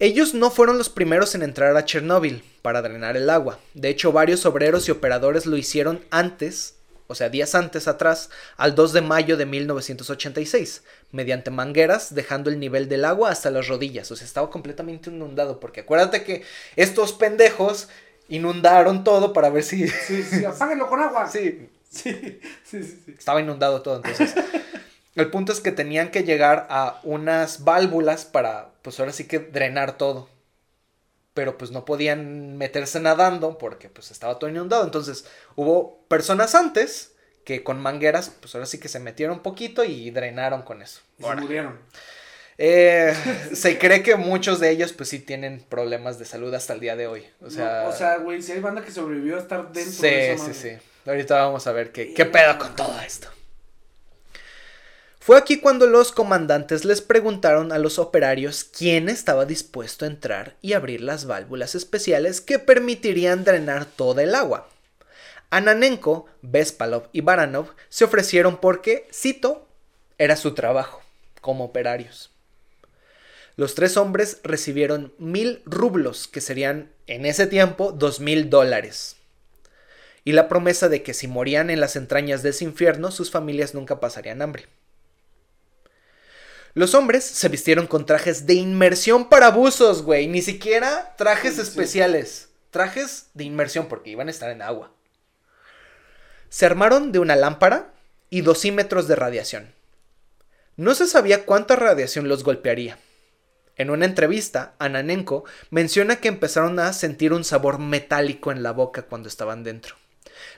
Ellos 0.01 0.35
no 0.35 0.51
fueron 0.51 0.79
los 0.79 0.89
primeros 0.89 1.35
en 1.35 1.43
entrar 1.43 1.77
a 1.77 1.85
Chernóbil 1.85 2.45
para 2.63 2.83
drenar 2.83 3.17
el 3.17 3.31
agua. 3.31 3.59
De 3.75 3.89
hecho, 3.89 4.13
varios 4.13 4.47
obreros 4.47 4.87
y 4.89 4.93
operadores 4.93 5.47
lo 5.47 5.57
hicieron 5.57 6.05
antes 6.11 6.79
o 7.11 7.15
sea, 7.15 7.31
días 7.31 7.55
antes 7.55 7.89
atrás, 7.89 8.29
al 8.59 8.75
2 8.75 8.93
de 8.93 9.01
mayo 9.01 9.39
de 9.39 9.47
1986, 9.47 10.83
mediante 11.11 11.51
mangueras, 11.51 12.15
dejando 12.15 12.51
el 12.51 12.61
nivel 12.61 12.87
del 12.87 13.07
agua 13.07 13.31
hasta 13.31 13.51
las 13.51 13.67
rodillas. 13.67 14.11
O 14.11 14.17
sea, 14.17 14.27
estaba 14.27 14.51
completamente 14.51 15.09
inundado, 15.09 15.59
porque 15.59 15.81
acuérdate 15.81 16.23
que 16.23 16.45
estos 16.77 17.15
pendejos 17.15 17.89
inundaron 18.29 19.05
todo 19.05 19.33
para 19.33 19.49
ver 19.49 19.65
si... 19.65 19.89
Sí, 19.89 20.23
sí, 20.23 20.45
apáguenlo 20.45 20.87
con 20.87 21.01
agua. 21.01 21.29
Sí. 21.33 21.71
Sí, 21.91 22.13
sí, 22.65 22.83
sí, 22.83 23.15
Estaba 23.17 23.41
inundado 23.41 23.81
todo, 23.81 23.97
entonces... 23.97 24.35
el 25.21 25.31
punto 25.31 25.53
es 25.53 25.61
que 25.61 25.73
tenían 25.73 26.11
que 26.11 26.25
llegar 26.25 26.67
a 26.71 27.01
unas 27.03 27.65
válvulas 27.65 28.25
para, 28.25 28.71
pues 28.83 28.99
ahora 29.01 29.13
sí 29.13 29.27
que 29.27 29.39
drenar 29.39 29.97
todo 29.99 30.29
pero 31.39 31.57
pues 31.57 31.71
no 31.71 31.85
podían 31.85 32.57
meterse 32.57 32.99
nadando 32.99 33.59
porque 33.59 33.89
pues 33.89 34.11
estaba 34.11 34.41
todo 34.41 34.51
inundado. 34.51 34.83
Entonces 34.83 35.25
hubo 35.55 36.05
personas 36.09 36.57
antes 36.57 37.13
que 37.45 37.63
con 37.63 37.81
mangueras, 37.81 38.33
pues 38.41 38.57
ahora 38.57 38.67
sí 38.67 38.81
que 38.81 38.89
se 38.89 38.99
metieron 38.99 39.37
un 39.37 39.43
poquito 39.45 39.85
y 39.85 40.11
drenaron 40.11 40.63
con 40.63 40.83
eso. 40.83 41.01
se 41.17 41.37
murieron. 41.37 41.79
Eh, 42.59 43.15
se 43.55 43.79
cree 43.79 44.03
que 44.03 44.17
muchos 44.17 44.59
de 44.59 44.71
ellos 44.71 44.93
pues 44.93 45.11
sí 45.11 45.21
tienen 45.21 45.65
problemas 45.69 46.19
de 46.19 46.25
salud 46.25 46.53
hasta 46.55 46.73
el 46.73 46.81
día 46.81 46.97
de 46.97 47.07
hoy. 47.07 47.25
O 47.41 47.51
sea, 47.51 47.87
o 47.89 47.93
sea, 47.93 48.17
güey, 48.17 48.43
si 48.43 48.51
hay 48.51 48.59
banda 48.59 48.83
que 48.83 48.91
sobrevivió 48.91 49.37
a 49.37 49.39
estar 49.39 49.71
dentro 49.71 49.93
sí, 49.93 50.03
de 50.03 50.33
esa 50.33 50.45
Sí, 50.47 50.55
sí, 50.55 50.71
sí. 50.71 50.77
Ahorita 51.07 51.41
vamos 51.41 51.65
a 51.69 51.71
ver 51.71 51.93
qué, 51.93 52.13
qué 52.15 52.25
pedo 52.25 52.59
con 52.59 52.75
todo 52.75 53.01
esto. 53.01 53.29
Fue 55.21 55.37
aquí 55.37 55.61
cuando 55.61 55.87
los 55.87 56.13
comandantes 56.13 56.85
les 56.85 57.03
preguntaron 57.03 57.73
a 57.73 57.79
los 57.79 57.99
operarios 57.99 58.65
quién 58.65 59.09
estaba 59.09 59.45
dispuesto 59.45 60.05
a 60.05 60.09
entrar 60.09 60.57
y 60.63 60.73
abrir 60.73 61.03
las 61.03 61.27
válvulas 61.27 61.75
especiales 61.75 62.41
que 62.41 62.59
permitirían 62.59 63.45
drenar 63.45 63.85
toda 63.85 64.23
el 64.23 64.35
agua. 64.35 64.69
Ananenko, 65.51 66.27
Bespalov 66.43 67.09
y 67.13 67.21
Baranov 67.21 67.75
se 67.89 68.05
ofrecieron 68.05 68.59
porque, 68.59 69.09
cito, 69.13 69.67
era 70.19 70.37
su 70.37 70.55
trabajo 70.55 71.03
como 71.41 71.65
operarios. 71.65 72.31
Los 73.57 73.75
tres 73.75 73.97
hombres 73.97 74.39
recibieron 74.45 75.13
mil 75.19 75.63
rublos, 75.65 76.29
que 76.29 76.41
serían 76.41 76.93
en 77.07 77.27
ese 77.27 77.47
tiempo 77.47 77.93
dos 77.93 78.21
mil 78.21 78.51
dólares. 78.51 79.17
Y 80.25 80.33
la 80.33 80.49
promesa 80.49 80.89
de 80.89 81.03
que 81.03 81.13
si 81.13 81.27
morían 81.27 81.71
en 81.71 81.81
las 81.81 81.97
entrañas 81.97 82.43
de 82.43 82.51
ese 82.51 82.65
infierno, 82.65 83.11
sus 83.11 83.31
familias 83.31 83.75
nunca 83.75 83.99
pasarían 83.99 84.43
hambre. 84.43 84.67
Los 86.79 86.95
hombres 86.95 87.25
se 87.25 87.49
vistieron 87.49 87.89
con 87.89 88.07
trajes 88.07 88.47
de 88.47 88.55
inmersión 88.55 89.29
para 89.29 89.51
buzos, 89.51 90.03
güey. 90.05 90.29
Ni 90.29 90.43
siquiera 90.43 91.13
trajes 91.19 91.59
especiales. 91.59 92.51
Trajes 92.71 93.31
de 93.35 93.43
inmersión 93.43 93.89
porque 93.89 94.11
iban 94.11 94.29
a 94.29 94.31
estar 94.31 94.49
en 94.53 94.63
agua. 94.63 94.93
Se 96.51 96.67
armaron 96.67 97.11
de 97.11 97.19
una 97.19 97.35
lámpara 97.35 97.91
y 98.31 98.43
dosímetros 98.43 99.09
de 99.09 99.17
radiación. 99.17 99.75
No 100.77 100.95
se 100.95 101.09
sabía 101.09 101.45
cuánta 101.45 101.75
radiación 101.75 102.29
los 102.29 102.45
golpearía. 102.45 102.97
En 103.75 103.91
una 103.91 104.05
entrevista, 104.05 104.75
Ananenko 104.79 105.43
menciona 105.71 106.21
que 106.21 106.29
empezaron 106.29 106.79
a 106.79 106.93
sentir 106.93 107.33
un 107.33 107.43
sabor 107.43 107.81
metálico 107.81 108.53
en 108.53 108.63
la 108.63 108.71
boca 108.71 109.03
cuando 109.03 109.29
estaban 109.29 109.65
dentro. 109.65 109.97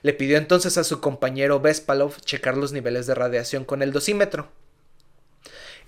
Le 0.02 0.12
pidió 0.12 0.36
entonces 0.36 0.76
a 0.76 0.84
su 0.84 1.00
compañero 1.00 1.60
Bespalov 1.60 2.20
checar 2.20 2.58
los 2.58 2.72
niveles 2.72 3.06
de 3.06 3.14
radiación 3.14 3.64
con 3.64 3.80
el 3.80 3.90
dosímetro. 3.90 4.50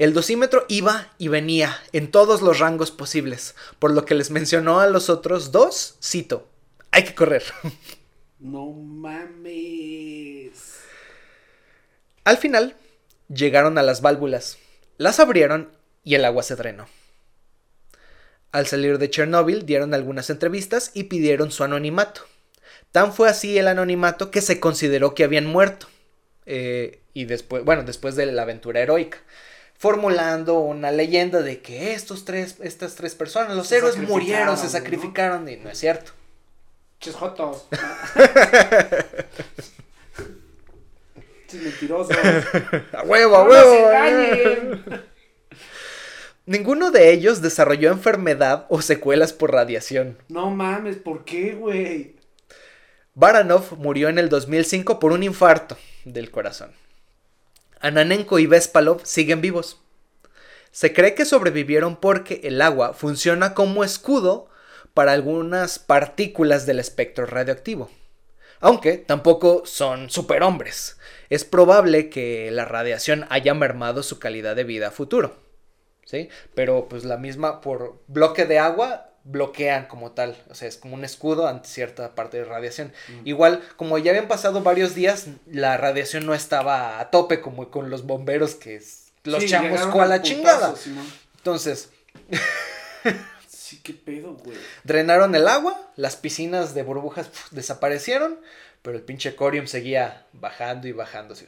El 0.03 0.14
dosímetro 0.14 0.66
iba 0.66 1.12
y 1.16 1.28
venía 1.28 1.78
en 1.92 2.11
todos 2.11 2.42
los 2.42 2.59
rangos 2.59 2.90
posibles, 2.90 3.55
por 3.78 3.92
lo 3.92 4.05
que 4.05 4.16
les 4.16 4.32
mencionó 4.32 4.80
a 4.80 4.88
los 4.88 5.09
otros 5.09 5.53
dos, 5.53 5.96
cito, 6.03 6.48
hay 6.90 7.05
que 7.05 7.14
correr. 7.14 7.44
No 8.40 8.72
mames. 8.72 9.70
Al 12.24 12.36
final, 12.36 12.74
llegaron 13.28 13.78
a 13.78 13.84
las 13.84 14.00
válvulas, 14.00 14.59
las 14.98 15.20
abrieron 15.20 15.70
y 16.03 16.16
el 16.16 16.24
agua 16.24 16.42
se 16.42 16.57
drenó. 16.57 16.88
Al 18.50 18.66
salir 18.66 18.98
de 18.98 19.09
Chernóbil 19.09 19.66
dieron 19.66 19.94
algunas 19.94 20.30
entrevistas 20.30 20.90
y 20.94 21.05
pidieron 21.05 21.53
su 21.53 21.62
anonimato. 21.62 22.22
Tan 22.90 23.12
fue 23.12 23.28
así 23.28 23.57
el 23.57 23.68
anonimato 23.68 24.32
que 24.32 24.40
se 24.40 24.59
consideró 24.59 25.14
que 25.14 25.22
habían 25.22 25.46
muerto. 25.46 25.86
Eh, 26.44 26.98
y 27.14 27.26
después, 27.26 27.64
bueno, 27.64 27.84
después 27.84 28.16
de 28.16 28.26
la 28.26 28.42
aventura 28.42 28.80
heroica 28.80 29.20
formulando 29.83 30.61
una 30.61 30.93
leyenda 30.93 31.43
de 31.43 31.61
que 31.61 31.93
estos 31.95 32.24
tres, 32.24 32.55
estas 32.62 32.95
tres 32.95 33.16
personas, 33.16 33.57
los 33.57 33.72
héroes 33.72 33.99
murieron, 33.99 34.57
se 34.57 34.68
sacrificaron, 34.68 35.49
y 35.49 35.57
no 35.57 35.70
es 35.70 35.78
cierto. 35.78 36.12
Chisjotos. 37.01 37.66
mentirosos. 41.53 42.16
a 42.93 43.03
huevo, 43.03 43.35
a 43.35 43.43
huevo. 43.43 44.78
Ninguno 46.47 46.93
de 46.93 47.12
ellos 47.12 47.43
desarrolló 47.43 47.91
enfermedad 47.91 48.66
o 48.68 48.83
secuelas 48.83 49.33
por 49.33 49.51
radiación. 49.51 50.16
No 50.28 50.49
mames, 50.53 50.99
¿por 50.99 51.24
qué, 51.24 51.55
güey? 51.55 52.14
Baranov 53.14 53.76
murió 53.78 54.09
en 54.09 54.20
el 54.20 54.28
2005 54.28 55.01
por 55.01 55.11
un 55.11 55.24
infarto 55.24 55.76
del 56.05 56.30
corazón. 56.30 56.70
Ananenko 57.83 58.39
y 58.39 58.47
Vespalov 58.47 59.01
siguen 59.05 59.41
vivos. 59.41 59.80
Se 60.70 60.95
cree 60.95 61.14
que 61.14 61.26
sobrevivieron 61.26 61.97
porque 61.97 62.41
el 62.45 62.62
agua 62.62 62.95
funciona 62.95 63.53
como 63.53 63.85
escudo 63.85 64.49
para 64.95 65.12
algunas 65.12 65.78
partículas 65.78 66.64
del 66.64 66.78
espectro 66.78 67.26
radioactivo. 67.26 67.91
Aunque 68.61 68.97
tampoco 68.97 69.62
son 69.66 70.09
superhombres. 70.09 70.97
Es 71.28 71.45
probable 71.45 72.09
que 72.09 72.51
la 72.53 72.64
radiación 72.64 73.26
haya 73.28 73.53
mermado 73.55 74.03
su 74.03 74.18
calidad 74.18 74.57
de 74.57 74.64
vida 74.64 74.89
a 74.89 74.93
futuro. 74.93 75.37
¿Sí? 76.05 76.28
Pero 76.55 76.89
pues 76.89 77.05
la 77.05 77.16
misma 77.16 77.61
por 77.61 78.01
bloque 78.07 78.47
de 78.47 78.59
agua 78.59 79.11
bloquean 79.24 79.86
como 79.86 80.12
tal, 80.12 80.36
o 80.50 80.54
sea, 80.54 80.68
es 80.68 80.76
como 80.76 80.94
un 80.94 81.04
escudo 81.04 81.46
ante 81.46 81.68
cierta 81.68 82.14
parte 82.14 82.38
de 82.38 82.44
radiación. 82.44 82.92
Igual, 83.24 83.62
como 83.76 83.98
ya 83.98 84.10
habían 84.10 84.28
pasado 84.28 84.62
varios 84.62 84.94
días, 84.94 85.26
la 85.46 85.76
radiación 85.76 86.26
no 86.26 86.34
estaba 86.34 87.00
a 87.00 87.10
tope 87.10 87.40
como 87.40 87.70
con 87.70 87.90
los 87.90 88.04
bomberos 88.04 88.54
que 88.54 88.82
los 89.24 89.46
chamos 89.46 89.86
con 89.86 90.08
la 90.08 90.22
chingada. 90.22 90.74
Entonces, 91.36 91.90
sí, 93.48 93.80
qué 93.82 93.92
pedo, 93.92 94.34
güey. 94.34 94.56
Drenaron 94.84 95.34
el 95.34 95.48
agua, 95.48 95.90
las 95.96 96.16
piscinas 96.16 96.74
de 96.74 96.82
burbujas 96.82 97.30
desaparecieron, 97.52 98.38
pero 98.83 98.97
el 98.97 99.03
pinche 99.03 99.35
corium 99.35 99.66
seguía 99.66 100.26
bajando 100.33 100.89
y 100.89 100.93
bajando 100.93 101.35
así 101.35 101.47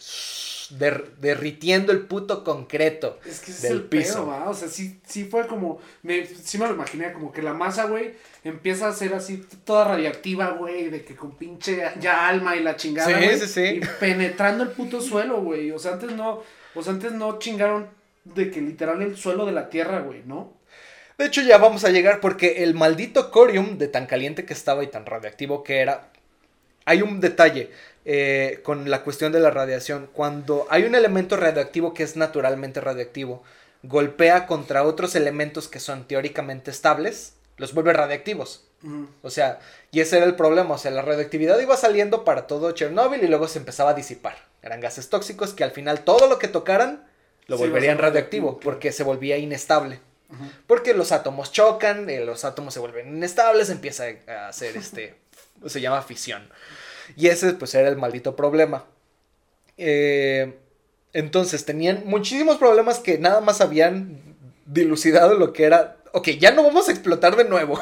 derritiendo 0.70 1.92
el 1.92 2.00
puto 2.00 2.44
concreto 2.44 3.18
es 3.26 3.40
que 3.40 3.52
del 3.52 3.56
es 3.56 3.64
el 3.64 3.82
piso. 3.82 4.24
Pedo, 4.24 4.50
O 4.50 4.54
sea, 4.54 4.68
sí, 4.68 5.00
sí 5.06 5.24
fue 5.24 5.46
como, 5.46 5.80
me, 6.02 6.26
sí 6.26 6.58
me 6.58 6.66
lo 6.66 6.74
imaginé, 6.74 7.12
como 7.12 7.32
que 7.32 7.42
la 7.42 7.52
masa, 7.52 7.84
güey, 7.84 8.14
empieza 8.42 8.88
a 8.88 8.92
ser 8.92 9.14
así 9.14 9.44
toda 9.64 9.84
radiactiva, 9.84 10.50
güey, 10.50 10.88
de 10.88 11.04
que 11.04 11.14
con 11.14 11.36
pinche 11.36 11.82
ya 12.00 12.28
alma 12.28 12.56
y 12.56 12.62
la 12.62 12.76
chingada, 12.76 13.18
sí, 13.18 13.40
sí, 13.40 13.46
sí. 13.46 13.80
Y 13.82 14.00
penetrando 14.00 14.64
el 14.64 14.70
puto 14.70 15.00
suelo, 15.00 15.40
güey. 15.42 15.70
O 15.70 15.78
sea, 15.78 15.92
antes 15.92 16.12
no, 16.12 16.42
o 16.74 16.82
sea, 16.82 16.92
antes 16.92 17.12
no 17.12 17.38
chingaron 17.38 17.88
de 18.24 18.50
que 18.50 18.60
literal 18.60 19.02
el 19.02 19.16
suelo 19.16 19.46
de 19.46 19.52
la 19.52 19.68
tierra, 19.68 20.00
güey, 20.00 20.22
¿no? 20.24 20.52
De 21.18 21.26
hecho, 21.26 21.42
ya 21.42 21.58
vamos 21.58 21.84
a 21.84 21.90
llegar 21.90 22.20
porque 22.20 22.64
el 22.64 22.74
maldito 22.74 23.30
corium, 23.30 23.78
de 23.78 23.86
tan 23.86 24.06
caliente 24.06 24.44
que 24.44 24.52
estaba 24.52 24.82
y 24.82 24.88
tan 24.88 25.06
radiactivo 25.06 25.62
que 25.62 25.78
era, 25.78 26.08
hay 26.84 27.02
un 27.02 27.20
detalle. 27.20 27.70
Eh, 28.06 28.60
con 28.62 28.90
la 28.90 29.02
cuestión 29.02 29.32
de 29.32 29.40
la 29.40 29.50
radiación. 29.50 30.10
Cuando 30.12 30.66
hay 30.68 30.84
un 30.84 30.94
elemento 30.94 31.38
radioactivo 31.38 31.94
que 31.94 32.02
es 32.02 32.16
naturalmente 32.16 32.82
radioactivo, 32.82 33.42
golpea 33.82 34.46
contra 34.46 34.84
otros 34.84 35.14
elementos 35.14 35.68
que 35.68 35.80
son 35.80 36.04
teóricamente 36.04 36.70
estables, 36.70 37.34
los 37.56 37.72
vuelve 37.72 37.92
radiactivos. 37.92 38.64
O 39.22 39.30
sea, 39.30 39.60
y 39.92 40.00
ese 40.00 40.18
era 40.18 40.26
el 40.26 40.34
problema. 40.34 40.74
O 40.74 40.78
sea, 40.78 40.90
la 40.90 41.00
radioactividad 41.00 41.58
iba 41.58 41.74
saliendo 41.74 42.22
para 42.24 42.46
todo 42.46 42.72
Chernóbil 42.72 43.24
y 43.24 43.28
luego 43.28 43.48
se 43.48 43.58
empezaba 43.58 43.90
a 43.90 43.94
disipar. 43.94 44.36
Eran 44.60 44.80
gases 44.80 45.08
tóxicos 45.08 45.54
que 45.54 45.64
al 45.64 45.70
final 45.70 46.04
todo 46.04 46.28
lo 46.28 46.38
que 46.38 46.48
tocaran 46.48 47.06
lo 47.46 47.56
volverían 47.56 47.96
radioactivo 47.96 48.60
porque 48.60 48.92
se 48.92 49.02
volvía 49.02 49.38
inestable. 49.38 50.00
Porque 50.66 50.94
los 50.94 51.12
átomos 51.12 51.52
chocan, 51.52 52.10
eh, 52.10 52.24
los 52.24 52.44
átomos 52.44 52.74
se 52.74 52.80
vuelven 52.80 53.08
inestables, 53.08 53.70
empieza 53.70 54.06
a 54.26 54.48
hacer 54.48 54.76
este, 54.76 55.14
se 55.66 55.80
llama 55.80 56.02
fisión. 56.02 56.48
Y 57.16 57.28
ese 57.28 57.52
pues 57.54 57.74
era 57.74 57.88
el 57.88 57.96
maldito 57.96 58.36
problema. 58.36 58.84
Eh, 59.76 60.58
entonces 61.12 61.64
tenían 61.64 62.02
muchísimos 62.06 62.56
problemas 62.58 62.98
que 62.98 63.18
nada 63.18 63.40
más 63.40 63.60
habían 63.60 64.20
dilucidado 64.66 65.34
lo 65.34 65.52
que 65.52 65.64
era, 65.64 65.96
ok, 66.12 66.30
ya 66.30 66.52
no 66.52 66.62
vamos 66.62 66.88
a 66.88 66.92
explotar 66.92 67.36
de 67.36 67.44
nuevo. 67.44 67.78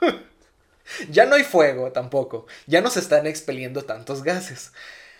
ya 1.10 1.26
no 1.26 1.36
hay 1.36 1.44
fuego 1.44 1.92
tampoco. 1.92 2.46
Ya 2.66 2.80
no 2.80 2.90
se 2.90 3.00
están 3.00 3.26
expeliendo 3.26 3.82
tantos 3.82 4.22
gases. 4.22 4.72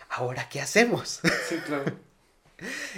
Ahora, 0.09 0.47
¿qué 0.49 0.61
hacemos? 0.61 1.19
Sí, 1.49 1.55
claro. 1.65 1.93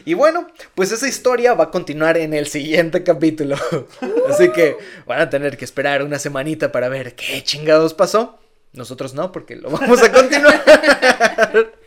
Y 0.05 0.13
bueno, 0.13 0.47
pues 0.73 0.91
esa 0.93 1.07
historia 1.07 1.53
va 1.53 1.65
a 1.65 1.71
continuar 1.71 2.17
en 2.17 2.33
el 2.33 2.47
siguiente 2.47 3.03
capítulo. 3.03 3.57
Así 4.29 4.49
que 4.51 4.77
van 5.05 5.19
a 5.19 5.29
tener 5.29 5.57
que 5.57 5.65
esperar 5.65 6.01
una 6.01 6.17
semanita 6.17 6.71
para 6.71 6.87
ver 6.87 7.15
qué 7.15 7.43
chingados 7.43 7.93
pasó. 7.93 8.39
Nosotros 8.73 9.13
no, 9.13 9.31
porque 9.31 9.55
lo 9.55 9.69
vamos 9.69 10.01
a 10.01 10.11
continuar. 10.11 10.63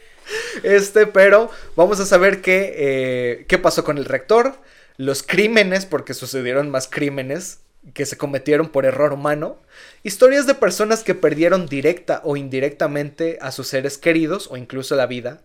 Este, 0.62 1.06
pero 1.06 1.50
vamos 1.74 1.98
a 1.98 2.06
saber 2.06 2.40
qué, 2.40 2.72
eh, 2.76 3.44
qué 3.48 3.58
pasó 3.58 3.82
con 3.82 3.98
el 3.98 4.04
rector, 4.04 4.56
los 4.96 5.22
crímenes, 5.24 5.84
porque 5.84 6.14
sucedieron 6.14 6.70
más 6.70 6.88
crímenes 6.88 7.58
que 7.94 8.06
se 8.06 8.16
cometieron 8.16 8.68
por 8.68 8.86
error 8.86 9.12
humano, 9.12 9.60
historias 10.04 10.46
de 10.46 10.54
personas 10.54 11.02
que 11.02 11.14
perdieron 11.14 11.66
directa 11.66 12.20
o 12.24 12.36
indirectamente 12.36 13.38
a 13.40 13.50
sus 13.50 13.66
seres 13.66 13.98
queridos 13.98 14.48
o 14.50 14.56
incluso 14.56 14.94
la 14.94 15.06
vida, 15.06 15.42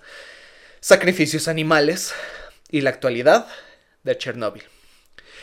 sacrificios 0.79 1.47
animales 1.47 2.13
y 2.69 2.81
la 2.81 2.91
actualidad 2.91 3.47
de 4.03 4.17
Chernobyl. 4.17 4.63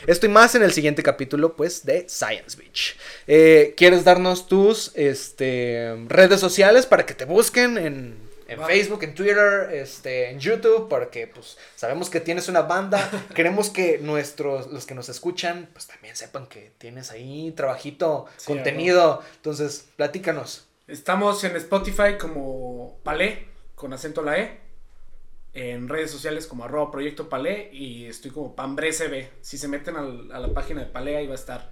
Esto 0.07 0.27
y 0.27 0.29
más 0.29 0.53
en 0.53 0.61
el 0.61 0.71
siguiente 0.71 1.01
capítulo, 1.01 1.55
pues, 1.55 1.83
de 1.83 2.07
Science 2.07 2.57
Beach. 2.57 2.95
Eh, 3.25 3.73
¿Quieres 3.75 4.03
darnos 4.03 4.47
tus 4.47 4.91
este, 4.95 5.95
redes 6.07 6.39
sociales 6.39 6.85
para 6.85 7.05
que 7.05 7.15
te 7.15 7.25
busquen 7.25 7.77
en, 7.77 8.17
Facebook, 8.67 9.03
en 9.03 9.15
Twitter, 9.15 9.69
este, 9.73 10.29
en 10.29 10.39
YouTube? 10.39 10.87
Porque, 10.89 11.25
pues, 11.25 11.57
sabemos 11.75 12.11
que 12.11 12.19
tienes 12.19 12.47
una 12.47 12.61
banda. 12.61 13.09
Queremos 13.33 13.71
que 13.71 13.97
nuestros, 13.97 14.67
los 14.67 14.85
que 14.85 14.93
nos 14.93 15.09
escuchan, 15.09 15.69
pues, 15.73 15.87
también 15.87 16.15
sepan 16.15 16.45
que 16.45 16.71
tienes 16.77 17.09
ahí 17.09 17.51
trabajito, 17.55 18.27
contenido. 18.45 19.23
Entonces, 19.37 19.87
platícanos. 19.95 20.67
Estamos 20.87 21.43
en 21.43 21.55
Spotify 21.55 22.17
como 22.19 22.99
Palé, 23.03 23.47
con 23.73 23.91
acento 23.91 24.21
la 24.21 24.37
E 24.37 24.64
en 25.55 25.87
redes 25.87 26.11
sociales 26.11 26.47
como 26.47 26.65
arroba 26.65 26.91
proyecto 26.91 27.29
Palé 27.29 27.69
y 27.71 28.05
estoy 28.05 28.29
como 28.29 28.55
PambreCB. 28.55 29.29
Si 29.41 29.57
se 29.57 29.67
meten 29.67 29.95
a 29.95 30.39
la 30.39 30.53
página 30.53 30.81
de 30.81 30.87
Palé, 30.87 31.15
ahí 31.15 31.27
va 31.27 31.31
a 31.31 31.35
estar 31.35 31.71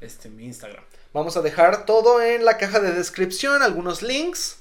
este, 0.00 0.28
mi 0.28 0.44
Instagram. 0.44 0.82
Vamos 1.14 1.36
a 1.36 1.42
dejar 1.42 1.86
todo 1.86 2.20
en 2.20 2.44
la 2.44 2.58
caja 2.58 2.80
de 2.80 2.92
descripción, 2.92 3.62
algunos 3.62 4.02
links. 4.02 4.58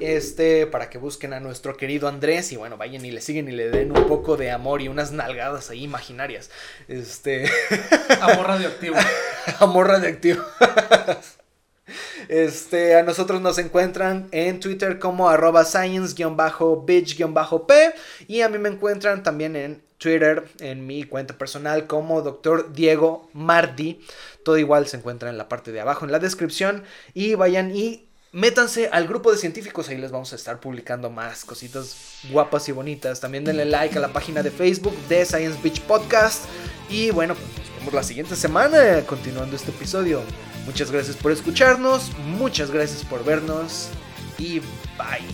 Este, 0.00 0.66
para 0.66 0.88
que 0.88 0.96
busquen 0.96 1.34
a 1.34 1.40
nuestro 1.40 1.76
querido 1.76 2.08
Andrés 2.08 2.50
y 2.50 2.56
bueno, 2.56 2.78
vayan 2.78 3.04
y 3.04 3.10
le 3.10 3.20
siguen 3.20 3.48
y 3.48 3.52
le 3.52 3.68
den 3.68 3.94
un 3.94 4.06
poco 4.06 4.38
de 4.38 4.50
amor 4.50 4.80
y 4.80 4.88
unas 4.88 5.12
nalgadas 5.12 5.68
ahí 5.70 5.84
imaginarias. 5.84 6.50
Este. 6.88 7.48
Amor 8.20 8.46
radioactivo. 8.46 8.96
amor 9.60 9.88
radioactivo. 9.88 10.42
Este, 12.28 12.96
a 12.96 13.02
nosotros 13.02 13.40
nos 13.40 13.58
encuentran 13.58 14.28
en 14.32 14.60
Twitter 14.60 14.98
como 14.98 15.28
arroba 15.28 15.64
science-bitch-p 15.64 17.94
y 18.28 18.40
a 18.40 18.48
mí 18.48 18.58
me 18.58 18.68
encuentran 18.68 19.22
también 19.22 19.56
en 19.56 19.82
Twitter, 19.98 20.44
en 20.58 20.86
mi 20.86 21.04
cuenta 21.04 21.38
personal 21.38 21.86
como 21.86 22.22
Dr. 22.22 22.72
Diego 22.72 23.28
Mardi. 23.32 24.00
Todo 24.44 24.58
igual 24.58 24.88
se 24.88 24.96
encuentra 24.96 25.30
en 25.30 25.38
la 25.38 25.48
parte 25.48 25.70
de 25.70 25.80
abajo 25.80 26.04
en 26.04 26.12
la 26.12 26.18
descripción 26.18 26.82
y 27.14 27.36
vayan 27.36 27.74
y 27.74 28.08
métanse 28.32 28.88
al 28.90 29.06
grupo 29.06 29.30
de 29.30 29.38
científicos, 29.38 29.88
ahí 29.88 29.98
les 29.98 30.10
vamos 30.10 30.32
a 30.32 30.36
estar 30.36 30.58
publicando 30.58 31.10
más 31.10 31.44
cositas 31.44 32.20
guapas 32.30 32.68
y 32.68 32.72
bonitas. 32.72 33.20
También 33.20 33.44
denle 33.44 33.66
like 33.66 33.96
a 33.96 34.00
la 34.00 34.12
página 34.12 34.42
de 34.42 34.50
Facebook 34.50 34.96
de 35.08 35.24
Science 35.24 35.58
Beach 35.62 35.80
Podcast. 35.82 36.46
Y 36.88 37.10
bueno, 37.10 37.34
pues 37.34 37.68
nos 37.68 37.78
vemos 37.78 37.94
la 37.94 38.02
siguiente 38.02 38.34
semana 38.34 39.02
continuando 39.06 39.54
este 39.54 39.70
episodio. 39.70 40.22
Muchas 40.66 40.90
gracias 40.90 41.16
por 41.16 41.32
escucharnos, 41.32 42.10
muchas 42.38 42.70
gracias 42.70 43.04
por 43.04 43.24
vernos 43.24 43.88
y 44.38 44.60
bye. 44.96 45.26